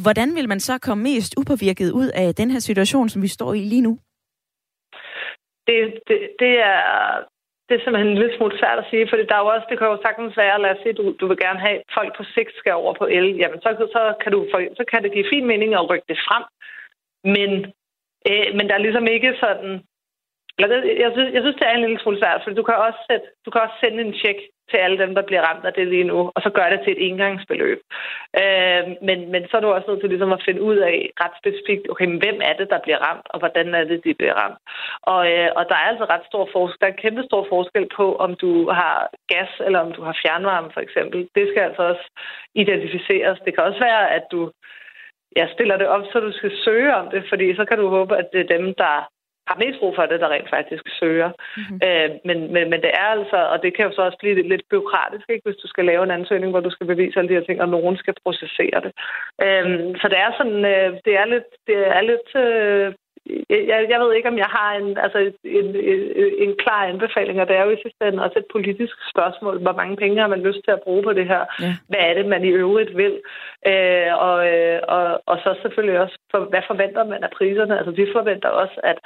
hvordan 0.03 0.35
vil 0.35 0.49
man 0.49 0.61
så 0.61 0.79
komme 0.79 1.03
mest 1.03 1.35
upåvirket 1.41 1.91
ud 1.91 2.09
af 2.15 2.35
den 2.35 2.51
her 2.51 2.59
situation, 2.59 3.09
som 3.09 3.23
vi 3.23 3.29
står 3.29 3.55
i 3.55 3.61
lige 3.61 3.83
nu? 3.83 3.99
det, 5.69 5.79
det, 6.09 6.19
det 6.43 6.53
er 6.73 6.81
det 7.67 7.75
er 7.75 7.83
simpelthen 7.85 8.11
en 8.13 8.21
lille 8.21 8.37
smule 8.37 8.59
svært 8.59 8.79
at 8.83 8.89
sige, 8.91 9.09
for 9.09 9.17
der 9.17 9.37
er 9.37 9.45
jo 9.45 9.53
også, 9.55 9.67
det 9.71 9.79
kan 9.79 9.87
jo 9.93 9.99
sagtens 10.03 10.37
være, 10.43 10.63
lad 10.63 10.71
os 10.75 10.83
sige, 10.83 10.99
du, 11.01 11.05
du 11.21 11.27
vil 11.31 11.39
gerne 11.45 11.61
have, 11.67 11.77
at 11.79 11.95
folk 11.99 12.11
på 12.17 12.25
sigt 12.35 12.53
skal 12.57 12.75
over 12.83 12.95
på 13.01 13.07
el, 13.17 13.29
jamen 13.43 13.61
så, 13.65 13.71
så, 13.97 14.03
kan, 14.23 14.33
du, 14.33 14.39
så 14.79 14.85
kan 14.91 15.03
det 15.03 15.13
give 15.13 15.31
fin 15.33 15.47
mening 15.53 15.71
at 15.75 15.89
rykke 15.91 16.09
det 16.13 16.19
frem. 16.27 16.45
Men, 17.35 17.51
øh, 18.29 18.49
men 18.57 18.65
der 18.69 18.75
er 18.75 18.87
ligesom 18.87 19.07
ikke 19.07 19.31
sådan... 19.45 19.73
Jeg 20.59 20.69
synes, 21.15 21.35
jeg 21.35 21.43
synes, 21.43 21.57
det 21.57 21.67
er 21.67 21.75
en 21.75 21.85
lille 21.87 22.01
smule 22.01 22.19
svært, 22.19 22.41
for 22.43 22.51
du 22.51 22.63
kan 22.63 22.75
også, 22.75 23.01
sætte, 23.11 23.27
du 23.45 23.51
kan 23.51 23.61
også 23.61 23.77
sende 23.81 24.01
en 24.03 24.15
check 24.23 24.39
til 24.71 24.79
alle 24.85 24.99
dem, 24.99 25.15
der 25.15 25.23
bliver 25.29 25.43
ramt 25.49 25.65
af 25.65 25.73
det 25.73 25.87
lige 25.89 26.11
nu, 26.13 26.19
og 26.35 26.41
så 26.43 26.51
gør 26.51 26.69
det 26.71 26.81
til 26.81 26.93
et 26.93 27.03
engangsbeløb. 27.09 27.81
Øh, 28.43 28.83
men, 29.09 29.19
men 29.33 29.43
så 29.49 29.57
er 29.57 29.61
du 29.61 29.71
også 29.71 29.89
nødt 29.89 30.01
til 30.01 30.09
ligesom 30.09 30.33
at 30.33 30.45
finde 30.47 30.63
ud 30.63 30.77
af 30.77 31.11
ret 31.23 31.35
specifikt, 31.41 31.91
okay, 31.91 32.07
men 32.07 32.23
hvem 32.25 32.39
er 32.49 32.55
det, 32.61 32.69
der 32.71 32.81
bliver 32.85 33.01
ramt, 33.07 33.27
og 33.33 33.39
hvordan 33.39 33.75
er 33.75 33.85
det, 33.85 34.05
de 34.05 34.15
bliver 34.15 34.35
ramt. 34.43 34.59
Og, 35.13 35.21
øh, 35.33 35.51
og 35.59 35.65
der 35.69 35.77
er 35.79 35.87
altså 35.93 36.05
ret 36.05 36.27
stor 36.31 36.49
forskel, 36.53 36.81
der 36.81 36.87
er 36.87 36.95
en 36.95 37.03
kæmpe 37.05 37.23
stor 37.29 37.47
forskel 37.53 37.87
på, 37.97 38.07
om 38.25 38.31
du 38.35 38.71
har 38.71 38.95
gas, 39.33 39.53
eller 39.67 39.81
om 39.87 39.93
du 39.93 40.03
har 40.03 40.15
fjernvarme, 40.23 40.71
for 40.75 40.81
eksempel. 40.81 41.29
Det 41.35 41.45
skal 41.49 41.63
altså 41.69 41.83
også 41.83 42.07
identificeres. 42.55 43.39
Det 43.45 43.55
kan 43.55 43.65
også 43.65 43.81
være, 43.89 44.11
at 44.17 44.25
du 44.33 44.41
ja, 45.37 45.45
stiller 45.55 45.77
det 45.79 45.89
op, 45.95 46.05
så 46.13 46.21
du 46.21 46.33
skal 46.33 46.53
søge 46.65 46.95
om 46.95 47.07
det, 47.11 47.23
fordi 47.29 47.57
så 47.57 47.65
kan 47.65 47.79
du 47.79 47.89
håbe, 47.89 48.17
at 48.17 48.29
det 48.33 48.41
er 48.41 48.57
dem, 48.57 48.75
der 48.75 49.09
har 49.49 49.57
mest 49.63 49.79
brug 49.81 49.93
for 49.95 50.07
det, 50.07 50.21
der 50.21 50.29
rent 50.35 50.51
faktisk 50.57 50.85
søger. 51.01 51.31
Mm-hmm. 51.57 51.79
Øh, 51.87 52.11
men, 52.29 52.39
men, 52.55 52.65
men 52.71 52.81
det 52.85 52.93
er 53.03 53.09
altså, 53.17 53.39
og 53.53 53.59
det 53.63 53.71
kan 53.77 53.87
jo 53.87 53.93
så 53.95 54.03
også 54.03 54.19
blive 54.21 54.49
lidt, 54.53 54.65
byråkratisk, 54.71 55.27
ikke, 55.29 55.47
hvis 55.47 55.63
du 55.63 55.69
skal 55.69 55.85
lave 55.85 56.03
en 56.05 56.17
ansøgning, 56.19 56.51
hvor 56.53 56.61
du 56.61 56.71
skal 56.71 56.87
bevise 56.87 57.19
alle 57.19 57.29
de 57.29 57.39
her 57.39 57.47
ting, 57.47 57.61
og 57.61 57.69
nogen 57.69 57.97
skal 57.97 58.15
processere 58.25 58.79
det. 58.85 58.93
Øh, 59.45 59.69
så 60.01 60.07
det 60.13 60.19
er 60.27 60.31
sådan, 60.39 60.61
øh, 60.75 60.91
det 61.07 61.15
er 61.23 61.27
lidt, 61.35 61.49
det 61.69 61.79
er 61.97 62.03
lidt 62.11 62.29
øh, 62.45 62.89
jeg, 63.51 63.87
jeg 63.93 64.01
ved 64.01 64.13
ikke, 64.15 64.29
om 64.29 64.39
jeg 64.39 64.51
har 64.59 64.71
en, 64.81 64.99
altså 64.99 65.19
en, 65.45 65.77
en, 65.93 66.07
en 66.45 66.55
klar 66.63 66.83
anbefaling, 66.85 67.41
og 67.41 67.49
det 67.49 67.57
er 67.57 67.65
jo 67.65 67.71
i 67.71 67.83
sidste 67.83 68.09
ende 68.09 68.25
også 68.25 68.39
et 68.39 68.53
politisk 68.53 68.97
spørgsmål. 69.13 69.63
Hvor 69.63 69.73
mange 69.73 69.97
penge 69.97 70.21
har 70.21 70.29
man 70.35 70.43
lyst 70.43 70.61
til 70.65 70.71
at 70.71 70.83
bruge 70.85 71.03
på 71.03 71.13
det 71.13 71.27
her? 71.27 71.43
Ja. 71.61 71.73
Hvad 71.89 72.01
er 72.09 72.15
det, 72.15 72.27
man 72.27 72.45
i 72.45 72.49
øvrigt 72.49 72.97
vil? 72.97 73.15
Øh, 73.67 74.11
og, 74.29 74.39
øh, 74.53 74.81
og, 74.89 75.23
og 75.27 75.37
så 75.45 75.51
selvfølgelig 75.63 76.01
også, 76.01 76.17
for, 76.31 76.39
hvad 76.53 76.63
forventer 76.67 77.05
man 77.05 77.25
af 77.25 77.31
priserne? 77.39 77.79
Altså, 77.79 77.91
vi 77.91 78.07
forventer 78.13 78.49
også, 78.49 78.81
at, 78.91 78.99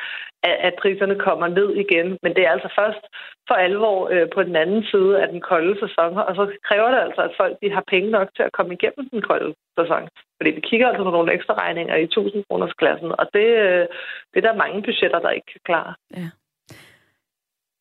at, 0.43 0.57
at 0.69 0.75
priserne 0.83 1.17
kommer 1.19 1.49
ned 1.49 1.71
igen. 1.85 2.19
Men 2.23 2.35
det 2.37 2.43
er 2.47 2.51
altså 2.51 2.69
først 2.79 3.05
for 3.49 3.55
alvor 3.67 3.99
øh, 4.13 4.27
på 4.35 4.41
den 4.49 4.57
anden 4.63 4.83
side 4.93 5.13
af 5.23 5.29
den 5.33 5.41
kolde 5.51 5.75
sæson, 5.83 6.13
og 6.29 6.33
så 6.39 6.45
kræver 6.69 6.89
det 6.91 7.01
altså, 7.07 7.21
at 7.29 7.35
folk 7.41 7.55
de 7.63 7.71
har 7.77 7.85
penge 7.93 8.11
nok 8.11 8.29
til 8.37 8.43
at 8.49 8.53
komme 8.59 8.73
igennem 8.75 9.05
den 9.13 9.23
kolde 9.31 9.55
sæson. 9.79 10.03
Fordi 10.39 10.51
vi 10.51 10.63
kigger 10.69 10.87
altså 10.89 11.05
på 11.05 11.11
nogle 11.11 11.33
ekstra 11.37 11.55
regninger 11.63 11.97
i 11.97 12.05
1000 12.05 12.45
kroners 12.49 12.75
klassen, 12.81 13.11
og 13.21 13.27
det, 13.37 13.49
øh, 13.67 13.85
det 14.31 14.39
er 14.39 14.47
der 14.49 14.63
mange 14.65 14.83
budgetter, 14.83 15.21
der 15.21 15.31
ikke 15.31 15.51
kan 15.53 15.61
klare. 15.69 15.95
Ja. 16.17 16.29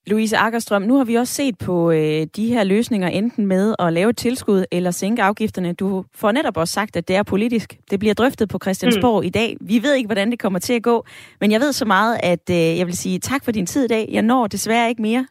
Louise 0.08 0.38
Akkerstrøm, 0.38 0.82
nu 0.82 0.98
har 0.98 1.04
vi 1.04 1.16
også 1.16 1.34
set 1.34 1.56
på 1.58 1.92
øh, 1.92 2.28
de 2.36 2.48
her 2.48 2.64
løsninger, 2.64 3.08
enten 3.08 3.46
med 3.46 3.76
at 3.80 3.94
lave 3.94 4.10
et 4.10 4.18
tilskud 4.18 4.66
eller 4.72 4.92
sænke 4.92 5.24
afgifterne. 5.24 5.74
Du 5.74 6.06
får 6.16 6.32
netop 6.32 6.58
også 6.58 6.74
sagt, 6.74 6.96
at 6.96 7.08
det 7.08 7.16
er 7.16 7.24
politisk. 7.24 7.78
Det 7.92 8.00
bliver 8.00 8.14
drøftet 8.14 8.50
på 8.50 8.58
Christiansborg 8.62 9.22
mm. 9.22 9.28
i 9.28 9.30
dag. 9.30 9.58
Vi 9.62 9.84
ved 9.84 9.94
ikke, 9.94 10.08
hvordan 10.08 10.32
det 10.32 10.40
kommer 10.40 10.60
til 10.60 10.74
at 10.74 10.84
gå, 10.84 11.06
men 11.42 11.52
jeg 11.52 11.62
ved 11.62 11.74
så 11.74 11.86
meget, 11.86 12.20
at 12.24 12.50
øh, 12.50 12.78
jeg 12.80 12.86
vil 12.86 12.98
sige 12.98 13.20
tak 13.20 13.46
for 13.46 13.52
din 13.52 13.66
tid 13.66 13.86
i 13.86 13.88
dag. 13.88 14.10
Jeg 14.12 14.22
når 14.22 14.48
desværre 14.48 14.90
ikke 14.90 15.02
mere. 15.02 15.28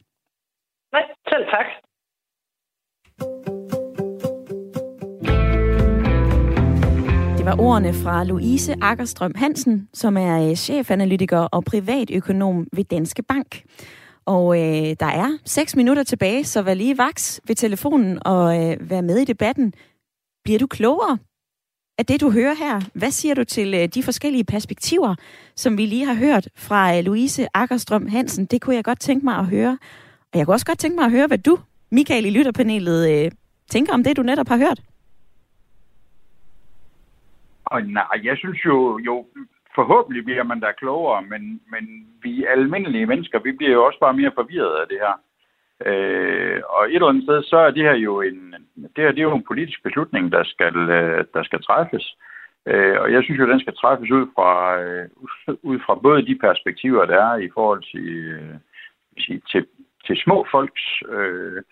Nej, 0.93 1.03
selv 1.29 1.45
tak. 1.55 1.67
Det 7.39 7.47
var 7.47 7.61
ordene 7.61 7.93
fra 7.95 8.25
Louise 8.25 8.75
Akkerstrøm 8.81 9.35
Hansen, 9.35 9.89
som 9.95 10.17
er 10.17 10.49
øh, 10.49 10.55
chefanalytiker 10.55 11.39
og 11.39 11.65
privatøkonom 11.65 12.67
ved 12.73 12.85
Danske 12.85 13.23
Bank. 13.23 13.63
Og 14.27 14.59
øh, 14.59 14.97
der 15.01 15.07
er 15.07 15.39
6 15.45 15.77
minutter 15.77 16.03
tilbage, 16.03 16.45
så 16.45 16.63
vær 16.63 16.75
lige 16.75 16.99
vaks 16.99 17.41
ved 17.47 17.57
telefonen 17.57 18.19
og 18.27 18.71
øh, 18.71 18.91
vær 18.91 19.01
med 19.01 19.19
i 19.19 19.25
debatten. 19.25 19.73
Bliver 20.45 20.59
du 20.59 20.67
klogere 20.67 21.19
af 21.99 22.07
det, 22.07 22.21
du 22.21 22.31
hører 22.31 22.55
her? 22.55 22.81
Hvad 22.95 23.11
siger 23.11 23.35
du 23.35 23.45
til 23.45 23.75
øh, 23.75 23.89
de 23.89 24.03
forskellige 24.03 24.45
perspektiver, 24.45 25.15
som 25.57 25.79
vi 25.79 25.87
lige 25.87 26.07
har 26.07 26.15
hørt 26.15 26.49
fra 26.57 26.97
øh, 26.97 27.05
Louise 27.05 27.47
Akkerstrøm 27.55 28.07
Hansen? 28.07 28.47
Det 28.47 28.61
kunne 28.61 28.77
jeg 28.77 28.85
godt 28.85 29.01
tænke 29.01 29.25
mig 29.25 29.37
at 29.37 29.47
høre. 29.47 29.79
Og 30.33 30.39
jeg 30.39 30.47
kunne 30.47 30.55
også 30.55 30.67
godt 30.67 30.79
tænke 30.79 30.97
mig 30.97 31.05
at 31.05 31.17
høre, 31.17 31.27
hvad 31.27 31.39
du, 31.39 31.59
Michael 31.91 32.27
i 32.27 32.31
lytterpanelet, 32.39 33.01
øh, 33.13 33.31
tænker 33.69 33.93
om 33.95 34.05
det, 34.05 34.17
du 34.17 34.23
netop 34.23 34.49
har 34.49 34.59
hørt. 34.59 34.81
Og 37.65 37.83
nej, 37.83 38.17
jeg 38.23 38.37
synes 38.39 38.65
jo, 38.65 38.99
jo 38.99 39.27
forhåbentlig 39.75 40.25
bliver 40.25 40.43
man 40.43 40.61
da 40.61 40.73
klogere, 40.73 41.23
men, 41.23 41.61
men 41.73 41.85
vi 42.23 42.45
almindelige 42.45 43.07
mennesker, 43.07 43.39
vi 43.39 43.53
bliver 43.53 43.73
jo 43.73 43.85
også 43.85 43.99
bare 44.01 44.15
mere 44.15 44.33
forvirret 44.35 44.77
af 44.83 44.87
det 44.89 44.99
her. 45.05 45.15
Øh, 45.87 46.61
og 46.69 46.85
et 46.85 46.95
eller 46.95 47.09
andet 47.09 47.25
sted, 47.25 47.43
så 47.43 47.57
er 47.57 47.71
det 47.71 47.83
her 47.83 47.95
jo 47.95 48.21
en, 48.21 48.55
det 48.95 49.05
her, 49.05 49.13
det 49.13 49.19
er 49.19 49.31
jo 49.31 49.37
en 49.37 49.51
politisk 49.51 49.83
beslutning, 49.83 50.33
der 50.33 50.45
skal, 50.45 50.77
øh, 50.77 51.25
der 51.35 51.43
skal 51.43 51.63
træffes. 51.63 52.17
Øh, 52.67 53.01
og 53.01 53.13
jeg 53.13 53.23
synes 53.23 53.39
jo, 53.41 53.51
den 53.51 53.61
skal 53.61 53.75
træffes 53.77 54.11
ud 54.11 54.27
fra, 54.35 54.81
øh, 54.81 55.09
ud 55.63 55.79
fra 55.87 55.95
både 55.95 56.27
de 56.27 56.39
perspektiver, 56.47 57.05
der 57.05 57.19
er 57.31 57.37
i 57.37 57.51
forhold 57.55 57.83
til, 57.93 58.09
øh, 58.37 58.55
til, 59.53 59.67
til 60.11 60.23
små 60.25 60.47
folks 60.51 61.03
øh, 61.09 61.63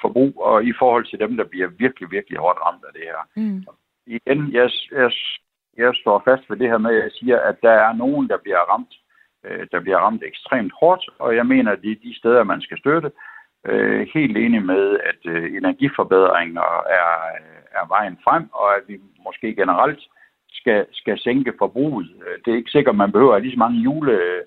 forbrug, 0.00 0.42
og 0.42 0.64
i 0.64 0.72
forhold 0.78 1.04
til 1.06 1.18
dem, 1.18 1.36
der 1.36 1.44
bliver 1.44 1.68
virkelig, 1.68 2.10
virkelig 2.10 2.38
hårdt 2.38 2.58
ramt 2.66 2.84
af 2.88 2.92
det 2.92 3.04
her. 3.10 3.20
Mm. 3.36 3.64
Igen, 4.06 4.52
jeg, 4.52 4.70
jeg 4.92 5.10
jeg 5.76 5.94
står 5.94 6.22
fast 6.24 6.50
ved 6.50 6.56
det 6.56 6.68
her 6.68 6.78
med, 6.78 6.96
at 6.96 7.02
jeg 7.02 7.10
siger, 7.12 7.38
at 7.40 7.56
der 7.62 7.70
er 7.70 7.92
nogen, 7.92 8.28
der 8.28 8.38
bliver 8.44 8.62
ramt, 8.72 8.94
øh, 9.44 9.66
der 9.72 9.80
bliver 9.80 9.98
ramt 9.98 10.22
ekstremt 10.24 10.72
hårdt, 10.80 11.04
og 11.18 11.36
jeg 11.36 11.46
mener, 11.46 11.72
at 11.72 11.82
det 11.82 11.90
er 11.90 12.04
de 12.04 12.18
steder, 12.18 12.44
man 12.44 12.60
skal 12.60 12.78
støtte. 12.78 13.10
Øh, 13.66 14.08
helt 14.14 14.36
enig 14.36 14.62
med, 14.62 14.98
at 15.10 15.20
øh, 15.24 15.56
energiforbedringer 15.56 16.68
er, 17.00 17.10
er 17.78 17.88
vejen 17.88 18.18
frem, 18.24 18.48
og 18.52 18.76
at 18.76 18.82
vi 18.88 19.00
måske 19.24 19.54
generelt 19.54 20.02
skal, 20.52 20.86
skal 20.92 21.18
sænke 21.18 21.52
forbruget. 21.58 22.08
Det 22.44 22.52
er 22.52 22.56
ikke 22.56 22.70
sikkert, 22.70 22.92
at 22.92 22.98
man 22.98 23.12
behøver 23.12 23.38
lige 23.38 23.52
så 23.52 23.58
mange 23.58 23.80
jule, 23.80 24.12
øh, 24.12 24.42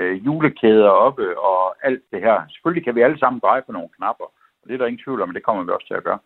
julekæder 0.00 0.88
oppe 0.88 1.38
og 1.38 1.86
alt 1.86 2.02
det 2.12 2.20
her. 2.20 2.36
Selvfølgelig 2.48 2.84
kan 2.84 2.94
vi 2.94 3.02
alle 3.02 3.18
sammen 3.18 3.40
dreje 3.40 3.62
på 3.66 3.72
nogle 3.72 3.88
knapper, 3.96 4.24
og 4.60 4.64
det 4.66 4.74
er 4.74 4.78
der 4.78 4.86
ingen 4.86 5.04
tvivl 5.04 5.22
om, 5.22 5.28
men 5.28 5.34
det 5.34 5.44
kommer 5.44 5.62
vi 5.64 5.70
også 5.70 5.86
til 5.86 5.94
at 5.94 6.04
gøre. 6.04 6.18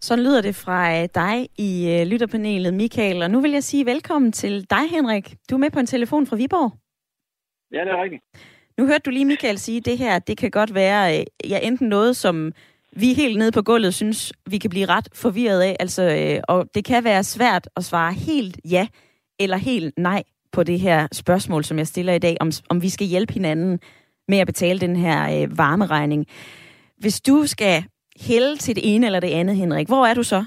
Så 0.00 0.16
lyder 0.16 0.42
det 0.42 0.54
fra 0.54 0.80
øh, 0.96 1.08
dig 1.14 1.48
i 1.58 1.70
øh, 1.94 2.06
lytterpanelet, 2.06 2.74
Michael. 2.74 3.22
Og 3.22 3.30
nu 3.30 3.40
vil 3.40 3.50
jeg 3.50 3.64
sige 3.64 3.86
velkommen 3.86 4.32
til 4.32 4.70
dig, 4.70 4.90
Henrik. 4.90 5.34
Du 5.50 5.54
er 5.54 5.58
med 5.58 5.70
på 5.70 5.78
en 5.78 5.86
telefon 5.86 6.26
fra 6.26 6.36
Viborg. 6.36 6.72
Ja, 7.72 7.84
det 7.84 7.92
er 7.92 8.02
rigtigt. 8.02 8.22
Nu 8.78 8.86
hørte 8.86 9.02
du 9.06 9.10
lige 9.10 9.24
Michael 9.24 9.58
sige, 9.58 9.78
at 9.78 9.86
det 9.86 9.98
her, 9.98 10.18
det 10.18 10.38
kan 10.38 10.50
godt 10.50 10.74
være 10.74 11.18
øh, 11.18 11.50
ja, 11.50 11.58
enten 11.58 11.88
noget, 11.88 12.16
som 12.16 12.52
vi 12.96 13.12
helt 13.12 13.38
nede 13.38 13.52
på 13.52 13.62
gulvet 13.62 13.94
synes, 13.94 14.32
vi 14.46 14.58
kan 14.58 14.70
blive 14.70 14.86
ret 14.86 15.08
forvirret 15.14 15.62
af. 15.62 15.76
Altså, 15.80 16.02
og 16.48 16.68
det 16.74 16.84
kan 16.84 17.04
være 17.04 17.24
svært 17.24 17.68
at 17.76 17.84
svare 17.84 18.12
helt 18.12 18.60
ja 18.70 18.86
eller 19.38 19.56
helt 19.56 19.98
nej 19.98 20.22
på 20.52 20.62
det 20.62 20.80
her 20.80 21.08
spørgsmål, 21.12 21.64
som 21.64 21.78
jeg 21.78 21.86
stiller 21.86 22.12
i 22.12 22.18
dag, 22.18 22.36
om, 22.40 22.50
om 22.70 22.82
vi 22.82 22.88
skal 22.88 23.06
hjælpe 23.06 23.32
hinanden 23.32 23.80
med 24.28 24.38
at 24.38 24.46
betale 24.46 24.80
den 24.80 24.96
her 24.96 25.42
øh, 25.42 25.58
varmeregning. 25.58 26.26
Hvis 26.98 27.20
du 27.20 27.46
skal 27.46 27.84
hælde 28.28 28.56
til 28.56 28.76
det 28.76 28.94
ene 28.94 29.06
eller 29.06 29.20
det 29.20 29.30
andet, 29.30 29.56
Henrik. 29.56 29.88
Hvor 29.88 30.06
er 30.06 30.14
du 30.14 30.22
så? 30.22 30.44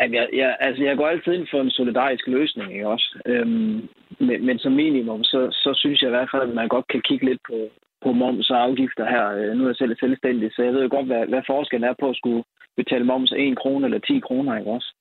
Jamen, 0.00 0.14
jeg, 0.14 0.28
jeg, 0.32 0.56
altså, 0.60 0.82
jeg 0.82 0.96
går 0.96 1.08
altid 1.08 1.32
ind 1.32 1.46
for 1.50 1.60
en 1.60 1.70
solidarisk 1.70 2.26
løsning, 2.26 2.72
ikke 2.72 2.88
også? 2.88 3.18
Øhm, 3.26 3.88
men, 4.20 4.46
men 4.46 4.58
som 4.58 4.72
minimum, 4.72 5.24
så, 5.24 5.40
så 5.52 5.70
synes 5.76 6.02
jeg 6.02 6.08
i 6.08 6.16
hvert 6.16 6.28
fald, 6.32 6.42
at 6.42 6.54
man 6.54 6.68
godt 6.68 6.88
kan 6.88 7.02
kigge 7.08 7.26
lidt 7.26 7.40
på, 7.48 7.58
på 8.04 8.12
moms 8.12 8.50
og 8.50 8.62
afgifter 8.62 9.04
her. 9.14 9.24
Øh, 9.38 9.56
nu 9.56 9.64
er 9.64 9.68
jeg 9.68 9.76
selv 9.76 9.96
selvstændig, 10.00 10.50
så 10.52 10.62
jeg 10.62 10.72
ved 10.72 10.82
jo 10.82 10.88
godt, 10.96 11.06
hvad, 11.06 11.26
hvad 11.26 11.42
forskellen 11.46 11.88
er 11.88 11.94
på 12.00 12.08
at 12.10 12.16
skulle 12.16 12.42
betale 12.76 13.04
moms 13.04 13.32
1 13.36 13.58
krone 13.58 13.84
eller 13.86 13.98
10 13.98 14.20
kroner, 14.20 14.58
ikke 14.58 14.70
også? 14.70 14.94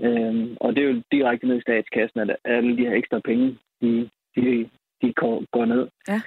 Øhm, 0.00 0.56
og 0.60 0.76
det 0.76 0.84
er 0.84 0.88
jo 0.88 1.02
direkte 1.12 1.46
ned 1.46 1.58
i 1.58 1.60
statskassen, 1.60 2.20
at 2.20 2.36
alle 2.44 2.76
de 2.76 2.86
her 2.86 2.94
ekstra 2.94 3.20
penge, 3.24 3.58
de, 3.82 4.10
de, 4.36 4.70
de 5.02 5.12
går, 5.12 5.44
går 5.52 5.64
ned. 5.64 5.88
Ja. 6.08 6.20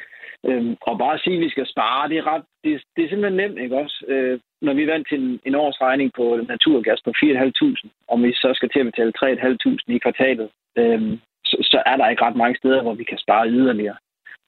Øhm, 0.45 0.75
og 0.82 0.97
bare 0.97 1.13
at 1.13 1.21
sige, 1.21 1.36
at 1.36 1.41
vi 1.41 1.49
skal 1.49 1.67
spare, 1.67 2.10
det 2.10 2.17
er, 2.17 2.27
ret, 2.34 2.43
det, 2.63 2.84
det 2.95 3.03
er 3.03 3.10
simpelthen 3.10 3.38
nemt, 3.38 3.60
ikke 3.60 3.77
også? 3.77 4.06
Øh, 4.08 4.39
når 4.62 4.73
vi 4.73 4.88
vant 4.88 5.08
til 5.10 5.19
en, 5.23 5.39
en 5.45 5.56
årsregning 5.56 6.12
på 6.15 6.39
naturgas 6.47 7.01
på 7.06 7.12
4.500, 7.23 7.89
og 8.08 8.23
vi 8.23 8.34
så 8.34 8.51
skal 8.56 8.69
til 8.69 8.80
at 8.80 8.86
betale 8.86 9.13
3.500 9.17 9.95
i 9.95 9.97
kvartalet, 9.97 10.49
øh, 10.77 11.01
så, 11.45 11.58
så 11.71 11.84
er 11.86 11.95
der 11.97 12.10
ikke 12.10 12.25
ret 12.25 12.36
mange 12.36 12.58
steder, 12.58 12.82
hvor 12.82 12.93
vi 12.93 13.03
kan 13.03 13.17
spare 13.17 13.49
yderligere. 13.49 13.97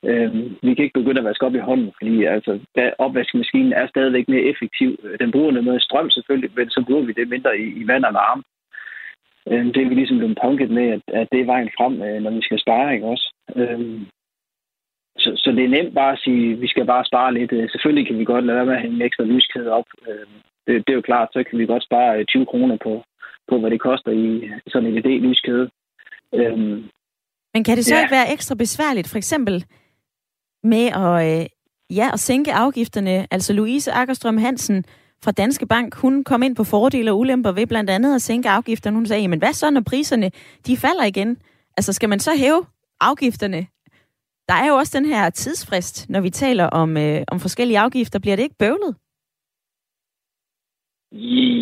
Øh, 0.06 0.36
vi 0.64 0.74
kan 0.74 0.84
ikke 0.84 1.00
begynde 1.00 1.20
at 1.20 1.26
vaske 1.26 1.46
op 1.46 1.56
i 1.56 1.68
hånden, 1.70 1.92
fordi 1.98 2.24
altså, 2.24 2.60
opvaskemaskinen 2.98 3.74
er 3.74 3.88
stadigvæk 3.88 4.28
mere 4.28 4.50
effektiv. 4.52 4.92
Den 5.20 5.32
bruger 5.32 5.52
noget 5.52 5.82
strøm 5.82 6.10
selvfølgelig, 6.10 6.52
men 6.56 6.70
så 6.70 6.84
bruger 6.88 7.06
vi 7.06 7.12
det 7.12 7.30
mindre 7.30 7.60
i, 7.60 7.66
i 7.82 7.88
vand 7.88 8.06
og 8.06 8.14
varme. 8.14 8.44
Øh, 9.48 9.66
det 9.66 9.82
er 9.82 9.90
vi 9.90 9.96
ligesom 9.96 10.18
blevet 10.18 10.40
punket 10.44 10.70
med, 10.70 10.88
at, 10.96 11.02
at 11.08 11.28
det 11.32 11.40
er 11.40 11.46
vejen 11.54 11.70
frem, 11.78 12.02
øh, 12.02 12.22
når 12.22 12.32
vi 12.32 12.42
skal 12.42 12.60
spare, 12.60 12.94
ikke 12.94 13.06
også? 13.06 13.34
Øh, 13.56 14.02
så, 15.18 15.30
så 15.44 15.52
det 15.52 15.64
er 15.66 15.76
nemt 15.78 15.96
bare 15.96 16.14
at 16.14 16.20
sige, 16.20 16.54
at 16.54 16.62
vi 16.62 16.68
skal 16.68 16.86
bare 16.86 17.06
spare 17.06 17.34
lidt. 17.34 17.52
Øh, 17.52 17.70
selvfølgelig 17.70 18.08
kan 18.08 18.18
vi 18.20 18.26
godt 18.26 18.46
lade 18.46 18.58
være 18.58 18.66
med 18.66 18.76
at 18.76 18.82
hænge 18.82 18.96
en 18.96 19.08
ekstra 19.08 19.24
lyskæde 19.24 19.72
op. 19.72 19.90
Øh, 20.08 20.28
det, 20.68 20.74
det 20.86 20.92
er 20.92 21.00
jo 21.00 21.10
klart, 21.10 21.30
så 21.34 21.44
kan 21.50 21.60
vi 21.60 21.66
godt 21.66 21.84
spare 21.84 22.24
20 22.24 22.42
øh, 22.42 22.48
kroner 22.48 22.78
på, 22.84 23.04
på 23.50 23.60
hvad 23.60 23.72
det 23.72 23.82
koster 23.82 24.12
i 24.12 24.52
sådan 24.68 24.88
en 24.88 24.96
LED-lyskæde. 24.96 25.70
Men 27.54 27.64
kan 27.64 27.78
det 27.78 27.86
så 27.86 27.96
ja. 27.96 28.02
ikke 28.02 28.12
være 28.12 28.34
ekstra 28.34 28.56
besværligt, 28.56 29.10
for 29.10 29.18
eksempel 29.18 29.66
med 30.64 30.86
at, 30.88 31.48
ja, 31.90 32.10
at 32.14 32.20
sænke 32.20 32.54
afgifterne? 32.54 33.28
Altså 33.32 33.54
Louise 33.54 33.92
Akkerstrøm 33.92 34.38
Hansen 34.38 34.86
fra 35.24 35.32
Danske 35.32 35.68
Bank, 35.68 35.96
hun 35.96 36.24
kom 36.24 36.44
ind 36.44 36.56
på 36.56 36.64
fordele 36.64 37.12
og 37.12 37.20
ulemper 37.20 37.52
ved 37.52 37.68
blandt 37.68 37.90
andet 37.90 38.16
at 38.16 38.22
sænke 38.22 38.50
afgifterne. 38.50 38.96
Hun 38.96 39.06
sagde, 39.06 39.28
men 39.28 39.40
hvad 39.40 39.54
så, 39.54 39.70
når 39.70 39.82
priserne 39.82 40.32
de 40.68 40.78
falder 40.78 41.04
igen? 41.04 41.38
Altså 41.78 41.94
skal 41.94 42.10
man 42.10 42.20
så 42.20 42.32
hæve 42.38 42.66
afgifterne 43.02 43.68
der 44.50 44.56
er 44.56 44.68
jo 44.68 44.76
også 44.76 44.94
den 45.00 45.06
her 45.06 45.30
tidsfrist, 45.30 46.10
når 46.10 46.22
vi 46.22 46.30
taler 46.30 46.68
om, 46.82 46.98
øh, 46.98 47.22
om 47.32 47.40
forskellige 47.40 47.80
afgifter. 47.80 48.20
Bliver 48.20 48.36
det 48.36 48.44
ikke 48.44 48.62
bøvlet? 48.64 48.96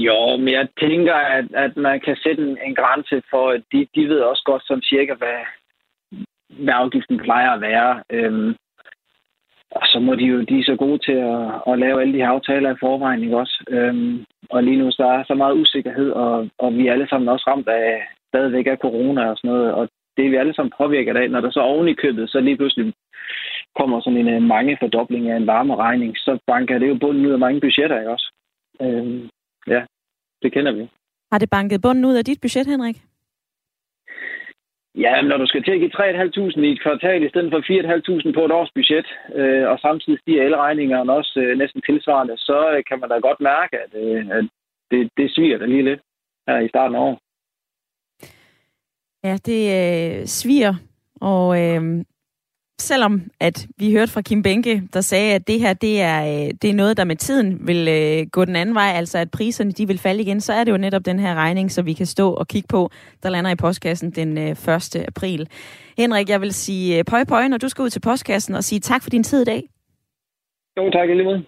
Jo, 0.08 0.38
men 0.38 0.52
jeg 0.60 0.68
tænker, 0.80 1.16
at, 1.16 1.46
at 1.66 1.78
man 1.78 2.00
kan 2.06 2.16
sætte 2.24 2.44
en, 2.44 2.58
en 2.68 2.76
grænse 2.76 3.22
for, 3.30 3.50
at 3.50 3.64
de, 3.72 3.88
de 3.96 4.08
ved 4.10 4.20
også 4.20 4.44
godt 4.46 4.64
som 4.66 4.82
cirka, 4.82 5.14
hvad, 5.14 5.40
hvad 6.64 6.74
afgiften 6.74 7.18
plejer 7.18 7.52
at 7.52 7.62
være. 7.62 8.04
Øhm, 8.10 8.56
og 9.72 9.88
så 9.92 10.00
må 10.00 10.16
de 10.16 10.26
jo, 10.26 10.42
de 10.42 10.60
er 10.60 10.64
så 10.64 10.76
gode 10.76 11.00
til 11.08 11.18
at, 11.32 11.46
at 11.70 11.80
lave 11.80 12.02
alle 12.02 12.14
de 12.14 12.18
her 12.24 12.30
aftaler 12.30 12.74
i 12.74 12.80
forvejen, 12.80 13.24
ikke 13.24 13.38
også? 13.38 13.64
Øhm, 13.70 14.26
og 14.50 14.64
lige 14.64 14.78
nu, 14.78 14.92
så 14.92 15.04
er 15.04 15.24
så 15.24 15.36
meget 15.36 15.56
usikkerhed, 15.56 16.10
og, 16.12 16.50
og 16.58 16.74
vi 16.74 16.88
er 16.88 16.92
alle 16.92 17.08
sammen 17.10 17.30
også 17.30 17.46
ramt 17.48 17.68
af, 17.68 18.08
stadigvæk 18.32 18.68
af 18.68 18.78
corona 18.78 19.30
og 19.30 19.38
sådan 19.38 19.52
noget, 19.52 19.74
og 19.74 19.90
det 20.18 20.26
er 20.26 20.30
vi 20.30 20.36
alle 20.36 20.54
sammen 20.56 20.74
påvirket 20.78 21.18
af. 21.18 21.32
Når 21.32 21.42
der 21.42 21.52
så 21.52 21.60
oven 21.60 21.88
i 21.88 21.94
købet, 21.94 22.30
så 22.30 22.40
lige 22.40 22.58
pludselig 22.58 22.94
kommer 23.80 24.02
sådan 24.02 24.20
en 24.20 24.30
øh, 24.36 24.42
mange 24.42 24.78
fordobling 24.82 25.30
af 25.30 25.38
en 25.38 25.48
varmeregning, 25.48 26.18
så 26.18 26.40
banker 26.48 26.80
det 26.80 26.88
jo 26.90 26.98
bunden 27.02 27.26
ud 27.26 27.32
af 27.32 27.40
mange 27.40 27.62
budgetter, 27.62 28.00
ikke 28.00 28.12
også? 28.12 28.32
Øhm, 28.82 29.30
ja, 29.68 29.82
det 30.42 30.54
kender 30.54 30.72
vi. 30.72 30.90
Har 31.32 31.40
det 31.40 31.50
banket 31.50 31.82
bunden 31.82 32.06
ud 32.06 32.16
af 32.16 32.26
dit 32.26 32.42
budget, 32.42 32.68
Henrik? 32.68 32.98
Ja, 35.04 35.22
når 35.22 35.38
du 35.38 35.48
skal 35.48 35.64
til 35.64 35.72
at 35.72 35.80
give 35.80 35.94
3.500 35.94 36.60
i 36.60 36.72
et 36.72 36.82
kvartal 36.82 37.24
i 37.24 37.30
stedet 37.30 37.52
for 37.52 37.60
4.500 37.60 38.34
på 38.34 38.46
et 38.46 38.52
års 38.52 38.72
budget, 38.76 39.08
øh, 39.36 39.70
og 39.72 39.80
samtidig 39.80 40.20
stiger 40.20 40.44
elregningerne 40.44 41.14
også 41.14 41.40
øh, 41.40 41.58
næsten 41.58 41.82
tilsvarende, 41.82 42.38
så 42.38 42.58
øh, 42.74 42.84
kan 42.90 43.00
man 43.00 43.10
da 43.10 43.16
godt 43.16 43.40
mærke, 43.40 43.76
at, 43.86 43.92
øh, 44.04 44.28
at 44.38 44.46
det, 44.92 45.10
det 45.18 45.32
sviger 45.36 45.58
da 45.58 45.66
lige 45.66 45.84
lidt 45.84 46.02
her 46.48 46.60
i 46.60 46.68
starten 46.68 46.96
af 46.96 47.00
året. 47.00 47.20
Ja, 49.24 49.36
det 49.50 49.62
øh, 49.80 50.26
sviger, 50.26 50.74
og 51.22 51.46
øh, 51.62 51.82
selvom 52.80 53.22
at 53.40 53.68
vi 53.78 53.92
hørte 53.92 54.12
fra 54.12 54.22
Kim 54.22 54.44
Benke, 54.44 54.84
der 54.94 55.02
sagde, 55.02 55.34
at 55.34 55.48
det 55.48 55.60
her 55.60 55.74
det 55.74 56.02
er, 56.02 56.22
øh, 56.24 56.52
det 56.62 56.70
er 56.70 56.74
noget, 56.74 56.98
der 56.98 57.04
med 57.04 57.16
tiden 57.16 57.68
vil 57.68 57.88
øh, 57.88 58.28
gå 58.32 58.46
den 58.46 58.56
anden 58.56 58.76
vej, 58.76 58.92
altså 58.96 59.18
at 59.18 59.32
priserne 59.32 59.72
de 59.72 59.88
vil 59.88 59.98
falde 59.98 60.22
igen, 60.22 60.42
så 60.42 60.54
er 60.54 60.64
det 60.64 60.72
jo 60.72 60.78
netop 60.78 61.06
den 61.06 61.20
her 61.20 61.36
regning, 61.36 61.72
så 61.72 61.82
vi 61.82 61.94
kan 61.94 62.06
stå 62.06 62.34
og 62.34 62.48
kigge 62.48 62.68
på, 62.68 62.90
der 63.24 63.30
lander 63.30 63.52
i 63.52 63.56
postkassen 63.56 64.12
den 64.12 64.38
1. 64.38 64.70
Øh, 64.70 65.04
april. 65.08 65.48
Henrik, 65.98 66.30
jeg 66.30 66.42
vil 66.42 66.54
sige 66.54 67.04
pøj 67.04 67.24
pøj, 67.24 67.48
når 67.48 67.58
du 67.58 67.70
skal 67.70 67.82
ud 67.82 67.90
til 67.90 68.00
postkassen 68.00 68.56
og 68.56 68.64
sige 68.64 68.80
tak 68.80 69.04
for 69.04 69.10
din 69.10 69.24
tid 69.24 69.42
i 69.42 69.46
dag. 69.46 69.64
Jo, 70.78 70.90
tak 70.90 71.10
lige 71.10 71.24
måde. 71.24 71.46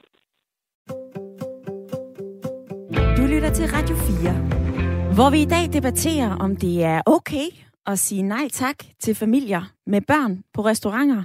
Du 3.17 3.23
lytter 3.33 3.51
til 3.53 3.65
Radio 3.67 3.95
4, 3.95 5.13
hvor 5.15 5.29
vi 5.29 5.41
i 5.41 5.45
dag 5.45 5.73
debatterer, 5.73 6.35
om 6.35 6.55
det 6.55 6.83
er 6.83 7.01
okay 7.05 7.68
at 7.85 7.99
sige 7.99 8.21
nej 8.21 8.47
tak 8.51 8.75
til 8.99 9.15
familier 9.15 9.71
med 9.85 10.01
børn 10.01 10.43
på 10.53 10.65
restauranter, 10.65 11.23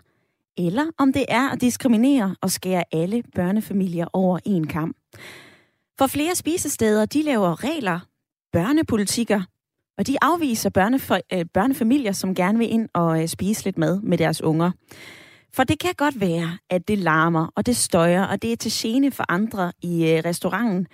eller 0.59 0.86
om 0.98 1.12
det 1.12 1.24
er 1.28 1.48
at 1.50 1.61
diskriminere 1.61 2.36
og 2.40 2.50
skære 2.50 2.84
alle 2.92 3.22
børnefamilier 3.34 4.07
over 4.12 4.38
en 4.44 4.66
kamp. 4.66 4.96
For 5.98 6.07
flere 6.07 6.34
spisesteder, 6.34 7.07
de 7.07 7.22
laver 7.22 7.64
regler, 7.64 8.00
børnepolitikker, 8.52 9.42
og 9.98 10.07
de 10.07 10.16
afviser 10.22 10.70
børnef- 10.78 11.38
øh, 11.38 11.44
børnefamilier, 11.55 12.12
som 12.12 12.34
gerne 12.34 12.59
vil 12.59 12.70
ind 12.70 12.88
og 12.92 13.22
øh, 13.22 13.28
spise 13.28 13.64
lidt 13.64 13.78
mad 13.78 14.00
med 14.00 14.18
deres 14.18 14.42
unger. 14.42 14.70
For 15.52 15.64
det 15.64 15.78
kan 15.78 15.94
godt 15.96 16.20
være, 16.20 16.59
at 16.70 16.88
det 16.88 16.98
larmer, 16.98 17.46
og 17.57 17.66
det 17.66 17.76
støjer, 17.76 18.24
og 18.24 18.42
det 18.42 18.52
er 18.52 18.57
til 18.57 18.72
gene 18.74 19.11
for 19.11 19.24
andre 19.28 19.72
i 19.82 20.11
øh, 20.11 20.22
restauranten. 20.24 20.86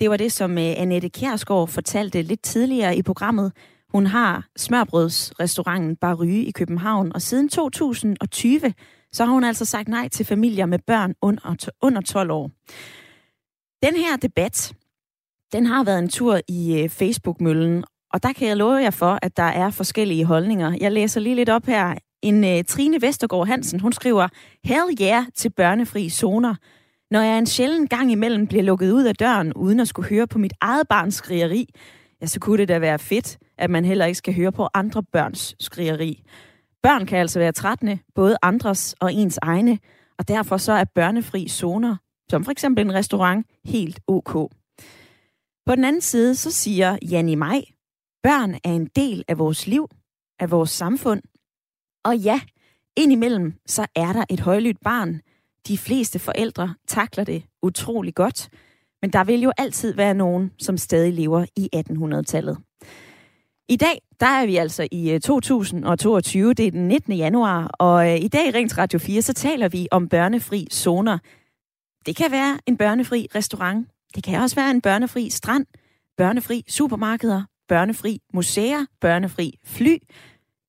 Det 0.00 0.10
var 0.10 0.16
det, 0.16 0.32
som 0.32 0.58
øh, 0.58 0.74
Annette 0.76 1.08
Kjærsgaard 1.08 1.68
fortalte 1.68 2.22
lidt 2.22 2.42
tidligere 2.42 2.96
i 2.96 3.02
programmet, 3.02 3.52
hun 3.94 4.06
har 4.06 4.46
smørbrødsrestauranten 4.56 5.96
Barry 5.96 6.26
i 6.26 6.50
København, 6.50 7.12
og 7.14 7.22
siden 7.22 7.48
2020, 7.48 8.60
så 9.12 9.24
har 9.24 9.32
hun 9.32 9.44
altså 9.44 9.64
sagt 9.64 9.88
nej 9.88 10.08
til 10.08 10.26
familier 10.26 10.66
med 10.66 10.78
børn 10.86 11.14
under, 11.22 11.68
under 11.82 12.00
12 12.00 12.30
år. 12.30 12.50
Den 13.86 13.96
her 13.96 14.16
debat, 14.16 14.72
den 15.52 15.66
har 15.66 15.84
været 15.84 15.98
en 15.98 16.08
tur 16.08 16.40
i 16.48 16.82
øh, 16.82 16.88
Facebook-møllen, 16.88 17.84
og 18.12 18.22
der 18.22 18.32
kan 18.32 18.48
jeg 18.48 18.56
love 18.56 18.74
jer 18.74 18.90
for, 18.90 19.18
at 19.22 19.36
der 19.36 19.42
er 19.42 19.70
forskellige 19.70 20.24
holdninger. 20.24 20.76
Jeg 20.80 20.92
læser 20.92 21.20
lige 21.20 21.34
lidt 21.34 21.48
op 21.48 21.66
her. 21.66 21.94
En 22.22 22.44
uh, 22.44 22.64
Trine 22.68 23.02
Vestergaard 23.02 23.46
Hansen, 23.46 23.80
hun 23.80 23.92
skriver, 23.92 24.28
Hell 24.64 24.98
yeah 25.02 25.24
til 25.34 25.50
børnefri 25.50 26.08
zoner. 26.08 26.54
Når 27.10 27.20
jeg 27.20 27.38
en 27.38 27.46
sjælden 27.46 27.88
gang 27.88 28.12
imellem 28.12 28.46
bliver 28.46 28.62
lukket 28.62 28.92
ud 28.92 29.04
af 29.04 29.14
døren, 29.14 29.52
uden 29.52 29.80
at 29.80 29.88
skulle 29.88 30.08
høre 30.08 30.26
på 30.26 30.38
mit 30.38 30.52
eget 30.60 30.88
barns 30.88 31.14
skrigeri, 31.14 31.68
ja, 32.24 32.28
så 32.28 32.40
kunne 32.40 32.58
det 32.58 32.68
da 32.68 32.78
være 32.78 32.98
fedt, 32.98 33.38
at 33.58 33.70
man 33.70 33.84
heller 33.84 34.04
ikke 34.04 34.18
skal 34.18 34.34
høre 34.34 34.52
på 34.52 34.68
andre 34.74 35.02
børns 35.02 35.54
skrigeri. 35.60 36.22
Børn 36.82 37.06
kan 37.06 37.18
altså 37.18 37.38
være 37.38 37.52
trættende, 37.52 37.98
både 38.14 38.36
andres 38.42 38.94
og 39.00 39.12
ens 39.12 39.38
egne, 39.42 39.78
og 40.18 40.28
derfor 40.28 40.56
så 40.56 40.72
er 40.72 40.84
børnefri 40.84 41.48
zoner, 41.48 41.96
som 42.30 42.44
for 42.44 42.52
eksempel 42.52 42.84
en 42.84 42.94
restaurant, 42.94 43.46
helt 43.64 44.00
ok. 44.06 44.32
På 45.66 45.74
den 45.76 45.84
anden 45.84 46.02
side, 46.02 46.34
så 46.34 46.50
siger 46.50 46.98
Janni 47.10 47.34
Maj, 47.34 47.62
børn 48.22 48.54
er 48.54 48.72
en 48.72 48.86
del 48.86 49.24
af 49.28 49.38
vores 49.38 49.66
liv, 49.66 49.88
af 50.40 50.50
vores 50.50 50.70
samfund. 50.70 51.22
Og 52.04 52.16
ja, 52.16 52.40
indimellem, 52.96 53.54
så 53.66 53.86
er 53.94 54.12
der 54.12 54.24
et 54.30 54.40
højlydt 54.40 54.80
barn. 54.84 55.20
De 55.68 55.78
fleste 55.78 56.18
forældre 56.18 56.74
takler 56.86 57.24
det 57.24 57.44
utrolig 57.62 58.14
godt, 58.14 58.48
men 59.04 59.10
der 59.10 59.24
vil 59.24 59.40
jo 59.42 59.52
altid 59.58 59.94
være 59.94 60.14
nogen, 60.14 60.50
som 60.58 60.76
stadig 60.76 61.12
lever 61.12 61.46
i 61.56 61.68
1800-tallet. 61.76 62.58
I 63.68 63.76
dag, 63.76 64.02
der 64.20 64.26
er 64.26 64.46
vi 64.46 64.56
altså 64.56 64.88
i 64.92 65.10
øh, 65.10 65.20
2022, 65.20 66.54
det 66.54 66.66
er 66.66 66.70
den 66.70 66.88
19. 66.88 67.12
januar, 67.12 67.66
og 67.66 68.10
øh, 68.10 68.20
i 68.20 68.28
dag 68.28 68.46
i 68.46 68.50
Rings 68.50 68.78
Radio 68.78 68.98
4, 68.98 69.22
så 69.22 69.32
taler 69.32 69.68
vi 69.68 69.88
om 69.90 70.08
børnefri 70.08 70.66
zoner. 70.72 71.18
Det 72.06 72.16
kan 72.16 72.30
være 72.30 72.58
en 72.66 72.76
børnefri 72.76 73.28
restaurant, 73.34 73.88
det 74.14 74.24
kan 74.24 74.40
også 74.40 74.56
være 74.56 74.70
en 74.70 74.80
børnefri 74.80 75.30
strand, 75.30 75.66
børnefri 76.16 76.64
supermarkeder, 76.68 77.42
børnefri 77.68 78.20
museer, 78.32 78.86
børnefri 79.00 79.58
fly. 79.64 79.98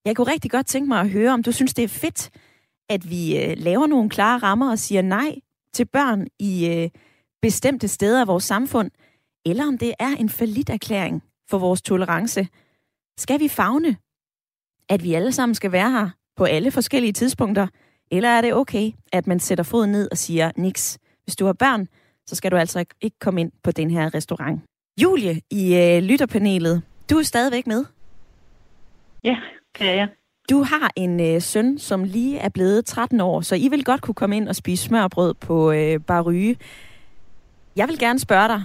Jeg 0.05 0.15
kunne 0.15 0.31
rigtig 0.31 0.51
godt 0.51 0.67
tænke 0.67 0.87
mig 0.87 0.99
at 0.99 1.09
høre, 1.09 1.33
om 1.33 1.43
du 1.43 1.51
synes, 1.51 1.73
det 1.73 1.83
er 1.83 1.87
fedt, 1.87 2.29
at 2.89 3.09
vi 3.09 3.43
øh, 3.43 3.53
laver 3.57 3.87
nogle 3.87 4.09
klare 4.09 4.37
rammer 4.37 4.71
og 4.71 4.79
siger 4.79 5.01
nej 5.01 5.35
til 5.73 5.85
børn 5.85 6.27
i 6.39 6.89
bestemte 7.45 7.87
steder 7.87 8.21
af 8.21 8.27
vores 8.27 8.43
samfund, 8.43 8.91
eller 9.45 9.67
om 9.67 9.77
det 9.77 9.93
er 9.99 10.15
en 10.19 10.29
falit 10.29 10.69
erklæring 10.69 11.23
for 11.49 11.57
vores 11.57 11.81
tolerance. 11.81 12.47
Skal 13.17 13.39
vi 13.39 13.47
fagne, 13.47 13.97
at 14.89 15.03
vi 15.03 15.13
alle 15.13 15.31
sammen 15.31 15.55
skal 15.55 15.71
være 15.71 15.91
her 15.91 16.09
på 16.37 16.43
alle 16.43 16.71
forskellige 16.71 17.13
tidspunkter, 17.13 17.67
eller 18.11 18.29
er 18.29 18.41
det 18.41 18.53
okay, 18.53 18.91
at 19.13 19.27
man 19.27 19.39
sætter 19.39 19.63
foden 19.63 19.91
ned 19.91 20.07
og 20.11 20.17
siger, 20.17 20.51
niks, 20.57 20.97
hvis 21.23 21.35
du 21.35 21.45
har 21.45 21.53
børn, 21.53 21.87
så 22.27 22.35
skal 22.35 22.51
du 22.51 22.57
altså 22.57 22.85
ikke 23.01 23.19
komme 23.19 23.41
ind 23.41 23.51
på 23.63 23.71
den 23.71 23.91
her 23.91 24.13
restaurant. 24.13 24.61
Julie 25.01 25.41
i 25.51 25.75
øh, 25.75 26.03
lytterpanelet, 26.03 26.81
du 27.09 27.17
er 27.17 27.23
stadigvæk 27.23 27.67
med. 27.67 27.85
Ja, 29.23 29.35
det 29.79 29.87
er 29.87 29.93
jeg. 29.93 30.07
Du 30.49 30.63
har 30.63 30.91
en 30.95 31.19
øh, 31.19 31.41
søn, 31.41 31.77
som 31.77 32.03
lige 32.03 32.37
er 32.37 32.49
blevet 32.49 32.85
13 32.85 33.21
år, 33.21 33.41
så 33.41 33.55
I 33.55 33.67
vil 33.69 33.83
godt 33.83 34.01
kunne 34.01 34.15
komme 34.15 34.37
ind 34.37 34.49
og 34.49 34.55
spise 34.55 34.83
smørbrød 34.83 35.33
på 35.33 35.71
øh, 35.71 35.99
Baryge. 35.99 36.57
Jeg 37.75 37.87
vil 37.87 37.99
gerne 37.99 38.19
spørge 38.19 38.47
dig 38.47 38.61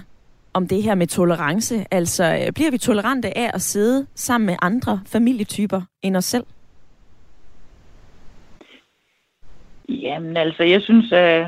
om 0.53 0.67
det 0.67 0.83
her 0.83 0.95
med 0.95 1.07
tolerance. 1.07 1.85
Altså, 1.91 2.23
øh, 2.23 2.53
bliver 2.53 2.71
vi 2.71 2.77
tolerante 2.77 3.37
af 3.37 3.51
at 3.53 3.61
sidde 3.61 4.07
sammen 4.15 4.45
med 4.45 4.55
andre 4.61 5.01
familietyper 5.05 5.81
end 6.01 6.15
os 6.17 6.25
selv? 6.25 6.45
Jamen 9.89 10.37
altså, 10.37 10.63
jeg 10.63 10.81
synes, 10.81 11.11
at 11.11 11.47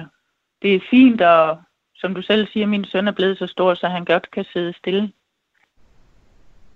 det 0.61 0.75
er 0.75 0.79
fint, 0.89 1.21
og 1.21 1.57
som 1.95 2.15
du 2.15 2.21
selv 2.21 2.47
siger, 2.47 2.65
min 2.65 2.85
søn 2.85 3.07
er 3.07 3.11
blevet 3.11 3.37
så 3.37 3.47
stor, 3.47 3.73
så 3.73 3.87
han 3.87 4.05
godt 4.05 4.31
kan 4.31 4.45
sidde 4.53 4.73
stille. 4.77 5.11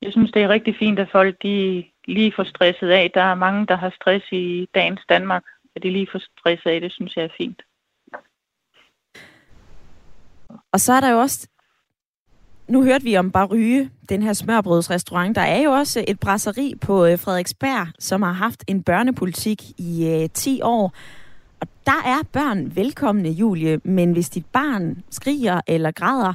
Jeg 0.02 0.12
synes, 0.12 0.32
det 0.32 0.44
er 0.44 0.50
rigtig 0.50 0.76
fint, 0.80 1.00
at 1.00 1.10
folk 1.12 1.44
de 1.44 1.86
lige 2.08 2.34
får 2.36 2.44
stresset 2.44 2.90
af. 2.90 3.12
Der 3.14 3.22
er 3.22 3.36
mange, 3.36 3.66
der 3.66 3.76
har 3.76 3.90
stress 4.02 4.26
i 4.32 4.68
dagens 4.76 5.02
Danmark, 5.10 5.44
at 5.76 5.84
de 5.84 5.90
lige 5.90 6.08
får 6.12 6.20
stresset 6.20 6.70
af. 6.70 6.82
Det 6.82 6.92
synes 6.92 7.16
jeg 7.16 7.26
er 7.26 7.38
fint. 7.38 7.62
Og 10.72 10.80
så 10.80 10.93
er 10.93 11.00
der 11.00 11.10
jo 11.10 11.20
også 11.20 11.48
nu 12.68 12.84
hørte 12.84 13.04
vi 13.04 13.18
om 13.18 13.32
Baryge, 13.32 13.89
den 14.10 14.22
her 14.24 14.34
smørbrødsrestaurant. 14.34 15.36
Der 15.36 15.41
er 15.41 15.62
jo 15.62 15.72
også 15.72 16.06
et 16.08 16.20
brasseri 16.20 16.74
på 16.82 17.06
øh, 17.06 17.20
Frederiksberg, 17.20 17.88
som 18.00 18.22
har 18.22 18.32
haft 18.32 18.64
en 18.68 18.84
børnepolitik 18.84 19.62
i 19.78 20.08
øh, 20.08 20.30
10 20.30 20.62
år. 20.64 20.93
Og 21.62 21.68
der 21.86 22.02
er 22.06 22.24
børn 22.32 22.76
velkomne, 22.76 23.30
Julie, 23.30 23.80
men 23.84 24.12
hvis 24.12 24.30
dit 24.30 24.45
barn 24.45 25.04
skriger 25.10 25.62
eller 25.68 25.91
græder, 25.91 26.34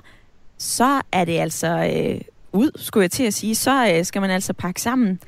så 0.59 1.03
er 1.13 1.25
det 1.25 1.39
altså 1.39 1.69
øh, 1.69 2.21
ud, 2.53 2.71
skulle 2.77 3.03
jeg 3.03 3.11
til 3.11 3.25
at 3.25 3.35
sige. 3.35 3.55
Så 3.55 3.95
øh, 3.95 4.05
skal 4.05 4.21
man 4.21 4.31
altså 4.31 4.53
pakke 4.53 4.81
sammen. 4.81 5.21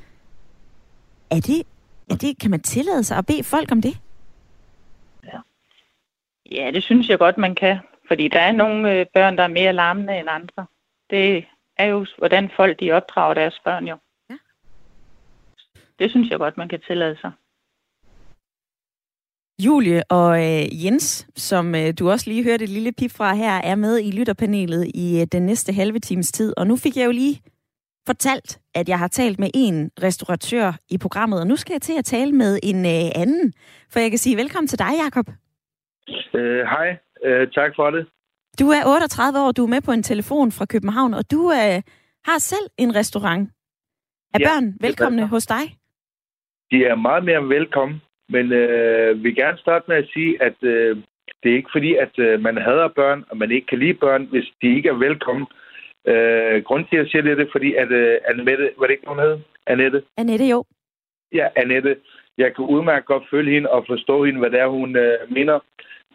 Er 1.30 1.41
det, 1.41 1.62
er 2.11 2.16
det, 2.16 2.39
kan 2.39 2.51
man 2.51 2.61
tillade 2.61 3.05
sig 3.05 3.18
at 3.18 3.26
bede 3.26 3.45
folk 3.45 3.72
om 3.72 3.82
det? 3.82 3.99
Ja. 5.24 5.39
ja, 6.53 6.70
det 6.70 6.82
synes 6.82 7.09
jeg 7.09 7.18
godt, 7.18 7.39
man 7.39 7.55
kan. 7.55 7.78
Fordi 8.09 8.28
der 8.28 8.40
er 8.40 8.52
nogle 8.52 8.92
øh, 8.92 9.07
børn, 9.14 9.36
der 9.36 9.42
er 9.42 9.48
mere 9.48 9.72
larmende 9.72 10.18
end 10.18 10.28
andre. 10.30 10.66
Det 11.11 11.44
er 11.76 11.86
jo, 11.86 12.07
hvordan 12.18 12.50
folk 12.57 12.80
de 12.80 12.92
opdrager 12.92 13.34
deres 13.34 13.61
børn 13.64 13.88
jo. 13.88 13.96
Ja. 14.30 14.36
Det 15.98 16.11
synes 16.11 16.30
jeg 16.30 16.38
godt, 16.38 16.57
man 16.57 16.68
kan 16.68 16.80
tillade 16.80 17.16
sig. 17.20 17.32
Julie 19.59 20.02
og 20.11 20.38
øh, 20.38 20.84
Jens, 20.84 21.28
som 21.36 21.74
øh, 21.74 21.94
du 21.98 22.11
også 22.11 22.30
lige 22.30 22.44
hørte 22.44 22.64
et 22.64 22.70
lille 22.70 22.92
pip 22.92 23.11
fra 23.11 23.34
her, 23.34 23.52
er 23.52 23.74
med 23.74 24.00
i 24.00 24.11
lytterpanelet 24.11 24.90
i 24.94 25.20
øh, 25.20 25.26
den 25.32 25.46
næste 25.46 25.72
halve 25.72 25.98
times 25.98 26.32
tid. 26.32 26.55
Og 26.57 26.66
nu 26.66 26.76
fik 26.76 26.96
jeg 26.96 27.07
jo 27.07 27.11
lige 27.11 27.40
fortalt, 28.07 28.61
at 28.74 28.88
jeg 28.88 28.98
har 28.98 29.09
talt 29.09 29.38
med 29.38 29.50
en 29.55 29.90
restauratør 30.02 30.72
i 30.90 30.98
programmet, 30.98 31.40
og 31.40 31.46
nu 31.46 31.57
skal 31.57 31.74
jeg 31.74 31.82
til 31.82 31.98
at 31.98 32.05
tale 32.05 32.32
med 32.32 32.59
en 32.62 32.86
øh, 32.86 33.22
anden. 33.22 33.52
For 33.90 34.00
jeg 34.00 34.11
kan 34.11 34.18
sige 34.18 34.36
velkommen 34.36 34.68
til 34.68 34.78
dig, 34.78 34.92
Jakob. 35.05 35.26
Øh, 36.34 36.66
hej, 36.66 36.96
øh, 37.25 37.49
tak 37.59 37.72
for 37.77 37.91
det. 37.91 38.07
Du 38.61 38.66
er 38.68 38.83
38 38.87 39.41
år, 39.41 39.53
du 39.53 39.62
er 39.64 39.68
med 39.68 39.83
på 39.83 39.93
en 39.93 40.03
telefon 40.03 40.53
fra 40.53 40.66
København, 40.66 41.14
og 41.14 41.31
du 41.31 41.41
øh, 41.51 41.83
har 42.29 42.39
selv 42.39 42.66
en 42.79 42.95
restaurant. 42.95 43.51
Er 44.35 44.39
ja, 44.41 44.47
børn 44.49 44.66
velkomne 44.81 45.27
hos 45.27 45.47
dig? 45.47 45.64
De 46.70 46.85
er 46.85 46.95
meget 46.95 47.25
mere 47.25 47.49
velkommen, 47.49 48.03
men 48.29 48.53
øh, 48.53 49.25
vil 49.25 49.35
gerne 49.35 49.59
starte 49.59 49.85
med 49.89 49.97
at 49.97 50.09
sige, 50.14 50.43
at 50.43 50.57
øh, 50.62 50.97
det 51.43 51.53
er 51.53 51.57
ikke 51.57 51.75
fordi, 51.77 51.95
at 51.95 52.18
øh, 52.18 52.41
man 52.41 52.57
hader 52.57 52.89
børn, 52.89 53.25
og 53.31 53.37
man 53.37 53.51
ikke 53.51 53.66
kan 53.66 53.79
lide 53.79 53.95
børn, 53.95 54.25
hvis 54.25 54.49
de 54.62 54.77
ikke 54.77 54.89
er 54.89 54.99
velkommen. 55.07 55.47
Øh, 56.12 56.62
grunden 56.64 56.89
til, 56.89 56.97
at 56.97 57.03
jeg 57.03 57.11
siger 57.11 57.22
det, 57.22 57.33
er 57.33 57.41
det, 57.43 57.49
fordi, 57.53 57.75
at 57.75 57.91
øh, 57.91 58.18
Annette, 58.29 58.70
hvad 58.77 58.89
det 58.89 58.95
ikke, 58.95 59.09
hun 59.09 59.18
hed? 59.18 59.39
Annette? 59.66 60.03
Annette, 60.16 60.45
jo. 60.45 60.64
Ja, 61.33 61.47
Annette. 61.57 61.97
Jeg 62.39 62.55
kan 62.55 62.64
udmærket 62.64 63.07
godt 63.07 63.25
følge 63.31 63.55
hende 63.55 63.70
og 63.70 63.85
forstå 63.87 64.25
hende, 64.25 64.39
hvad 64.39 64.51
det 64.51 64.61
er, 64.61 64.66
hun 64.66 64.97
øh, 64.97 65.18
mener. 65.31 65.61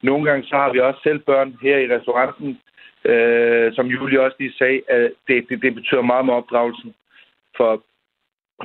Nogle 0.02 0.26
gange 0.30 0.48
så 0.48 0.56
har 0.56 0.72
vi 0.74 0.80
også 0.80 1.00
selv 1.04 1.20
børn 1.20 1.58
her 1.62 1.78
i 1.78 1.96
restauranten, 1.96 2.60
øh, 3.06 3.74
som 3.74 3.86
Julie 3.88 4.22
også 4.22 4.36
lige 4.40 4.58
sagde, 4.58 4.82
at 4.88 5.12
det, 5.28 5.46
det, 5.50 5.62
det 5.62 5.76
betyder 5.76 6.02
meget 6.02 6.26
med 6.26 6.34
opdragelsen. 6.34 6.94
For 7.58 7.84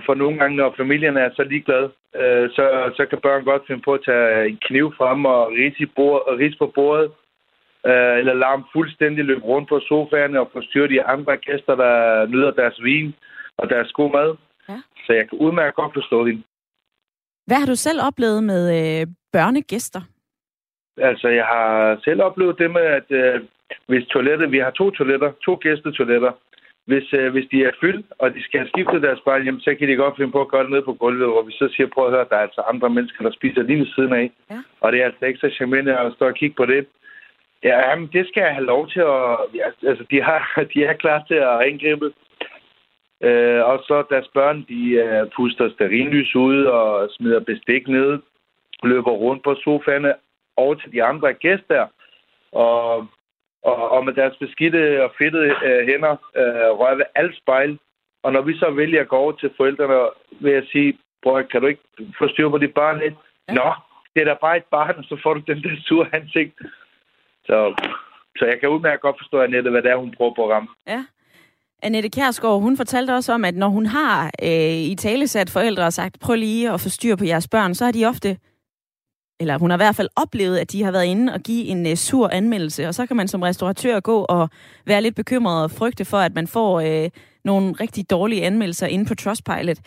for 0.07 0.15
nogle 0.15 0.39
gange, 0.39 0.57
når 0.57 0.75
familien 0.77 1.17
er 1.17 1.31
så 1.37 1.43
ligeglad, 1.43 1.85
øh, 2.21 2.51
så, 2.51 2.93
så 2.97 3.07
kan 3.11 3.19
børn 3.23 3.45
godt 3.45 3.67
finde 3.67 3.83
på 3.83 3.93
at 3.95 4.05
tage 4.05 4.49
en 4.49 4.59
kniv 4.67 4.95
frem 4.99 5.25
og 5.25 5.53
rise, 5.53 5.87
bord, 5.97 6.23
rise 6.41 6.59
på 6.59 6.67
bordet, 6.75 7.11
øh, 7.87 8.19
eller 8.19 8.51
dem 8.57 8.65
fuldstændig 8.73 9.25
løbe 9.25 9.45
rundt 9.45 9.69
på 9.69 9.81
sofaen 9.89 10.37
og 10.37 10.51
forstyrre 10.53 10.89
de 10.89 11.03
andre 11.03 11.37
gæster, 11.37 11.75
der 11.75 12.27
nyder 12.27 12.51
deres 12.51 12.83
vin 12.83 13.15
og 13.57 13.71
deres 13.71 13.93
god 13.93 14.11
mad. 14.13 14.37
Ja. 14.69 14.79
Så 15.07 15.13
jeg 15.13 15.29
kan 15.29 15.39
udmærket 15.39 15.75
godt 15.75 15.95
forstå 15.95 16.27
hende. 16.27 16.43
Hvad 17.47 17.57
har 17.57 17.67
du 17.67 17.75
selv 17.75 18.01
oplevet 18.09 18.45
med 18.45 18.63
øh, 18.79 19.07
børnegæster? 19.33 20.01
Altså, 20.99 21.29
jeg 21.29 21.45
har 21.45 22.01
selv 22.05 22.23
oplevet 22.23 22.59
det 22.59 22.71
med, 22.71 22.81
at 22.81 23.09
øh, 23.11 23.41
hvis 23.87 24.07
toilettet, 24.07 24.53
vi 24.53 24.59
har 24.59 24.71
to 24.71 24.91
toiletter, 24.91 25.33
to 25.45 25.59
gæstetoiletter, 25.63 26.33
hvis, 26.87 27.13
øh, 27.13 27.33
hvis 27.33 27.47
de 27.53 27.65
er 27.65 27.71
fyldt, 27.81 28.07
og 28.19 28.35
de 28.35 28.43
skal 28.45 28.61
have 28.61 28.69
skiftet 28.69 29.03
deres 29.03 29.21
barn 29.25 29.43
hjem, 29.43 29.61
så 29.61 29.75
kan 29.75 29.89
de 29.89 29.97
godt 29.97 30.17
finde 30.17 30.33
på 30.33 30.41
at 30.41 30.49
gøre 30.49 30.63
det 30.63 30.71
nede 30.71 30.83
på 30.83 30.93
gulvet, 30.93 31.29
hvor 31.29 31.43
vi 31.43 31.53
så 31.53 31.69
siger, 31.77 31.87
prøv 31.95 32.07
at 32.07 32.13
høre, 32.13 32.27
der 32.31 32.37
er 32.37 32.47
altså 32.49 32.61
andre 32.61 32.91
mennesker, 32.91 33.25
der 33.25 33.33
spiser 33.33 33.63
lige 33.63 33.79
ved 33.79 33.87
siden 33.87 34.13
af. 34.13 34.31
Ja. 34.51 34.59
Og 34.81 34.93
det 34.93 35.01
er 35.01 35.05
altså 35.05 35.27
ikke 35.27 35.39
så 35.39 35.51
charmerende 35.57 35.99
at 35.99 36.13
stå 36.13 36.25
og 36.27 36.35
kigge 36.35 36.57
på 36.57 36.67
det. 36.67 36.87
Ja, 37.65 37.91
jamen, 37.91 38.09
det 38.13 38.29
skal 38.29 38.41
jeg 38.41 38.55
have 38.55 38.67
lov 38.67 38.89
til 38.89 39.01
at... 39.01 39.39
Ja, 39.55 39.89
altså, 39.89 40.05
de, 40.11 40.23
har, 40.23 40.43
de 40.75 40.85
er 40.85 40.93
klar 40.93 41.25
til 41.29 41.35
at 41.35 41.67
indgribe. 41.67 42.13
Øh, 43.23 43.65
og 43.65 43.79
så 43.87 44.05
deres 44.11 44.29
børn, 44.35 44.65
de 44.69 44.91
øh, 44.91 45.27
puster 45.37 45.71
sterinlys 45.71 46.35
ud 46.37 46.65
og 46.65 47.11
smider 47.11 47.41
bestik 47.41 47.89
ned, 47.89 48.19
løber 48.83 49.11
rundt 49.11 49.43
på 49.43 49.55
sofaerne 49.55 50.15
over 50.57 50.75
til 50.75 50.93
de 50.93 51.03
andre 51.03 51.35
gæster. 51.35 51.87
Og 52.53 53.07
og, 53.71 53.91
og 53.91 54.05
med 54.05 54.13
deres 54.13 54.37
beskidte 54.37 55.05
og 55.05 55.11
fedtede 55.19 55.49
øh, 55.69 55.87
hænder 55.89 56.15
øh, 56.41 56.71
rører 56.81 56.95
ved 56.95 57.05
alt 57.15 57.37
spejl. 57.37 57.79
Og 58.23 58.33
når 58.33 58.43
vi 58.43 58.59
så 58.59 58.71
vælger 58.71 59.01
at 59.01 59.09
gå 59.09 59.17
over 59.17 59.33
til 59.33 59.51
forældrene, 59.57 60.09
vil 60.41 60.53
jeg 60.53 60.65
sige, 60.73 60.99
bror, 61.23 61.43
kan 61.43 61.61
du 61.61 61.67
ikke 61.67 61.83
få 62.19 62.29
styr 62.29 62.49
på 62.49 62.59
dit 62.59 62.75
barn 62.75 62.99
lidt? 62.99 63.15
Ja. 63.49 63.55
Nå, 63.55 63.73
det 64.15 64.21
er 64.21 64.25
da 64.25 64.35
bare 64.41 64.57
et 64.57 64.69
barn, 64.71 64.95
og 64.99 65.05
så 65.05 65.17
får 65.23 65.35
du 65.35 65.41
den 65.47 65.63
der 65.63 65.77
sure 65.87 66.07
ansigt. 66.13 66.55
Så, 67.47 67.57
så 68.39 68.45
jeg 68.47 68.61
kan 68.61 68.69
udmærket 68.69 69.01
godt 69.01 69.17
forstå, 69.21 69.41
Annette, 69.41 69.71
hvad 69.71 69.83
det 69.83 69.91
er, 69.91 69.97
hun 69.97 70.15
prøver 70.17 70.35
på 70.35 70.45
at 70.45 70.51
ramme. 70.51 70.69
Ja. 70.87 71.05
Annette 71.83 72.09
Kjærsgaard, 72.09 72.61
hun 72.61 72.77
fortalte 72.77 73.11
også 73.11 73.33
om, 73.33 73.45
at 73.45 73.55
når 73.55 73.69
hun 73.69 73.87
har 73.87 74.31
øh, 74.43 74.77
i 74.93 74.95
talesat 74.99 75.51
forældre 75.51 75.85
og 75.85 75.93
sagt, 75.93 76.21
prøv 76.21 76.37
lige 76.37 76.71
at 76.71 76.81
få 76.81 76.89
styr 76.89 77.17
på 77.17 77.25
jeres 77.25 77.49
børn, 77.49 77.75
så 77.75 77.85
har 77.85 77.93
de 77.93 78.07
ofte 78.07 78.39
eller 79.41 79.59
hun 79.59 79.71
har 79.71 79.77
i 79.77 79.85
hvert 79.85 79.97
fald 79.97 80.09
oplevet, 80.17 80.59
at 80.59 80.73
de 80.73 80.83
har 80.83 80.91
været 80.91 81.05
inde 81.05 81.33
og 81.33 81.41
give 81.41 81.65
en 81.65 81.87
uh, 81.87 81.95
sur 81.95 82.29
anmeldelse, 82.29 82.89
og 82.89 82.95
så 82.95 83.07
kan 83.07 83.17
man 83.17 83.29
som 83.29 83.43
restauratør 83.43 84.01
gå 84.01 84.21
og 84.29 84.49
være 84.87 85.03
lidt 85.03 85.15
bekymret 85.15 85.63
og 85.63 85.71
frygte 85.71 86.05
for, 86.05 86.19
at 86.19 86.35
man 86.35 86.47
får 86.47 86.81
uh, 86.81 87.11
nogle 87.45 87.73
rigtig 87.73 88.11
dårlige 88.11 88.45
anmeldelser 88.45 88.87
inde 88.87 89.05
på 89.05 89.15
Trustpilot. 89.15 89.79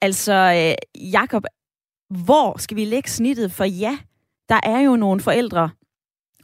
Altså, 0.00 0.74
uh, 0.96 1.12
Jakob, 1.12 1.44
hvor 2.24 2.58
skal 2.58 2.76
vi 2.76 2.84
lægge 2.84 3.10
snittet? 3.10 3.52
For 3.52 3.64
ja, 3.64 3.98
der 4.48 4.60
er 4.62 4.80
jo 4.80 4.96
nogle 4.96 5.20
forældre 5.20 5.70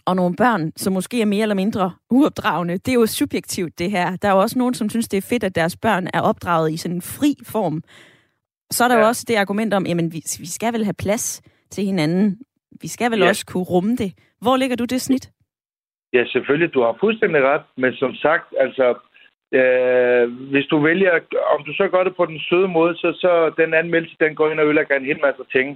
og 0.06 0.16
nogle 0.16 0.36
børn, 0.36 0.72
som 0.76 0.92
måske 0.92 1.20
er 1.20 1.24
mere 1.24 1.42
eller 1.42 1.54
mindre 1.54 1.92
uopdragende. 2.10 2.78
Det 2.78 2.88
er 2.88 2.94
jo 2.94 3.06
subjektivt, 3.06 3.78
det 3.78 3.90
her. 3.90 4.16
Der 4.16 4.28
er 4.28 4.32
jo 4.32 4.40
også 4.40 4.58
nogen, 4.58 4.74
som 4.74 4.90
synes, 4.90 5.08
det 5.08 5.16
er 5.16 5.22
fedt, 5.22 5.44
at 5.44 5.54
deres 5.54 5.76
børn 5.76 6.08
er 6.14 6.20
opdraget 6.20 6.72
i 6.72 6.76
sådan 6.76 6.94
en 6.94 7.02
fri 7.02 7.34
form. 7.42 7.82
Så 8.70 8.84
er 8.84 8.88
der 8.88 8.94
ja. 8.94 9.00
jo 9.00 9.06
også 9.06 9.24
det 9.28 9.36
argument 9.36 9.74
om, 9.74 9.86
jamen, 9.86 10.12
vi, 10.12 10.22
vi 10.38 10.46
skal 10.46 10.72
vel 10.72 10.84
have 10.84 10.94
plads 10.94 11.42
til 11.76 11.84
hinanden. 11.84 12.26
Vi 12.82 12.88
skal 12.88 13.10
vel 13.10 13.18
ja. 13.18 13.28
også 13.28 13.44
kunne 13.46 13.70
rumme 13.74 13.94
det. 14.02 14.10
Hvor 14.44 14.56
ligger 14.56 14.76
du 14.76 14.84
det 14.84 15.00
snit? 15.00 15.26
Ja, 16.16 16.22
selvfølgelig. 16.32 16.74
Du 16.74 16.80
har 16.82 16.96
fuldstændig 17.00 17.40
ret. 17.50 17.64
Men 17.76 17.92
som 18.02 18.12
sagt, 18.14 18.48
altså, 18.64 18.86
øh, 19.58 20.24
hvis 20.52 20.66
du 20.72 20.76
vælger, 20.88 21.12
om 21.54 21.60
du 21.66 21.72
så 21.80 21.88
gør 21.92 22.04
det 22.04 22.16
på 22.16 22.26
den 22.26 22.40
søde 22.48 22.68
måde, 22.68 22.94
så, 23.02 23.08
så 23.22 23.32
den 23.60 23.74
anmeldelse, 23.74 24.16
den 24.20 24.34
går 24.34 24.50
ind 24.50 24.60
og 24.60 24.66
ødelægger 24.66 24.96
en 24.96 25.10
hel 25.10 25.20
masse 25.26 25.44
ting. 25.54 25.68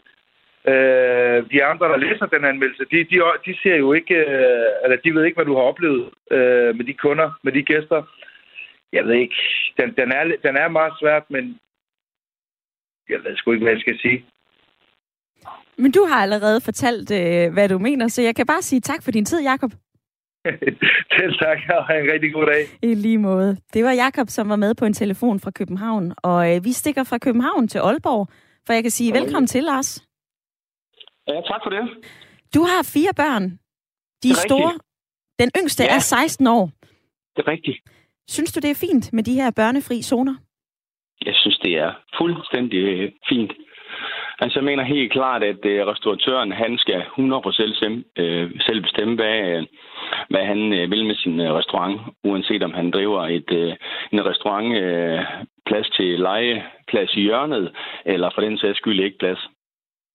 Øh, 0.73 1.39
de 1.53 1.65
andre, 1.71 1.87
der 1.93 1.97
læser 1.97 2.27
den 2.27 2.45
anmeldelse, 2.45 2.85
de, 2.93 2.99
de, 3.11 3.17
de 3.47 3.53
ser 3.63 3.77
jo 3.77 3.93
ikke, 3.93 4.15
øh, 4.15 4.71
eller 4.85 4.97
de 5.05 5.15
ved 5.15 5.25
ikke, 5.25 5.37
hvad 5.37 5.49
du 5.51 5.57
har 5.57 5.63
oplevet 5.63 6.05
øh, 6.31 6.77
med 6.77 6.85
de 6.85 6.95
kunder, 6.95 7.29
med 7.45 7.53
de 7.53 7.63
gæster. 7.63 8.03
Jeg 8.93 9.05
ved 9.05 9.15
ikke. 9.15 9.35
Den, 9.79 9.89
den, 10.01 10.13
er, 10.13 10.25
den 10.47 10.57
er 10.57 10.69
meget 10.69 10.93
svært, 11.01 11.25
men 11.31 11.59
jeg 13.09 13.19
ved 13.25 13.37
sgu 13.37 13.53
ikke, 13.53 13.65
hvad 13.65 13.73
jeg 13.73 13.81
skal 13.81 13.99
sige. 13.99 14.25
Men 15.83 15.93
du 15.93 16.03
har 16.11 16.23
allerede 16.23 16.61
fortalt, 16.61 17.11
øh, 17.11 17.53
hvad 17.53 17.69
du 17.69 17.79
mener, 17.79 18.09
så 18.09 18.23
jeg 18.23 18.37
kan 18.37 18.47
bare 18.47 18.63
sige 18.63 18.81
tak 18.81 19.03
for 19.05 19.11
din 19.11 19.25
tid, 19.25 19.43
Jakob. 19.43 19.71
Selv 21.19 21.35
tak, 21.45 21.59
og 21.77 21.87
have 21.87 22.01
en 22.05 22.13
rigtig 22.13 22.33
god 22.33 22.47
dag. 22.47 22.63
I 22.83 22.95
lige 22.95 23.19
måde. 23.19 23.57
Det 23.75 23.85
var 23.85 23.93
Jakob, 23.93 24.29
som 24.29 24.49
var 24.49 24.57
med 24.57 24.75
på 24.75 24.85
en 24.85 24.93
telefon 24.93 25.41
fra 25.41 25.51
København, 25.51 26.15
og 26.23 26.57
øh, 26.57 26.65
vi 26.65 26.73
stikker 26.73 27.05
fra 27.05 27.19
København 27.19 27.69
til 27.69 27.79
Aalborg, 27.79 28.29
for 28.67 28.73
jeg 28.73 28.83
kan 28.83 28.91
sige 28.91 29.13
okay. 29.13 29.21
velkommen 29.21 29.47
til, 29.47 29.63
Lars. 29.65 30.07
Ja, 31.29 31.35
tak 31.35 31.61
for 31.65 31.71
det. 31.71 31.85
Du 32.55 32.61
har 32.63 32.83
fire 32.95 33.13
børn. 33.17 33.45
De 34.23 34.29
er, 34.29 34.33
er 34.33 34.47
store. 34.49 34.73
Den 35.39 35.51
yngste 35.61 35.83
ja. 35.85 35.95
er 35.95 35.99
16 35.99 36.47
år. 36.47 36.71
Det 37.37 37.43
er 37.47 37.49
rigtigt. 37.49 37.79
Synes 38.29 38.53
du, 38.53 38.61
det 38.61 38.71
er 38.71 38.87
fint 38.87 39.13
med 39.13 39.23
de 39.25 39.35
her 39.35 39.51
børnefri 39.51 40.03
zoner? 40.03 40.35
Jeg 41.25 41.35
synes, 41.35 41.59
det 41.59 41.73
er 41.73 41.93
fuldstændig 42.19 42.79
øh, 42.79 43.13
fint. 43.29 43.53
Altså, 44.43 44.59
jeg 44.59 44.65
mener 44.65 44.85
helt 44.85 45.13
klart, 45.13 45.43
at 45.43 45.65
øh, 45.65 45.87
restauratøren, 45.87 46.53
han 46.53 46.79
skal 46.79 47.01
100% 47.01 47.53
selv, 47.53 48.05
øh, 48.17 48.51
selv 48.61 48.81
bestemme, 48.83 49.15
hvad, 49.15 49.39
øh, 49.51 49.63
hvad 50.29 50.45
han 50.45 50.73
øh, 50.73 50.91
vil 50.91 51.05
med 51.07 51.15
sin 51.15 51.41
øh, 51.41 51.55
restaurant, 51.55 52.01
uanset 52.25 52.63
om 52.63 52.75
han 52.75 52.91
driver 52.91 53.23
et, 53.27 53.53
øh, 53.53 53.73
en 54.13 54.27
restaurant 54.27 54.77
øh, 54.77 55.21
plads 55.67 55.91
til 55.91 56.21
leje, 56.21 56.65
plads 56.89 57.15
i 57.15 57.21
hjørnet, 57.21 57.73
eller 58.05 58.31
for 58.35 58.41
den 58.41 58.59
sags 58.59 58.79
skyld 58.79 59.01
ikke 59.01 59.19
plads. 59.19 59.49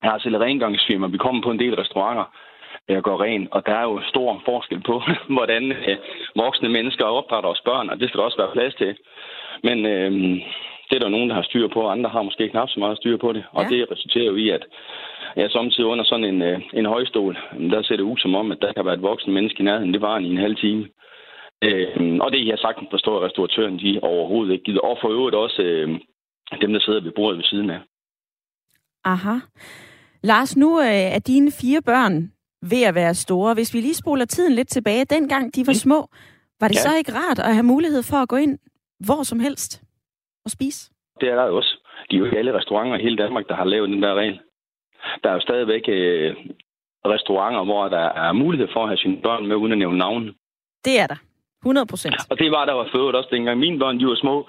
Jeg 0.04 0.12
har 0.12 0.20
selv 0.20 0.38
rengangsfirma. 0.38 1.08
Vi 1.08 1.18
kommer 1.18 1.42
på 1.42 1.52
en 1.52 1.60
del 1.60 1.76
restauranter, 1.76 2.26
jeg 2.88 3.04
går 3.04 3.24
ren, 3.24 3.48
og 3.52 3.66
der 3.66 3.76
er 3.76 3.84
jo 3.84 4.02
stor 4.02 4.42
forskel 4.46 4.82
på, 4.86 5.02
hvordan 5.36 5.72
øh, 5.72 5.98
voksne 6.36 6.70
mennesker 6.70 7.06
opdrætter 7.06 7.50
os 7.50 7.62
børn, 7.66 7.90
og 7.90 8.00
det 8.00 8.10
skal 8.10 8.18
der 8.18 8.26
også 8.26 8.38
være 8.38 8.54
plads 8.54 8.76
til. 8.76 8.98
Men 9.64 9.86
øh, 9.86 10.42
det 10.90 10.96
er 10.96 11.00
der 11.00 11.10
nogen, 11.10 11.30
der 11.30 11.36
har 11.36 11.44
styr 11.44 11.68
på, 11.68 11.80
og 11.82 11.92
andre 11.92 12.10
har 12.10 12.22
måske 12.22 12.50
knap 12.50 12.70
så 12.70 12.80
meget 12.80 12.98
styr 12.98 13.18
på 13.18 13.34
det. 13.34 13.44
Og 13.52 13.64
ja. 13.64 13.70
det 13.70 13.92
resulterer 13.92 14.26
jo 14.26 14.36
i, 14.36 14.50
at 14.50 14.64
jeg 15.36 15.52
samtidig 15.52 15.86
under 15.86 16.06
sådan 16.06 16.26
en, 16.26 16.42
øh, 16.42 16.62
en 16.74 16.86
højstol, 16.86 17.38
der 17.72 17.84
ser 17.84 17.96
det 17.96 18.04
ud 18.04 18.18
som 18.18 18.36
om, 18.36 18.52
at 18.52 18.58
der 18.62 18.74
kan 18.74 18.86
være 18.86 18.94
et 18.94 19.02
voksen 19.02 19.34
menneske 19.34 19.60
i 19.60 19.64
nærheden. 19.64 19.94
Det 19.94 20.02
var 20.02 20.16
en 20.18 20.26
i 20.26 20.30
en 20.30 20.46
halv 20.46 20.56
time. 20.56 20.88
Øh, 21.64 22.18
og 22.22 22.32
det, 22.32 22.48
jeg 22.48 22.58
sagt 22.58 22.78
forstår, 22.92 23.18
at 23.18 23.24
restauratøren 23.26 23.80
de 23.80 24.00
overhovedet 24.02 24.54
ikke 24.54 24.64
gider. 24.64 24.80
Og 24.80 24.98
for 25.02 25.10
øvrigt 25.10 25.36
også 25.36 25.62
øh, 25.62 25.88
dem, 26.62 26.74
der 26.74 26.80
sidder 26.80 27.02
ved 27.02 27.12
bordet 27.12 27.38
ved 27.38 27.44
siden 27.44 27.70
af. 27.70 27.80
Aha. 29.04 29.36
Lars, 30.24 30.58
nu 30.58 30.80
øh, 30.80 31.08
er 31.16 31.20
dine 31.20 31.52
fire 31.62 31.82
børn 31.82 32.32
ved 32.72 32.84
at 32.84 32.96
være 32.96 33.14
store. 33.14 33.54
Hvis 33.54 33.74
vi 33.74 33.80
lige 33.82 33.94
spoler 33.94 34.26
tiden 34.26 34.54
lidt 34.54 34.70
tilbage, 34.70 35.06
dengang 35.06 35.56
de 35.56 35.68
var 35.68 35.74
små, 35.74 36.08
var 36.60 36.68
det 36.68 36.76
ja. 36.76 36.82
så 36.82 36.98
ikke 36.98 37.12
rart 37.14 37.40
at 37.40 37.54
have 37.54 37.64
mulighed 37.64 38.04
for 38.04 38.18
at 38.18 38.30
gå 38.30 38.36
ind 38.36 38.58
hvor 39.00 39.24
som 39.24 39.40
helst? 39.40 39.85
At 40.46 40.52
spise? 40.52 40.92
Det 41.22 41.30
er 41.30 41.36
der 41.36 41.44
også. 41.44 41.78
De 42.12 42.16
er 42.16 42.20
jo 42.20 42.26
ikke 42.26 42.38
alle 42.38 42.58
restauranter 42.58 42.98
i 42.98 43.02
hele 43.02 43.18
Danmark, 43.18 43.48
der 43.48 43.56
har 43.56 43.64
lavet 43.66 43.90
den 43.90 44.04
der 44.04 44.14
regel. 44.14 44.40
Der 45.24 45.30
er 45.30 45.34
jo 45.34 45.40
stadigvæk 45.40 45.84
øh, 45.88 46.36
restauranter, 47.06 47.64
hvor 47.64 47.88
der 47.90 48.06
er 48.28 48.32
mulighed 48.34 48.68
for 48.74 48.82
at 48.84 48.90
have 48.90 48.98
sine 48.98 49.22
børn 49.22 49.48
med, 49.48 49.56
uden 49.56 49.72
at 49.72 49.78
nævne 49.78 49.98
navnen. 49.98 50.36
Det 50.86 51.00
er 51.00 51.08
der. 51.08 51.16
100 51.66 51.88
procent. 51.94 52.16
Og 52.32 52.40
det 52.40 52.52
var 52.52 52.66
der 52.66 52.74
var 52.74 52.88
født 52.94 53.16
også 53.16 53.30
dengang 53.32 53.60
mine 53.60 53.80
børn 53.80 54.00
de 54.00 54.08
var 54.08 54.16
små, 54.16 54.48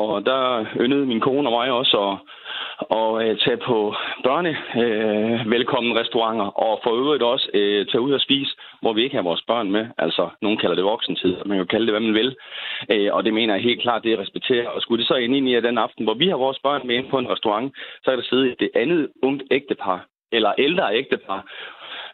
og 0.00 0.26
der 0.26 0.66
yndede 0.84 1.06
min 1.06 1.20
kone 1.20 1.48
og 1.48 1.52
mig 1.52 1.70
også 1.70 1.96
at, 2.06 2.14
og 3.00 3.10
øh, 3.24 3.38
tage 3.44 3.56
på 3.56 3.94
børne 4.24 4.52
øh, 4.82 5.50
velkommen 5.50 5.98
restauranter, 5.98 6.44
og 6.44 6.80
for 6.82 6.90
øvrigt 7.02 7.22
også 7.22 7.48
øh, 7.54 7.86
tage 7.86 8.00
ud 8.00 8.12
og 8.12 8.20
spise, 8.20 8.52
hvor 8.80 8.92
vi 8.92 9.02
ikke 9.02 9.16
har 9.16 9.22
vores 9.22 9.44
børn 9.46 9.70
med. 9.70 9.86
Altså, 9.98 10.28
nogen 10.42 10.58
kalder 10.58 10.76
det 10.76 10.84
voksentid, 10.84 11.36
man 11.46 11.58
kan 11.58 11.66
kalde 11.66 11.86
det, 11.86 11.92
hvad 11.92 12.06
man 12.08 12.14
vil. 12.14 12.36
Øh, 12.92 13.14
og 13.14 13.24
det 13.24 13.34
mener 13.34 13.54
jeg 13.54 13.62
helt 13.62 13.82
klart, 13.82 14.04
det 14.04 14.12
er 14.12 14.20
respekteret. 14.20 14.66
Og 14.66 14.82
skulle 14.82 15.00
det 15.00 15.08
så 15.08 15.14
ind 15.14 15.48
i 15.48 15.54
at 15.54 15.62
den 15.62 15.78
aften, 15.78 16.04
hvor 16.04 16.14
vi 16.14 16.28
har 16.28 16.36
vores 16.36 16.58
børn 16.58 16.86
med 16.86 16.94
ind 16.96 17.08
på 17.10 17.18
en 17.18 17.30
restaurant, 17.30 17.74
så 18.04 18.10
er 18.10 18.16
der 18.16 18.22
sidde 18.22 18.54
det 18.58 18.70
andet 18.74 19.08
ungt 19.22 19.42
ægtepar, 19.50 20.06
eller 20.32 20.52
ældre 20.58 20.96
ægtepar, 20.96 21.40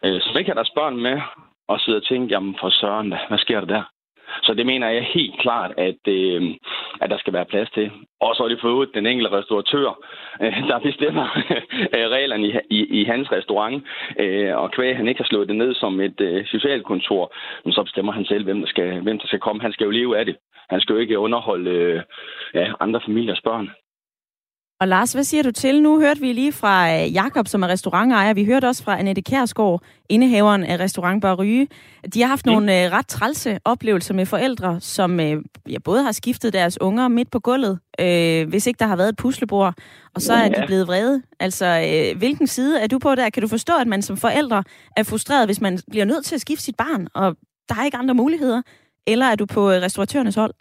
øh, 0.05 0.21
som 0.21 0.39
ikke 0.39 0.51
har 0.51 0.55
deres 0.55 0.77
børn 0.77 0.97
med, 0.97 1.21
og 1.69 1.81
sidder 1.81 2.01
og 2.01 2.07
tænker, 2.07 2.37
jamen 2.37 2.57
for 2.61 2.71
søren, 2.71 3.15
hvad 3.29 3.39
sker 3.39 3.61
der 3.61 3.67
der? 3.67 3.83
Så 4.43 4.55
det 4.55 4.67
mener 4.67 4.89
jeg 4.89 5.05
helt 5.05 5.41
klart, 5.41 5.73
at, 5.77 6.09
øh, 6.09 6.43
at 7.01 7.11
der 7.11 7.19
skal 7.19 7.33
være 7.33 7.45
plads 7.45 7.71
til. 7.71 7.91
Og 8.21 8.35
så 8.37 8.45
er 8.45 8.49
det 8.49 8.61
for 8.61 8.69
øvrigt 8.69 8.95
den 8.95 9.07
enkelte 9.07 9.33
restauratør, 9.33 9.89
øh, 10.43 10.69
der 10.69 10.79
bestemmer 10.79 11.27
øh, 11.97 12.07
reglerne 12.17 12.47
i, 12.47 12.53
i, 12.71 13.01
i 13.01 13.05
hans 13.05 13.33
restaurant. 13.33 13.85
Øh, 14.19 14.57
og 14.57 14.71
kvæg 14.71 14.97
han 14.97 15.09
ikke 15.09 15.21
har 15.21 15.29
slået 15.29 15.49
det 15.49 15.57
ned 15.57 15.75
som 15.75 16.01
et 16.01 16.21
øh, 16.21 16.47
socialkontor, 16.47 17.35
men 17.65 17.73
så 17.73 17.83
bestemmer 17.83 18.13
han 18.13 18.25
selv, 18.25 18.45
hvem 18.45 18.61
der, 18.61 18.67
skal, 18.67 19.01
hvem 19.01 19.19
der 19.19 19.27
skal 19.27 19.41
komme. 19.41 19.63
Han 19.63 19.73
skal 19.73 19.85
jo 19.85 19.91
leve 19.91 20.19
af 20.19 20.25
det. 20.27 20.37
Han 20.71 20.81
skal 20.81 20.93
jo 20.93 20.99
ikke 20.99 21.19
underholde 21.19 21.71
øh, 21.71 22.01
ja, 22.55 22.73
andre 22.81 23.01
familiers 23.07 23.41
børn. 23.41 23.71
Og 24.83 24.89
Lars, 24.89 25.13
hvad 25.13 25.25
siger 25.25 25.43
du 25.43 25.51
til? 25.51 25.83
Nu 25.83 26.01
hørte 26.01 26.21
vi 26.21 26.33
lige 26.33 26.53
fra 26.53 26.95
øh, 26.95 27.13
Jakob, 27.15 27.49
som 27.49 27.63
er 27.63 27.69
restaurantejer. 27.69 28.35
Vi 28.35 28.45
hørte 28.45 28.69
også 28.69 28.83
fra 28.83 28.99
Annette 28.99 29.23
Kærsgaard, 29.23 29.83
indehaveren 30.09 30.65
af 30.65 30.79
restaurant 30.81 31.23
Bar 31.23 31.35
Ryge. 31.35 31.69
De 32.15 32.21
har 32.21 32.29
haft 32.29 32.47
mm. 32.47 32.53
nogle 32.53 32.85
øh, 32.85 32.93
ret 32.93 33.07
trælse 33.07 33.59
oplevelser 33.65 34.15
med 34.15 34.27
forældre, 34.27 34.81
som 34.81 35.21
øh, 35.21 35.43
ja, 35.69 35.79
både 35.79 36.03
har 36.03 36.13
skiftet 36.13 36.53
deres 36.53 36.81
unger 36.81 37.09
midt 37.09 37.31
på 37.31 37.41
gulvet, 37.41 37.79
øh, 38.01 38.49
hvis 38.49 38.67
ikke 38.67 38.79
der 38.79 38.87
har 38.87 38.97
været 38.97 39.09
et 39.09 39.17
puslebord, 39.17 39.75
og 40.15 40.23
så 40.23 40.35
ja. 40.35 40.45
er 40.45 40.49
de 40.49 40.67
blevet 40.67 40.87
vrede. 40.87 41.23
Altså, 41.41 41.67
øh, 41.67 42.19
hvilken 42.19 42.47
side 42.47 42.81
er 42.81 42.87
du 42.87 42.99
på 42.99 43.15
der? 43.15 43.31
Kan 43.31 43.43
du 43.43 43.49
forstå, 43.49 43.73
at 43.81 43.87
man 43.87 44.03
som 44.03 44.17
forældre 44.17 44.65
er 44.97 45.03
frustreret, 45.03 45.49
hvis 45.49 45.61
man 45.61 45.79
bliver 45.91 46.05
nødt 46.05 46.25
til 46.25 46.35
at 46.35 46.41
skifte 46.41 46.65
sit 46.65 46.77
barn, 46.77 47.09
og 47.15 47.37
der 47.69 47.75
er 47.75 47.85
ikke 47.85 47.97
andre 47.97 48.15
muligheder? 48.15 48.63
Eller 49.07 49.27
er 49.27 49.35
du 49.35 49.47
på 49.47 49.71
restauratørernes 49.71 50.35
hold? 50.35 50.55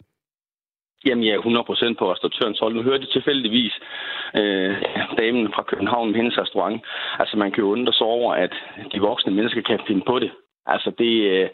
Jamen, 1.06 1.24
jeg 1.24 1.34
er 1.34 1.40
100% 1.40 1.94
på 1.98 2.12
restauratørens 2.12 2.58
hold. 2.58 2.74
Nu 2.74 2.82
hørte 2.82 3.04
jeg 3.04 3.12
tilfældigvis 3.12 3.74
øh, 4.36 4.74
damen 5.18 5.52
fra 5.54 5.62
København 5.62 6.08
med 6.08 6.16
hendes 6.16 6.38
restaurant. 6.38 6.82
Altså, 7.18 7.36
man 7.36 7.50
kan 7.52 7.64
jo 7.64 7.70
undre 7.70 7.92
sig 7.92 8.06
over, 8.06 8.34
at 8.34 8.54
de 8.92 9.00
voksne 9.00 9.32
mennesker 9.32 9.62
kan 9.62 9.80
finde 9.86 10.02
på 10.06 10.18
det. 10.18 10.30
Altså, 10.66 10.90
det... 10.98 11.12
Øh, 11.30 11.48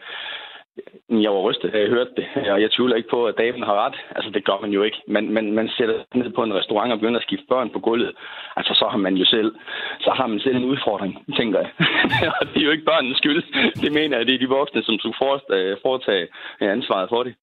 jeg 1.11 1.30
var 1.32 1.40
rystet, 1.40 1.72
da 1.72 1.78
jeg 1.78 1.88
hørte 1.88 2.11
det, 2.16 2.26
og 2.53 2.61
jeg 2.62 2.70
tvivler 2.70 2.96
ikke 2.96 3.09
på, 3.09 3.26
at 3.26 3.38
damen 3.38 3.62
har 3.62 3.86
ret. 3.86 3.96
Altså, 4.16 4.30
det 4.30 4.44
gør 4.44 4.59
man 4.61 4.70
jo 4.70 4.82
ikke. 4.82 5.03
Men, 5.09 5.32
men 5.34 5.53
man 5.53 5.68
sætter 5.68 5.94
ned 6.14 6.30
på 6.30 6.42
en 6.42 6.55
restaurant 6.55 6.92
og 6.92 6.99
begynder 6.99 7.20
at 7.20 7.26
skifte 7.26 7.46
børn 7.49 7.70
på 7.70 7.78
gulvet. 7.78 8.12
Altså, 8.57 8.74
så 8.74 8.88
har 8.90 8.99
man 8.99 9.14
jo 9.14 9.24
selv, 9.24 9.55
så 10.01 10.11
har 10.11 10.26
man 10.26 10.40
selv 10.40 10.57
en 10.57 10.64
udfordring, 10.64 11.12
tænker 11.36 11.59
jeg. 11.59 11.70
og 12.40 12.46
det 12.46 12.57
er 12.61 12.64
jo 12.64 12.70
ikke 12.70 12.84
børnenes 12.84 13.18
skyld. 13.18 13.42
Det 13.82 13.92
mener 13.92 14.16
jeg, 14.16 14.26
det 14.26 14.34
er 14.34 14.38
de 14.38 14.49
voksne, 14.49 14.82
som 14.82 14.99
skulle 14.99 15.16
øh, 15.51 15.76
foretage 15.82 16.26
øh, 16.61 16.72
ansvaret 16.72 17.09
for 17.09 17.22
det. 17.22 17.34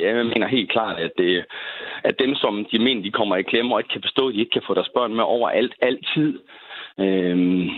Ja, 0.00 0.16
jeg 0.16 0.26
mener 0.26 0.56
helt 0.56 0.70
klart, 0.70 0.96
at, 1.06 1.12
det, 1.18 1.44
at 2.04 2.14
dem, 2.18 2.34
som 2.34 2.66
de 2.72 2.78
mener, 2.78 3.02
de 3.02 3.10
kommer 3.18 3.36
i 3.36 3.42
klemme 3.42 3.74
og 3.74 3.80
ikke 3.80 3.92
kan 3.92 4.06
forstå, 4.06 4.28
at 4.28 4.34
de 4.34 4.40
ikke 4.40 4.56
kan 4.56 4.66
få 4.66 4.74
deres 4.74 4.90
børn 4.96 5.14
med 5.14 5.24
over 5.24 5.48
alt, 5.48 5.74
altid, 5.82 6.30
øhm, 7.00 7.68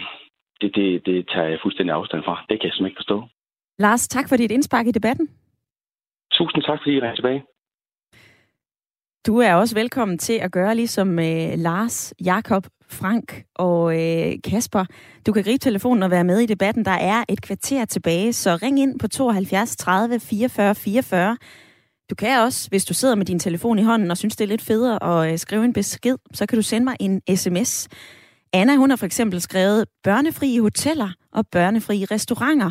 det, 0.60 0.70
det, 0.74 1.06
det 1.06 1.28
tager 1.28 1.48
jeg 1.48 1.58
fuldstændig 1.62 1.94
afstand 1.94 2.22
fra. 2.24 2.44
Det 2.48 2.60
kan 2.60 2.66
jeg 2.68 2.72
simpelthen 2.74 2.86
ikke 2.86 3.02
forstå. 3.02 3.18
Lars, 3.78 4.08
tak 4.08 4.28
for 4.28 4.36
dit 4.36 4.50
indspark 4.50 4.86
i 4.86 4.90
debatten. 4.90 5.28
Tusind 6.32 6.62
tak, 6.62 6.78
fordi 6.82 6.92
I 6.96 6.98
er 6.98 7.14
tilbage. 7.14 7.42
Du 9.26 9.38
er 9.38 9.54
også 9.54 9.74
velkommen 9.74 10.18
til 10.18 10.38
at 10.42 10.52
gøre 10.52 10.74
ligesom 10.74 11.18
øh, 11.18 11.52
Lars, 11.56 12.14
Jakob, 12.24 12.66
Frank 12.90 13.44
og 13.54 14.00
øh, 14.00 14.32
Kasper. 14.50 14.84
Du 15.26 15.32
kan 15.32 15.42
gribe 15.42 15.58
telefonen 15.58 16.02
og 16.02 16.10
være 16.10 16.24
med 16.24 16.38
i 16.38 16.46
debatten. 16.46 16.84
Der 16.84 16.98
er 17.14 17.24
et 17.28 17.42
kvarter 17.42 17.84
tilbage, 17.84 18.32
så 18.32 18.58
ring 18.62 18.80
ind 18.80 18.98
på 18.98 19.08
72 19.08 19.76
30 19.76 20.20
44 20.20 20.74
44. 20.74 21.36
Du 22.12 22.16
kan 22.16 22.38
også, 22.38 22.68
hvis 22.68 22.84
du 22.84 22.94
sidder 22.94 23.14
med 23.14 23.26
din 23.26 23.38
telefon 23.38 23.78
i 23.78 23.82
hånden 23.82 24.10
og 24.10 24.18
synes, 24.18 24.36
det 24.36 24.44
er 24.44 24.48
lidt 24.48 24.62
federe 24.62 25.02
at 25.02 25.32
øh, 25.32 25.38
skrive 25.38 25.64
en 25.64 25.72
besked, 25.72 26.16
så 26.34 26.46
kan 26.46 26.56
du 26.56 26.62
sende 26.62 26.84
mig 26.84 26.96
en 27.00 27.36
sms. 27.36 27.88
Anna, 28.52 28.76
hun 28.76 28.90
har 28.90 28.96
for 28.96 29.06
eksempel 29.06 29.40
skrevet 29.40 29.88
børnefri 30.04 30.58
hoteller 30.58 31.12
og 31.32 31.46
børnefri 31.46 32.04
restauranter. 32.04 32.70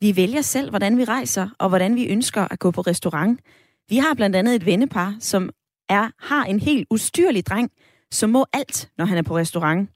Vi 0.00 0.16
vælger 0.16 0.42
selv, 0.42 0.70
hvordan 0.70 0.98
vi 0.98 1.04
rejser 1.04 1.48
og 1.58 1.68
hvordan 1.68 1.96
vi 1.96 2.06
ønsker 2.06 2.48
at 2.50 2.58
gå 2.58 2.70
på 2.70 2.80
restaurant. 2.80 3.40
Vi 3.88 3.96
har 3.96 4.14
blandt 4.14 4.36
andet 4.36 4.54
et 4.54 4.66
vennepar, 4.66 5.16
som 5.20 5.50
er, 5.88 6.10
har 6.18 6.44
en 6.44 6.60
helt 6.60 6.86
ustyrlig 6.90 7.46
dreng, 7.46 7.70
som 8.12 8.30
må 8.30 8.46
alt, 8.52 8.90
når 8.98 9.04
han 9.04 9.18
er 9.18 9.22
på 9.22 9.36
restaurant. 9.36 9.90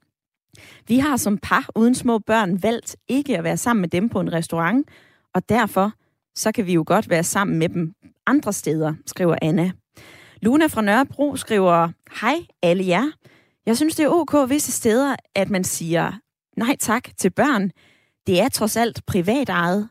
Vi 0.87 0.99
har 0.99 1.17
som 1.17 1.37
par 1.37 1.69
uden 1.75 1.95
små 1.95 2.19
børn 2.19 2.63
valgt 2.63 2.95
ikke 3.07 3.37
at 3.37 3.43
være 3.43 3.57
sammen 3.57 3.81
med 3.81 3.89
dem 3.89 4.09
på 4.09 4.19
en 4.19 4.33
restaurant, 4.33 4.87
og 5.33 5.49
derfor 5.49 5.91
så 6.35 6.51
kan 6.51 6.65
vi 6.65 6.73
jo 6.73 6.83
godt 6.87 7.09
være 7.09 7.23
sammen 7.23 7.59
med 7.59 7.69
dem 7.69 7.93
andre 8.27 8.53
steder, 8.53 8.93
skriver 9.05 9.35
Anna. 9.41 9.71
Luna 10.41 10.67
fra 10.67 10.81
Nørrebro 10.81 11.35
skriver, 11.35 11.89
Hej 12.21 12.35
alle 12.61 12.87
jer. 12.87 13.11
Jeg 13.65 13.77
synes, 13.77 13.95
det 13.95 14.05
er 14.05 14.09
ok 14.09 14.49
visse 14.49 14.71
steder, 14.71 15.15
at 15.35 15.49
man 15.49 15.63
siger 15.63 16.11
nej 16.57 16.75
tak 16.79 17.09
til 17.17 17.29
børn. 17.29 17.71
Det 18.27 18.41
er 18.41 18.49
trods 18.49 18.77
alt 18.77 19.05
privatejet, 19.05 19.89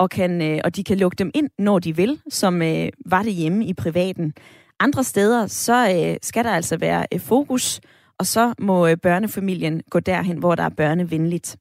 og, 0.00 0.10
kan, 0.10 0.42
øh, 0.42 0.60
og 0.64 0.76
de 0.76 0.84
kan 0.84 0.98
lukke 0.98 1.16
dem 1.16 1.30
ind, 1.34 1.50
når 1.58 1.78
de 1.78 1.96
vil, 1.96 2.20
som 2.28 2.62
øh, 2.62 2.88
var 3.06 3.22
det 3.22 3.32
hjemme 3.32 3.66
i 3.66 3.74
privaten. 3.74 4.34
Andre 4.80 5.04
steder, 5.04 5.46
så 5.46 5.90
øh, 5.96 6.16
skal 6.22 6.44
der 6.44 6.50
altså 6.50 6.76
være 6.76 7.06
øh, 7.12 7.20
fokus, 7.20 7.80
og 8.18 8.26
så 8.26 8.54
må 8.58 8.86
øh, 8.86 8.96
børnefamilien 8.96 9.82
gå 9.90 10.00
derhen, 10.00 10.38
hvor 10.38 10.54
der 10.54 10.62
er 10.62 10.68
børnevenligt. 10.68 11.56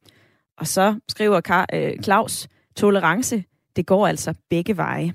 Og 0.57 0.67
så 0.67 0.99
skriver 1.09 1.41
Kar, 1.41 1.65
øh, 1.73 1.91
Claus, 2.03 2.47
tolerance, 2.75 3.43
det 3.75 3.85
går 3.85 4.07
altså 4.07 4.33
begge 4.49 4.77
veje. 4.77 5.13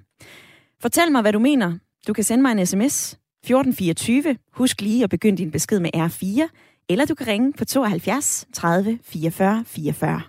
Fortæl 0.85 1.13
mig, 1.13 1.21
hvad 1.21 1.33
du 1.33 1.39
mener. 1.39 1.79
Du 2.07 2.13
kan 2.13 2.25
sende 2.25 2.43
mig 2.43 2.53
en 2.53 2.67
sms 2.67 3.13
1424. 3.13 4.37
Husk 4.53 4.81
lige 4.81 5.05
at 5.05 5.11
begynde 5.11 5.39
din 5.39 5.51
besked 5.51 5.81
med 5.81 5.91
R4. 5.97 6.49
Eller 6.89 7.05
du 7.05 7.15
kan 7.15 7.27
ringe 7.27 7.53
på 7.53 7.65
72 7.65 8.47
30 8.53 8.99
44 9.03 9.65
44. 9.67 10.23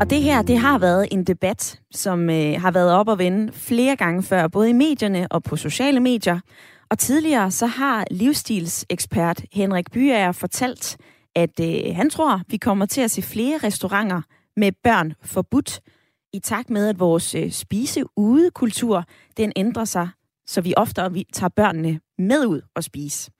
Og 0.00 0.10
det 0.10 0.22
her, 0.22 0.42
det 0.42 0.58
har 0.58 0.78
været 0.78 1.08
en 1.12 1.24
debat, 1.24 1.80
som 1.94 2.30
øh, 2.30 2.60
har 2.60 2.70
været 2.70 2.92
op 2.92 3.08
og 3.08 3.18
vende 3.18 3.52
flere 3.52 3.96
gange 3.96 4.22
før, 4.22 4.48
både 4.48 4.70
i 4.70 4.72
medierne 4.72 5.28
og 5.30 5.42
på 5.42 5.56
sociale 5.56 6.00
medier. 6.00 6.40
Og 6.90 6.98
tidligere 6.98 7.50
så 7.50 7.66
har 7.66 8.04
livsstilsekspert 8.10 9.44
Henrik 9.52 9.90
Byager 9.92 10.32
fortalt, 10.32 10.96
at 11.34 11.60
øh, 11.60 11.96
han 11.96 12.10
tror, 12.10 12.40
vi 12.48 12.56
kommer 12.56 12.86
til 12.86 13.00
at 13.00 13.10
se 13.10 13.22
flere 13.22 13.58
restauranter 13.58 14.22
med 14.56 14.72
børn 14.72 15.14
forbudt, 15.22 15.80
i 16.32 16.38
takt 16.38 16.70
med, 16.70 16.88
at 16.88 17.00
vores 17.00 17.34
øh, 17.34 17.50
spise-ude-kultur, 17.50 19.04
den 19.36 19.52
ændrer 19.56 19.84
sig, 19.84 20.08
så 20.46 20.60
vi 20.60 20.74
oftere 20.76 21.12
vi 21.12 21.24
tager 21.32 21.50
børnene 21.56 22.00
med 22.18 22.46
ud 22.46 22.60
og 22.74 22.84
spise. 22.84 23.30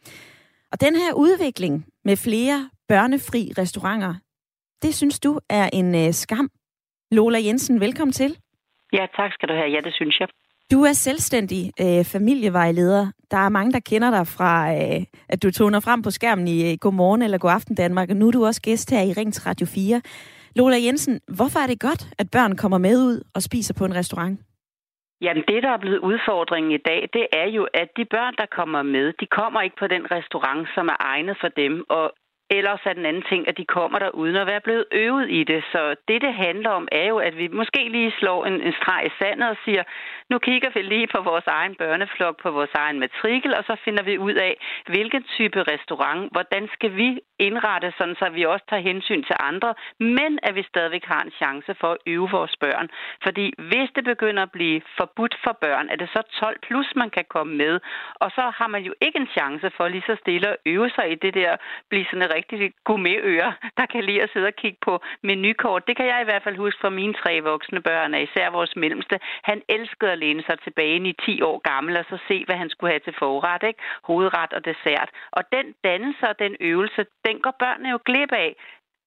Og 0.73 0.81
den 0.81 0.97
her 0.97 1.12
udvikling 1.12 1.87
med 2.05 2.17
flere 2.17 2.71
børnefri 2.89 3.53
restauranter, 3.59 4.15
det 4.83 4.95
synes 4.95 5.21
du 5.21 5.41
er 5.51 5.71
en 5.73 5.95
øh, 5.95 6.12
skam. 6.12 6.51
Lola 7.11 7.39
Jensen, 7.39 7.81
velkommen 7.81 8.12
til. 8.12 8.37
Ja, 8.93 9.07
tak 9.17 9.33
skal 9.33 9.49
du 9.49 9.55
have. 9.55 9.71
Ja, 9.71 9.81
det 9.81 9.95
synes 9.95 10.21
jeg. 10.21 10.29
Du 10.73 10.83
er 10.83 10.93
selvstændig 10.93 11.73
øh, 11.81 12.05
familievejleder. 12.05 13.07
Der 13.31 13.37
er 13.37 13.49
mange, 13.49 13.73
der 13.73 13.81
kender 13.81 14.11
dig 14.11 14.27
fra, 14.27 14.75
øh, 14.75 15.05
at 15.29 15.43
du 15.43 15.51
toner 15.51 15.81
frem 15.81 16.03
på 16.03 16.11
skærmen 16.11 16.49
i 16.49 16.73
øh, 16.73 16.79
Godmorgen 16.81 17.23
eller 17.23 17.39
Godaften 17.39 17.75
Danmark, 17.75 18.11
og 18.11 18.17
nu 18.17 18.27
er 18.27 18.31
du 18.31 18.47
også 18.47 18.62
gæst 18.62 18.91
her 18.91 19.01
i 19.01 19.12
Ring 19.12 19.47
Radio 19.47 19.67
4. 19.67 20.03
Lola 20.57 20.76
Jensen, 20.86 21.20
hvorfor 21.38 21.59
er 21.59 21.66
det 21.66 21.80
godt, 21.80 22.02
at 22.18 22.26
børn 22.32 22.57
kommer 22.57 22.78
med 22.78 22.96
ud 23.09 23.16
og 23.34 23.42
spiser 23.42 23.74
på 23.78 23.84
en 23.84 23.94
restaurant? 23.94 24.40
Jamen 25.20 25.44
det, 25.48 25.62
der 25.62 25.70
er 25.70 25.78
blevet 25.84 25.98
udfordringen 25.98 26.72
i 26.72 26.82
dag, 26.90 27.09
det 27.12 27.26
er 27.32 27.48
jo, 27.57 27.62
at 27.74 27.88
de 27.96 28.05
børn, 28.05 28.34
der 28.38 28.46
kommer 28.59 28.82
med, 28.82 29.12
de 29.20 29.26
kommer 29.26 29.61
ikke 29.61 29.76
på 29.76 29.86
den 29.86 30.11
restaurant, 30.11 30.68
som 30.74 30.88
er 30.88 30.96
egnet 31.00 31.36
for 31.40 31.48
dem. 31.48 31.84
Og 31.88 32.12
Ellers 32.50 32.80
er 32.84 32.92
den 32.92 33.07
anden 33.07 33.26
ting, 33.30 33.48
at 33.48 33.57
de 33.57 33.64
kommer 33.64 33.98
der 33.98 34.11
uden 34.11 34.36
at 34.36 34.46
være 34.46 34.61
blevet 34.61 34.84
øvet 34.92 35.30
i 35.30 35.44
det. 35.44 35.64
Så 35.72 35.94
det, 36.09 36.22
det 36.22 36.34
handler 36.34 36.70
om, 36.70 36.88
er 36.92 37.07
jo, 37.12 37.18
at 37.18 37.36
vi 37.36 37.48
måske 37.48 37.88
lige 37.88 38.12
slår 38.18 38.46
en, 38.46 38.61
en 38.61 38.74
streg 38.80 39.02
i 39.07 39.16
sandet 39.18 39.48
og 39.48 39.57
siger, 39.64 39.82
nu 40.31 40.39
kigger 40.39 40.70
vi 40.75 40.83
lige 40.83 41.07
på 41.14 41.20
vores 41.20 41.47
egen 41.47 41.75
børneflok, 41.75 42.43
på 42.43 42.51
vores 42.51 42.75
egen 42.75 42.99
matrikel, 43.01 43.55
og 43.59 43.64
så 43.64 43.77
finder 43.85 44.03
vi 44.03 44.18
ud 44.18 44.35
af, 44.35 44.55
hvilken 44.87 45.22
type 45.37 45.62
restaurant, 45.62 46.33
hvordan 46.33 46.68
skal 46.75 46.97
vi 46.97 47.20
indrette, 47.39 47.93
sådan 47.99 48.16
så 48.18 48.29
vi 48.29 48.43
også 48.45 48.64
tager 48.70 48.89
hensyn 48.91 49.22
til 49.22 49.37
andre, 49.41 49.75
men 49.99 50.39
at 50.43 50.55
vi 50.55 50.62
stadigvæk 50.62 51.05
har 51.05 51.22
en 51.22 51.31
chance 51.31 51.75
for 51.81 51.91
at 51.93 51.99
øve 52.07 52.31
vores 52.31 52.57
børn. 52.61 52.89
Fordi 53.22 53.47
hvis 53.59 53.89
det 53.97 54.05
begynder 54.05 54.43
at 54.43 54.53
blive 54.53 54.81
forbudt 54.99 55.35
for 55.45 55.59
børn, 55.61 55.89
er 55.89 55.97
det 55.97 56.09
så 56.09 56.22
12 56.41 56.59
plus, 56.66 56.89
man 56.97 57.11
kan 57.11 57.25
komme 57.29 57.55
med, 57.57 57.81
og 58.14 58.31
så 58.31 58.45
har 58.59 58.68
man 58.68 58.83
jo 58.83 58.95
ikke 59.01 59.18
en 59.18 59.29
chance 59.39 59.70
for 59.77 59.89
lige 59.89 60.05
så 60.07 60.16
stille 60.20 60.49
at 60.49 60.57
øve 60.66 60.91
sig 60.91 61.12
i 61.12 61.14
det 61.14 61.35
der, 61.35 61.57
blive 61.91 62.05
sådan 62.05 62.22
en 62.22 62.35
rigtig 62.35 62.72
gourmetører, 62.85 63.53
der 63.77 63.87
kan 63.87 64.05
lide 64.05 64.22
at 64.22 64.31
sidde 64.33 64.47
og 64.47 64.57
kigge 64.62 64.79
på 64.83 65.03
menukort. 65.22 65.87
Det 65.89 65.97
kan 65.97 66.07
jeg 66.07 66.20
i 66.20 66.25
hvert 66.25 66.43
fald 66.43 66.57
huske 66.57 66.81
fra 66.81 66.91
mine 66.91 67.14
tre 67.14 67.41
voksne 67.41 67.81
børn, 67.83 68.14
især 68.14 68.51
vores 68.51 68.77
mellemste. 68.77 69.18
Han 69.43 69.62
elskede 69.68 70.14
at 70.15 70.23
læne 70.25 70.43
sig 70.49 70.57
tilbage 70.67 71.09
i 71.09 71.15
10 71.27 71.43
år 71.51 71.59
gammel 71.71 71.97
og 71.97 72.05
så 72.11 72.19
se, 72.29 72.45
hvad 72.47 72.57
han 72.62 72.71
skulle 72.71 72.93
have 72.93 73.05
til 73.05 73.15
forret, 73.19 73.62
ikke? 73.71 73.83
hovedret 74.09 74.53
og 74.53 74.65
dessert. 74.65 75.11
Og 75.39 75.43
den 75.57 75.67
dannelse 75.85 76.25
og 76.31 76.39
den 76.39 76.57
øvelse, 76.61 77.07
den 77.27 77.37
går 77.45 77.55
børnene 77.65 77.91
jo 77.95 77.99
glip 78.05 78.33
af. 78.33 78.51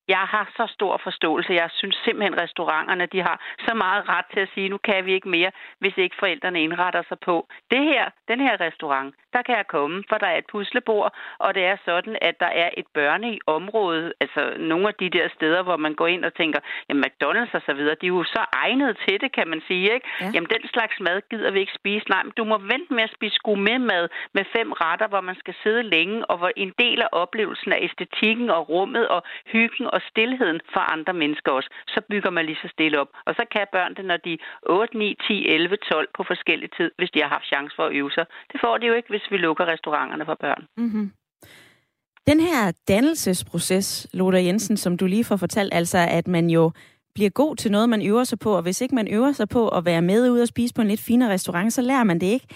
Jeg 0.07 0.25
har 0.33 0.45
så 0.57 0.65
stor 0.77 0.99
forståelse. 1.03 1.53
Jeg 1.53 1.69
synes 1.73 1.97
simpelthen, 2.05 2.33
at 2.33 2.43
restauranterne 2.43 3.05
de 3.05 3.21
har 3.21 3.37
så 3.67 3.73
meget 3.73 4.09
ret 4.09 4.25
til 4.33 4.39
at 4.39 4.49
sige, 4.53 4.69
nu 4.69 4.77
kan 4.77 5.05
vi 5.05 5.13
ikke 5.13 5.29
mere, 5.29 5.51
hvis 5.79 5.97
ikke 5.97 6.15
forældrene 6.19 6.63
indretter 6.63 7.03
sig 7.09 7.19
på. 7.19 7.47
Det 7.71 7.83
her, 7.83 8.09
den 8.27 8.39
her 8.39 8.61
restaurant, 8.61 9.15
der 9.37 9.43
kan 9.47 9.55
jeg 9.61 9.67
komme, 9.75 9.97
for 10.09 10.17
der 10.23 10.29
er 10.33 10.37
et 10.37 10.49
puslebord, 10.51 11.09
og 11.45 11.49
det 11.55 11.63
er 11.71 11.77
sådan, 11.85 12.15
at 12.21 12.35
der 12.43 12.51
er 12.63 12.69
et 12.81 12.87
børne 12.97 13.27
i 13.35 13.39
området, 13.57 14.13
altså 14.23 14.41
nogle 14.71 14.87
af 14.87 14.95
de 15.01 15.09
der 15.17 15.27
steder, 15.37 15.61
hvor 15.67 15.77
man 15.85 15.93
går 15.99 16.07
ind 16.07 16.23
og 16.25 16.33
tænker, 16.41 16.59
jamen 16.87 17.03
McDonald's 17.05 17.55
og 17.59 17.63
så 17.67 17.73
videre, 17.73 17.95
de 18.01 18.05
er 18.05 18.15
jo 18.19 18.23
så 18.23 18.43
egnet 18.63 18.97
til 19.05 19.21
det, 19.21 19.31
kan 19.37 19.47
man 19.47 19.61
sige, 19.67 19.87
ikke? 19.95 20.07
Ja. 20.21 20.31
Jamen 20.33 20.49
den 20.55 20.63
slags 20.73 20.95
mad 20.99 21.17
gider 21.31 21.51
vi 21.51 21.59
ikke 21.59 21.79
spise. 21.81 22.09
Nej, 22.09 22.23
men 22.23 22.33
du 22.37 22.43
må 22.51 22.57
vente 22.57 22.93
med 22.97 23.03
at 23.03 23.15
spise 23.17 23.37
gourmet 23.43 23.81
mad 23.81 24.09
med 24.33 24.45
fem 24.55 24.71
retter, 24.71 25.07
hvor 25.07 25.21
man 25.21 25.35
skal 25.41 25.55
sidde 25.63 25.83
længe, 25.83 26.25
og 26.25 26.37
hvor 26.37 26.51
en 26.55 26.73
del 26.79 27.01
af 27.01 27.09
oplevelsen 27.11 27.71
af 27.73 27.79
æstetikken 27.81 28.49
og 28.49 28.69
rummet 28.69 29.07
og 29.07 29.21
hyggen 29.45 29.85
og 29.95 30.01
stillheden 30.09 30.59
for 30.73 30.83
andre 30.95 31.13
mennesker 31.13 31.51
også, 31.51 31.69
så 31.87 32.01
bygger 32.09 32.29
man 32.29 32.45
lige 32.45 32.59
så 32.61 32.67
stille 32.67 32.99
op. 32.99 33.09
Og 33.25 33.35
så 33.35 33.43
kan 33.51 33.67
børn 33.71 33.95
det, 33.95 34.05
når 34.05 34.17
de 34.17 34.37
8, 34.63 34.97
9, 34.97 35.17
10, 35.27 35.47
11, 35.47 35.77
12 35.77 36.07
på 36.17 36.23
forskellige 36.23 36.71
tid, 36.77 36.91
hvis 36.97 37.11
de 37.11 37.21
har 37.21 37.29
haft 37.29 37.47
chance 37.53 37.75
for 37.75 37.85
at 37.85 37.93
øve 37.93 38.11
sig. 38.11 38.25
Det 38.51 38.57
får 38.63 38.77
de 38.77 38.87
jo 38.87 38.93
ikke, 38.93 39.09
hvis 39.09 39.26
vi 39.31 39.37
lukker 39.37 39.65
restauranterne 39.65 40.25
for 40.25 40.37
børn. 40.39 40.63
Mm-hmm. 40.77 41.11
Den 42.27 42.39
her 42.39 42.71
dannelsesproces, 42.87 44.07
Lothar 44.13 44.39
Jensen, 44.39 44.77
som 44.77 44.97
du 44.97 45.05
lige 45.05 45.23
får 45.23 45.37
fortalt, 45.37 45.73
altså 45.73 45.97
at 45.97 46.27
man 46.27 46.49
jo 46.49 46.71
bliver 47.13 47.29
god 47.29 47.55
til 47.55 47.71
noget, 47.71 47.89
man 47.89 48.07
øver 48.07 48.23
sig 48.23 48.39
på, 48.39 48.55
og 48.55 48.61
hvis 48.61 48.81
ikke 48.81 48.95
man 48.95 49.07
øver 49.07 49.31
sig 49.31 49.49
på 49.49 49.69
at 49.69 49.85
være 49.85 50.01
med 50.01 50.31
ud 50.31 50.39
og 50.39 50.47
spise 50.47 50.73
på 50.73 50.81
en 50.81 50.87
lidt 50.87 51.01
finere 51.01 51.29
restaurant, 51.29 51.73
så 51.73 51.81
lærer 51.81 52.03
man 52.03 52.19
det 52.19 52.27
ikke. 52.27 52.47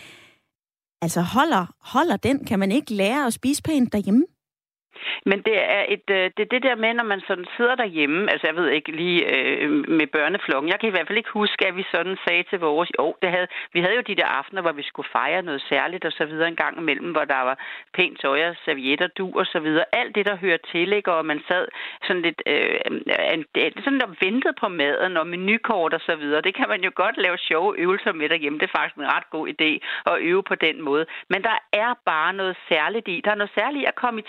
Altså 1.02 1.22
holder, 1.22 1.66
holder 1.80 2.18
den? 2.18 2.46
Kan 2.46 2.60
man 2.60 2.72
ikke 2.72 2.94
lære 2.94 3.26
at 3.26 3.34
spise 3.34 3.64
pænt 3.64 3.94
derhjemme? 3.94 4.26
Men 5.26 5.38
det 5.48 5.58
er 5.78 5.84
et, 5.96 6.08
øh, 6.10 6.26
det, 6.36 6.44
er 6.44 6.52
det 6.56 6.64
der 6.64 6.76
med, 6.76 6.94
når 6.94 7.04
man 7.04 7.22
sådan 7.28 7.46
sidder 7.58 7.76
derhjemme, 7.76 8.32
altså 8.32 8.48
jeg 8.48 8.56
ved 8.56 8.70
ikke 8.70 8.92
lige 8.92 9.20
øh, 9.36 9.70
med 10.00 10.08
børneflokken, 10.08 10.72
jeg 10.72 10.80
kan 10.80 10.90
i 10.90 10.92
hvert 10.92 11.08
fald 11.08 11.18
ikke 11.18 11.40
huske, 11.42 11.68
at 11.68 11.76
vi 11.76 11.86
sådan 11.92 12.18
sagde 12.28 12.44
til 12.44 12.60
vores, 12.60 12.90
jo, 13.00 13.16
det 13.22 13.30
havde, 13.30 13.48
vi 13.74 13.80
havde 13.82 13.96
jo 13.96 14.02
de 14.02 14.16
der 14.16 14.26
aftener, 14.26 14.62
hvor 14.62 14.72
vi 14.72 14.84
skulle 14.84 15.10
fejre 15.12 15.42
noget 15.42 15.62
særligt 15.70 16.06
og 16.06 16.12
så 16.12 16.26
videre 16.26 16.48
en 16.48 16.62
gang 16.64 16.78
imellem, 16.78 17.12
hvor 17.12 17.26
der 17.34 17.42
var 17.50 17.58
pænt 17.94 18.20
tøj 18.20 18.50
og 18.50 18.56
servietter, 18.66 19.08
du 19.08 19.32
og 19.40 19.46
så 19.46 19.60
videre. 19.60 19.86
Alt 19.94 20.16
det, 20.16 20.26
der 20.26 20.36
hører 20.36 20.58
til, 20.72 20.94
ikke? 20.94 21.14
og 21.14 21.26
man 21.26 21.42
sad 21.48 21.68
sådan 22.08 22.22
lidt, 22.22 22.42
øh, 22.46 22.80
sådan 23.84 24.00
der 24.00 24.26
ventede 24.26 24.54
på 24.62 24.68
maden 24.68 25.18
og 25.18 25.28
menukort 25.28 25.94
og 25.94 26.02
så 26.02 26.16
videre. 26.16 26.42
Det 26.42 26.56
kan 26.56 26.70
man 26.70 26.82
jo 26.84 26.92
godt 26.96 27.18
lave 27.18 27.38
sjove 27.38 27.76
øvelser 27.78 28.14
med 28.14 28.30
derhjemme. 28.30 28.60
Det 28.60 28.66
er 28.68 28.78
faktisk 28.78 28.98
en 28.98 29.14
ret 29.16 29.30
god 29.30 29.46
idé 29.54 29.70
at 30.12 30.16
øve 30.20 30.44
på 30.44 30.56
den 30.56 30.82
måde. 30.82 31.06
Men 31.30 31.44
der 31.44 31.58
er 31.74 31.94
bare 32.06 32.34
noget 32.34 32.56
særligt 32.70 33.08
i. 33.08 33.22
Der 33.26 33.32
er 33.32 33.36
noget 33.36 33.58
særligt 33.60 33.84
i 33.84 33.86
at 33.86 33.96
komme 33.96 34.20
i 34.22 34.24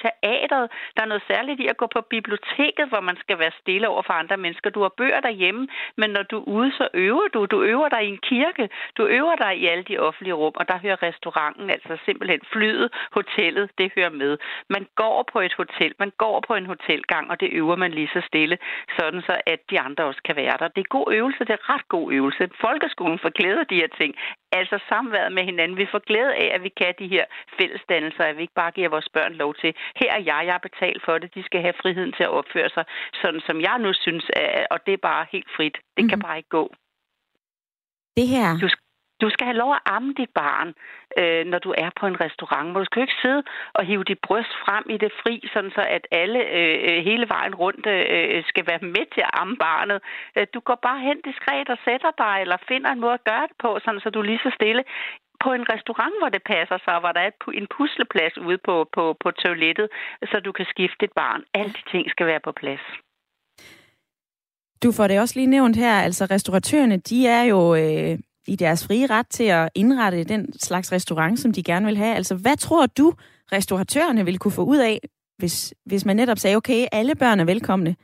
teateret 0.52 0.70
der 0.96 1.02
er 1.02 1.10
noget 1.12 1.28
særligt 1.30 1.60
i 1.60 1.66
at 1.66 1.76
gå 1.76 1.86
på 1.86 2.00
biblioteket, 2.00 2.86
hvor 2.88 3.00
man 3.00 3.16
skal 3.22 3.38
være 3.38 3.58
stille 3.60 3.88
over 3.88 4.02
for 4.02 4.12
andre 4.12 4.36
mennesker. 4.36 4.70
Du 4.70 4.82
har 4.82 4.92
bøger 5.00 5.20
derhjemme, 5.20 5.68
men 5.96 6.10
når 6.10 6.22
du 6.22 6.36
er 6.38 6.48
ude, 6.56 6.72
så 6.78 6.88
øver 6.94 7.28
du. 7.34 7.46
Du 7.46 7.62
øver 7.62 7.88
dig 7.88 8.02
i 8.04 8.08
en 8.08 8.22
kirke. 8.30 8.68
Du 8.98 9.02
øver 9.06 9.36
dig 9.36 9.52
i 9.62 9.66
alle 9.66 9.84
de 9.84 9.98
offentlige 9.98 10.34
rum, 10.34 10.52
og 10.60 10.68
der 10.68 10.78
hører 10.78 11.02
restauranten, 11.02 11.70
altså 11.70 11.92
simpelthen 12.04 12.40
flyet, 12.52 12.88
hotellet, 13.12 13.70
det 13.78 13.92
hører 13.96 14.10
med. 14.22 14.38
Man 14.68 14.86
går 14.94 15.28
på 15.32 15.40
et 15.40 15.54
hotel, 15.54 15.92
man 15.98 16.12
går 16.18 16.44
på 16.48 16.54
en 16.54 16.66
hotelgang, 16.66 17.30
og 17.30 17.40
det 17.40 17.48
øver 17.52 17.76
man 17.76 17.90
lige 17.90 18.10
så 18.14 18.20
stille, 18.26 18.58
sådan 18.98 19.22
så 19.28 19.34
at 19.46 19.60
de 19.70 19.80
andre 19.80 20.04
også 20.04 20.22
kan 20.24 20.36
være 20.36 20.56
der. 20.58 20.68
Det 20.68 20.80
er 20.80 20.96
god 20.98 21.06
øvelse, 21.12 21.38
det 21.38 21.50
er 21.50 21.74
ret 21.74 21.88
god 21.88 22.12
øvelse. 22.12 22.50
Folkeskolen 22.60 23.18
får 23.18 23.32
glæde 23.38 23.60
af 23.60 23.66
de 23.66 23.80
her 23.82 23.92
ting. 24.00 24.14
Altså 24.52 24.78
samværet 24.88 25.32
med 25.32 25.44
hinanden. 25.44 25.76
Vi 25.76 25.86
får 25.92 26.02
glæde 26.10 26.34
af, 26.34 26.48
at 26.54 26.62
vi 26.62 26.70
kan 26.80 26.94
de 26.98 27.08
her 27.08 27.24
fællesdannelser, 27.58 28.24
at 28.24 28.36
vi 28.36 28.42
ikke 28.42 28.60
bare 28.62 28.70
giver 28.70 28.88
vores 28.88 29.08
børn 29.16 29.32
lov 29.32 29.54
til. 29.54 29.74
Her 30.00 30.10
er 30.18 30.22
jeg, 30.32 30.41
jeg 30.46 30.54
har 30.54 30.68
betalt 30.68 31.02
for 31.04 31.18
det. 31.18 31.34
De 31.34 31.42
skal 31.42 31.60
have 31.60 31.80
friheden 31.82 32.12
til 32.12 32.22
at 32.22 32.34
opføre 32.38 32.70
sig, 32.76 32.84
sådan 33.22 33.42
som 33.46 33.60
jeg 33.60 33.76
nu 33.78 33.92
synes, 33.92 34.24
og 34.70 34.78
det 34.86 34.92
er 34.94 35.02
bare 35.10 35.26
helt 35.32 35.50
frit. 35.56 35.74
Det 35.74 35.82
mm-hmm. 35.82 36.08
kan 36.08 36.18
mhm. 36.18 36.26
bare 36.26 36.36
ikke 36.36 36.48
gå. 36.48 36.64
Det 38.16 38.26
her... 38.28 38.58
Du 38.58 38.68
skal 38.68 38.82
du 39.22 39.30
skal 39.30 39.46
have 39.46 39.62
lov 39.62 39.72
at 39.74 39.84
amme 39.96 40.14
dit 40.20 40.32
barn, 40.42 40.68
øh, 41.20 41.44
når 41.52 41.58
du 41.66 41.70
er 41.84 41.90
på 42.00 42.04
en 42.06 42.20
restaurant. 42.24 42.66
Men 42.66 42.76
du 42.80 42.84
skal 42.84 43.00
jo 43.00 43.06
ikke 43.06 43.22
sidde 43.22 43.42
og 43.74 43.82
hive 43.84 44.04
dit 44.10 44.20
bryst 44.26 44.54
frem 44.64 44.84
i 44.94 44.96
det 45.02 45.12
fri, 45.22 45.34
sådan 45.52 45.72
så 45.76 45.82
at 45.96 46.04
alle 46.22 46.40
øh, 46.58 46.76
øh 46.88 46.98
hele 47.08 47.26
vejen 47.34 47.54
rundt 47.54 47.86
øh, 47.86 48.44
skal 48.50 48.64
være 48.70 48.82
med 48.96 49.04
til 49.14 49.22
at 49.28 49.34
amme 49.42 49.56
barnet. 49.56 49.98
Øh, 50.36 50.46
du 50.54 50.60
går 50.68 50.78
bare 50.88 51.00
hen 51.08 51.18
diskret 51.28 51.68
og 51.74 51.78
sætter 51.84 52.12
dig, 52.24 52.36
eller 52.40 52.56
finder 52.68 52.90
en 52.90 53.00
måde 53.00 53.18
at 53.20 53.24
gøre 53.30 53.46
det 53.50 53.56
på, 53.64 53.70
sådan 53.84 54.00
så 54.00 54.10
du 54.10 54.22
lige 54.22 54.44
så 54.46 54.50
stille 54.58 54.82
på 55.44 55.50
en 55.58 55.64
restaurant, 55.74 56.14
hvor 56.20 56.30
det 56.34 56.42
passer 56.54 56.78
sig, 56.84 56.96
hvor 57.00 57.12
der 57.16 57.22
er 57.26 57.30
en 57.60 57.68
pusleplads 57.76 58.38
ude 58.38 58.58
på, 58.68 58.74
på, 58.96 59.04
på 59.22 59.30
toilettet, 59.30 59.88
så 60.30 60.36
du 60.46 60.52
kan 60.52 60.66
skifte 60.72 61.04
et 61.04 61.14
barn. 61.22 61.40
Alle 61.54 61.72
de 61.78 61.82
ting 61.92 62.04
skal 62.10 62.26
være 62.26 62.42
på 62.44 62.52
plads. 62.52 62.84
Du 64.82 64.92
får 64.92 65.06
det 65.08 65.20
også 65.20 65.34
lige 65.38 65.54
nævnt 65.56 65.76
her, 65.76 65.94
altså 66.08 66.24
restauratørerne, 66.30 66.96
de 66.96 67.26
er 67.26 67.42
jo 67.42 67.74
øh, 67.74 68.18
i 68.46 68.56
deres 68.56 68.86
frie 68.86 69.06
ret 69.06 69.26
til 69.26 69.44
at 69.44 69.70
indrette 69.74 70.24
den 70.24 70.52
slags 70.52 70.92
restaurant, 70.92 71.38
som 71.38 71.52
de 71.52 71.62
gerne 71.62 71.86
vil 71.86 71.96
have. 71.96 72.14
Altså, 72.14 72.34
hvad 72.42 72.56
tror 72.56 72.86
du, 72.86 73.12
restauratørerne 73.52 74.24
vil 74.24 74.38
kunne 74.38 74.58
få 74.60 74.64
ud 74.64 74.78
af, 74.78 74.98
hvis, 75.38 75.74
hvis 75.86 76.04
man 76.06 76.16
netop 76.16 76.38
sagde, 76.38 76.56
okay, 76.56 76.86
alle 76.92 77.14
børn 77.14 77.40
er 77.40 77.44
velkomne? 77.44 77.96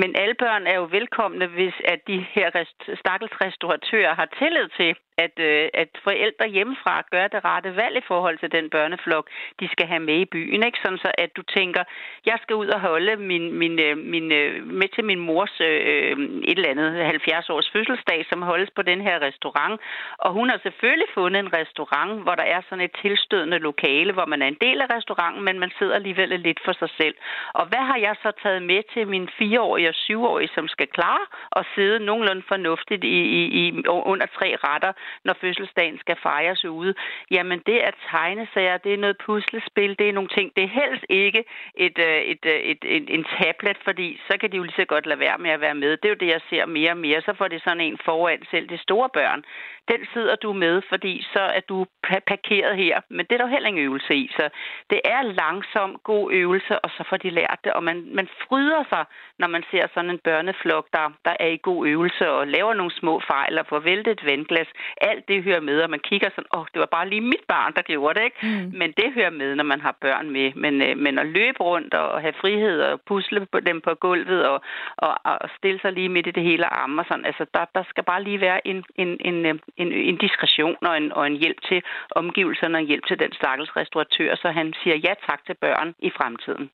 Men 0.00 0.10
alle 0.22 0.36
børn 0.44 0.64
er 0.66 0.76
jo 0.80 0.86
velkomne, 0.98 1.46
hvis 1.46 1.76
at 1.92 2.00
de 2.06 2.18
her 2.34 2.48
rest- 2.58 2.98
stakkels 3.02 3.34
restauratører 3.44 4.14
har 4.14 4.28
tillid 4.40 4.68
til, 4.78 4.90
at, 5.18 5.38
øh, 5.38 5.68
at 5.74 5.88
forældre 6.04 6.46
hjemmefra 6.48 7.02
gør 7.10 7.26
det 7.28 7.44
rette 7.44 7.76
valg 7.76 7.96
i 7.96 8.06
forhold 8.06 8.38
til 8.38 8.52
den 8.52 8.70
børneflok, 8.70 9.30
de 9.60 9.68
skal 9.72 9.86
have 9.86 10.00
med 10.00 10.18
i 10.20 10.24
byen. 10.24 10.62
Ikke? 10.62 10.78
Sådan 10.82 10.98
så, 10.98 11.10
at 11.18 11.36
du 11.36 11.42
tænker, 11.42 11.84
jeg 12.26 12.38
skal 12.42 12.56
ud 12.56 12.68
og 12.68 12.80
holde 12.80 13.16
min, 13.16 13.52
min, 13.52 13.80
øh, 13.80 13.96
min, 13.98 14.32
øh, 14.32 14.66
med 14.66 14.88
til 14.88 15.04
min 15.04 15.18
mors 15.18 15.60
øh, 15.60 15.80
øh 15.86 16.16
et 16.50 16.58
eller 16.58 16.70
andet 16.70 16.90
70-års 17.14 17.70
fødselsdag, 17.72 18.26
som 18.30 18.42
holdes 18.42 18.70
på 18.76 18.82
den 18.82 19.00
her 19.00 19.22
restaurant. 19.22 19.80
Og 20.18 20.32
hun 20.32 20.50
har 20.50 20.58
selvfølgelig 20.62 21.08
fundet 21.14 21.40
en 21.40 21.52
restaurant, 21.52 22.22
hvor 22.22 22.34
der 22.34 22.42
er 22.54 22.60
sådan 22.68 22.84
et 22.84 22.96
tilstødende 23.02 23.58
lokale, 23.58 24.12
hvor 24.12 24.26
man 24.26 24.42
er 24.42 24.46
en 24.46 24.58
del 24.60 24.80
af 24.80 24.86
restauranten, 24.96 25.44
men 25.44 25.58
man 25.58 25.72
sidder 25.78 25.94
alligevel 25.94 26.40
lidt 26.40 26.60
for 26.64 26.72
sig 26.72 26.90
selv. 27.00 27.14
Og 27.52 27.66
hvad 27.66 27.84
har 27.90 27.98
jeg 27.98 28.14
så 28.22 28.30
taget 28.42 28.62
med 28.62 28.82
til 28.92 29.08
min 29.08 29.28
fireårige 29.38 29.88
og 29.88 29.94
syvårige, 29.94 30.50
som 30.54 30.68
skal 30.68 30.86
klare 30.86 31.24
at 31.56 31.66
sidde 31.74 32.04
nogenlunde 32.04 32.42
fornuftigt 32.48 33.04
i, 33.04 33.20
i, 33.40 33.42
i 33.62 33.84
under 34.12 34.26
tre 34.26 34.56
retter, 34.64 34.92
når 35.24 35.34
fødselsdagen 35.40 35.98
skal 35.98 36.16
fejres 36.22 36.64
ude. 36.64 36.94
Jamen, 37.30 37.62
det 37.66 37.84
er 37.86 37.90
tegnesager, 38.10 38.76
det 38.76 38.94
er 38.94 38.98
noget 39.04 39.16
puslespil, 39.24 39.98
det 39.98 40.08
er 40.08 40.12
nogle 40.12 40.28
ting. 40.36 40.52
Det 40.56 40.64
er 40.64 40.68
helst 40.82 41.04
ikke 41.08 41.44
et, 41.74 41.98
øh, 41.98 42.20
et, 42.32 42.44
øh, 42.46 42.60
et, 42.70 42.78
et, 42.84 43.14
en 43.16 43.24
tablet, 43.38 43.78
fordi 43.84 44.20
så 44.30 44.38
kan 44.40 44.52
de 44.52 44.56
jo 44.56 44.62
lige 44.62 44.80
så 44.80 44.84
godt 44.84 45.06
lade 45.06 45.20
være 45.20 45.38
med 45.38 45.50
at 45.50 45.60
være 45.60 45.74
med. 45.74 45.90
Det 45.96 46.04
er 46.04 46.14
jo 46.14 46.22
det, 46.24 46.26
jeg 46.26 46.40
ser 46.50 46.66
mere 46.66 46.90
og 46.90 46.96
mere. 46.96 47.22
Så 47.22 47.34
får 47.38 47.48
det 47.48 47.62
sådan 47.62 47.80
en 47.80 47.98
foran 48.04 48.42
selv 48.50 48.68
de 48.68 48.78
store 48.78 49.08
børn 49.14 49.44
den 49.88 50.06
sidder 50.12 50.36
du 50.36 50.52
med, 50.52 50.82
fordi 50.88 51.26
så 51.32 51.40
er 51.40 51.60
du 51.60 51.86
parkeret 52.28 52.76
her. 52.76 53.00
Men 53.08 53.26
det 53.26 53.32
er 53.32 53.38
der 53.38 53.44
jo 53.44 53.54
heller 53.54 53.68
ingen 53.68 53.84
øvelse 53.84 54.14
i. 54.14 54.30
Så 54.36 54.48
det 54.90 55.00
er 55.04 55.22
langsom, 55.22 56.00
god 56.04 56.32
øvelse, 56.32 56.84
og 56.84 56.90
så 56.96 57.04
får 57.08 57.16
de 57.16 57.30
lært 57.30 57.58
det. 57.64 57.72
Og 57.72 57.84
man, 57.84 58.08
man 58.14 58.28
fryder 58.44 58.84
sig, 58.88 59.04
når 59.38 59.48
man 59.48 59.64
ser 59.70 59.86
sådan 59.94 60.10
en 60.10 60.18
børneflok, 60.18 60.86
der, 60.92 61.12
der 61.24 61.34
er 61.40 61.46
i 61.46 61.58
god 61.62 61.86
øvelse 61.86 62.30
og 62.30 62.46
laver 62.46 62.74
nogle 62.74 62.92
små 63.00 63.20
fejl 63.30 63.58
og 63.58 63.66
får 63.66 63.78
væltet 63.78 64.12
et 64.12 64.26
vandglas. 64.26 64.68
Alt 65.00 65.28
det 65.28 65.42
hører 65.42 65.60
med, 65.60 65.82
og 65.82 65.90
man 65.90 66.00
kigger 66.00 66.28
sådan, 66.30 66.52
åh, 66.54 66.60
oh, 66.60 66.66
det 66.72 66.80
var 66.80 66.86
bare 66.86 67.08
lige 67.08 67.20
mit 67.20 67.44
barn, 67.48 67.72
der 67.76 67.82
gjorde 67.82 68.18
det, 68.18 68.24
ikke? 68.24 68.40
Mm. 68.42 68.78
Men 68.78 68.92
det 68.96 69.12
hører 69.14 69.30
med, 69.30 69.54
når 69.54 69.64
man 69.64 69.80
har 69.80 69.96
børn 70.00 70.30
med. 70.30 70.52
Men, 70.54 70.82
øh, 70.82 70.96
men 70.98 71.18
at 71.18 71.26
løbe 71.26 71.60
rundt 71.60 71.94
og 71.94 72.20
have 72.20 72.34
frihed 72.40 72.80
og 72.80 73.00
pusle 73.00 73.46
på 73.52 73.60
dem 73.60 73.80
på 73.80 73.94
gulvet 73.94 74.46
og, 74.46 74.62
og, 74.96 75.14
og 75.24 75.48
stille 75.56 75.80
sig 75.80 75.92
lige 75.92 76.08
midt 76.08 76.26
i 76.26 76.30
det 76.30 76.42
hele 76.42 76.66
arme 76.66 77.00
og 77.02 77.06
sådan, 77.08 77.24
altså 77.24 77.46
der, 77.54 77.64
der 77.74 77.82
skal 77.88 78.04
bare 78.04 78.22
lige 78.22 78.40
være 78.40 78.66
en, 78.66 78.84
en, 78.96 79.16
en, 79.20 79.46
øh, 79.46 79.54
en, 79.76 79.92
en 79.92 80.16
diskretion 80.16 80.76
og 80.82 80.96
en, 80.96 81.12
og 81.12 81.26
en 81.26 81.36
hjælp 81.36 81.60
til 81.68 81.82
omgivelserne 82.10 82.76
og 82.76 82.80
en 82.80 82.86
hjælp 82.86 83.06
til 83.06 83.18
den 83.18 83.32
stakkels 83.32 83.76
restauratør, 83.76 84.34
så 84.34 84.50
han 84.50 84.74
siger 84.82 84.96
ja 84.96 85.14
tak 85.28 85.40
til 85.46 85.54
børn 85.54 85.94
i 85.98 86.10
fremtiden. 86.10 86.70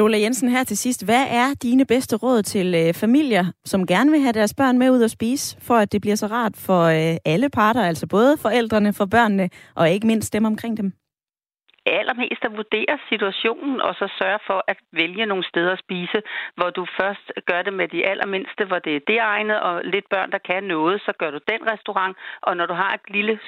Lola 0.00 0.18
Jensen 0.18 0.48
her 0.48 0.64
til 0.64 0.78
sidst. 0.78 1.04
Hvad 1.04 1.24
er 1.42 1.48
dine 1.62 1.84
bedste 1.92 2.16
råd 2.16 2.42
til 2.42 2.68
øh, 2.74 2.94
familier, 2.94 3.44
som 3.64 3.86
gerne 3.86 4.10
vil 4.10 4.20
have 4.20 4.32
deres 4.32 4.54
børn 4.54 4.78
med 4.78 4.90
ud 4.90 5.02
at 5.02 5.10
spise, 5.10 5.60
for 5.66 5.76
at 5.82 5.92
det 5.92 6.00
bliver 6.00 6.16
så 6.16 6.26
rart 6.26 6.54
for 6.66 6.82
øh, 6.98 7.16
alle 7.32 7.48
parter, 7.50 7.82
altså 7.90 8.06
både 8.06 8.36
forældrene, 8.44 8.92
for 8.92 9.06
børnene 9.16 9.46
og 9.76 9.90
ikke 9.90 10.06
mindst 10.06 10.32
dem 10.32 10.44
omkring 10.44 10.76
dem? 10.76 10.92
allermest 11.86 12.42
at 12.44 12.56
vurdere 12.60 12.94
situationen, 13.08 13.80
og 13.80 13.92
så 13.94 14.06
sørge 14.20 14.40
for 14.46 14.58
at 14.72 14.78
vælge 14.92 15.26
nogle 15.26 15.44
steder 15.50 15.72
at 15.72 15.82
spise, 15.84 16.18
hvor 16.56 16.70
du 16.70 16.86
først 17.00 17.26
gør 17.50 17.62
det 17.62 17.74
med 17.80 17.88
de 17.88 18.06
allermindste, 18.10 18.64
hvor 18.64 18.78
det 18.78 18.96
er 18.96 19.06
det 19.10 19.18
egnet, 19.18 19.60
og 19.60 19.74
lidt 19.84 20.08
børn, 20.14 20.30
der 20.30 20.38
kan 20.50 20.62
noget, 20.64 21.00
så 21.06 21.12
gør 21.20 21.30
du 21.30 21.40
den 21.52 21.62
restaurant, 21.72 22.16
og 22.42 22.56
når 22.56 22.66
du 22.66 22.74
har 22.74 22.92
et 22.94 23.06
lille 23.16 23.38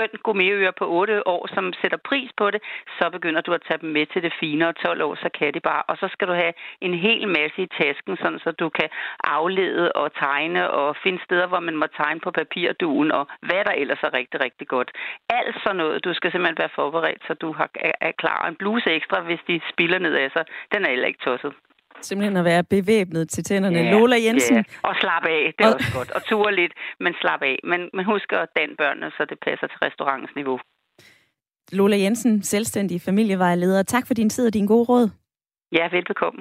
skøn 0.00 0.22
gourmetører 0.22 0.70
på 0.78 0.86
8 0.88 1.26
år, 1.26 1.42
som 1.54 1.72
sætter 1.80 1.98
pris 2.08 2.30
på 2.36 2.50
det, 2.50 2.60
så 2.98 3.10
begynder 3.10 3.40
du 3.40 3.52
at 3.52 3.62
tage 3.68 3.80
dem 3.82 3.90
med 3.90 4.06
til 4.06 4.22
det 4.22 4.32
fine, 4.40 4.68
og 4.68 4.76
12 4.76 5.02
år, 5.02 5.14
så 5.14 5.28
kan 5.38 5.54
det 5.54 5.62
bare. 5.62 5.82
Og 5.88 5.96
så 6.00 6.08
skal 6.12 6.28
du 6.28 6.32
have 6.32 6.52
en 6.80 6.94
hel 6.94 7.28
masse 7.28 7.58
i 7.62 7.72
tasken, 7.80 8.16
sådan 8.16 8.38
så 8.38 8.50
du 8.50 8.68
kan 8.68 8.88
aflede 9.24 9.92
og 9.92 10.14
tegne 10.14 10.70
og 10.70 10.96
finde 11.02 11.20
steder, 11.24 11.46
hvor 11.46 11.60
man 11.60 11.76
må 11.76 11.86
tegne 11.86 12.20
på 12.20 12.30
papirduen, 12.30 13.12
og 13.12 13.26
hvad 13.40 13.62
der 13.64 13.74
ellers 13.82 14.02
er 14.02 14.14
rigtig, 14.14 14.40
rigtig 14.44 14.68
godt. 14.68 14.90
Alt 15.28 15.56
sådan 15.62 15.76
noget, 15.76 16.04
du 16.04 16.14
skal 16.14 16.30
simpelthen 16.30 16.62
være 16.62 16.76
forberedt, 16.80 17.22
så 17.26 17.34
du 17.34 17.52
har, 17.52 17.68
er 18.00 18.12
klar. 18.22 18.48
En 18.48 18.56
bluse 18.56 18.90
ekstra, 18.90 19.20
hvis 19.20 19.42
de 19.48 19.60
spiller 19.72 19.98
ned 19.98 20.14
af 20.14 20.30
sig, 20.30 20.44
den 20.72 20.84
er 20.84 20.90
heller 20.90 21.06
ikke 21.06 21.24
tosset. 21.24 21.52
Simpelthen 22.02 22.36
at 22.36 22.44
være 22.44 22.64
bevæbnet 22.64 23.28
til 23.28 23.44
tænderne. 23.44 23.78
Yeah, 23.78 23.92
Lola 23.92 24.16
Jensen. 24.26 24.56
Yeah. 24.56 24.64
Og 24.82 24.94
slap 25.00 25.24
af, 25.24 25.54
det 25.58 25.64
er 25.64 25.68
og... 25.68 25.74
også 25.74 25.92
godt. 25.98 26.10
Og 26.10 26.20
ture 26.24 26.54
lidt, 26.54 26.72
men 27.00 27.12
slap 27.20 27.42
af. 27.42 27.58
Men, 27.64 27.80
men 27.94 28.04
husk 28.04 28.32
at 28.32 28.48
danne 28.58 28.76
børnene, 28.76 29.10
så 29.16 29.22
det 29.30 29.38
passer 29.46 29.66
til 29.66 29.78
restaurantens 29.86 30.34
niveau. 30.36 30.58
Lola 31.72 31.96
Jensen, 31.98 32.42
selvstændig 32.42 33.00
familievejleder. 33.00 33.82
Tak 33.82 34.06
for 34.06 34.14
din 34.14 34.30
tid 34.30 34.46
og 34.46 34.54
din 34.54 34.66
gode 34.66 34.84
råd. 34.84 35.10
Ja, 35.72 35.88
velbekomme. 35.96 36.40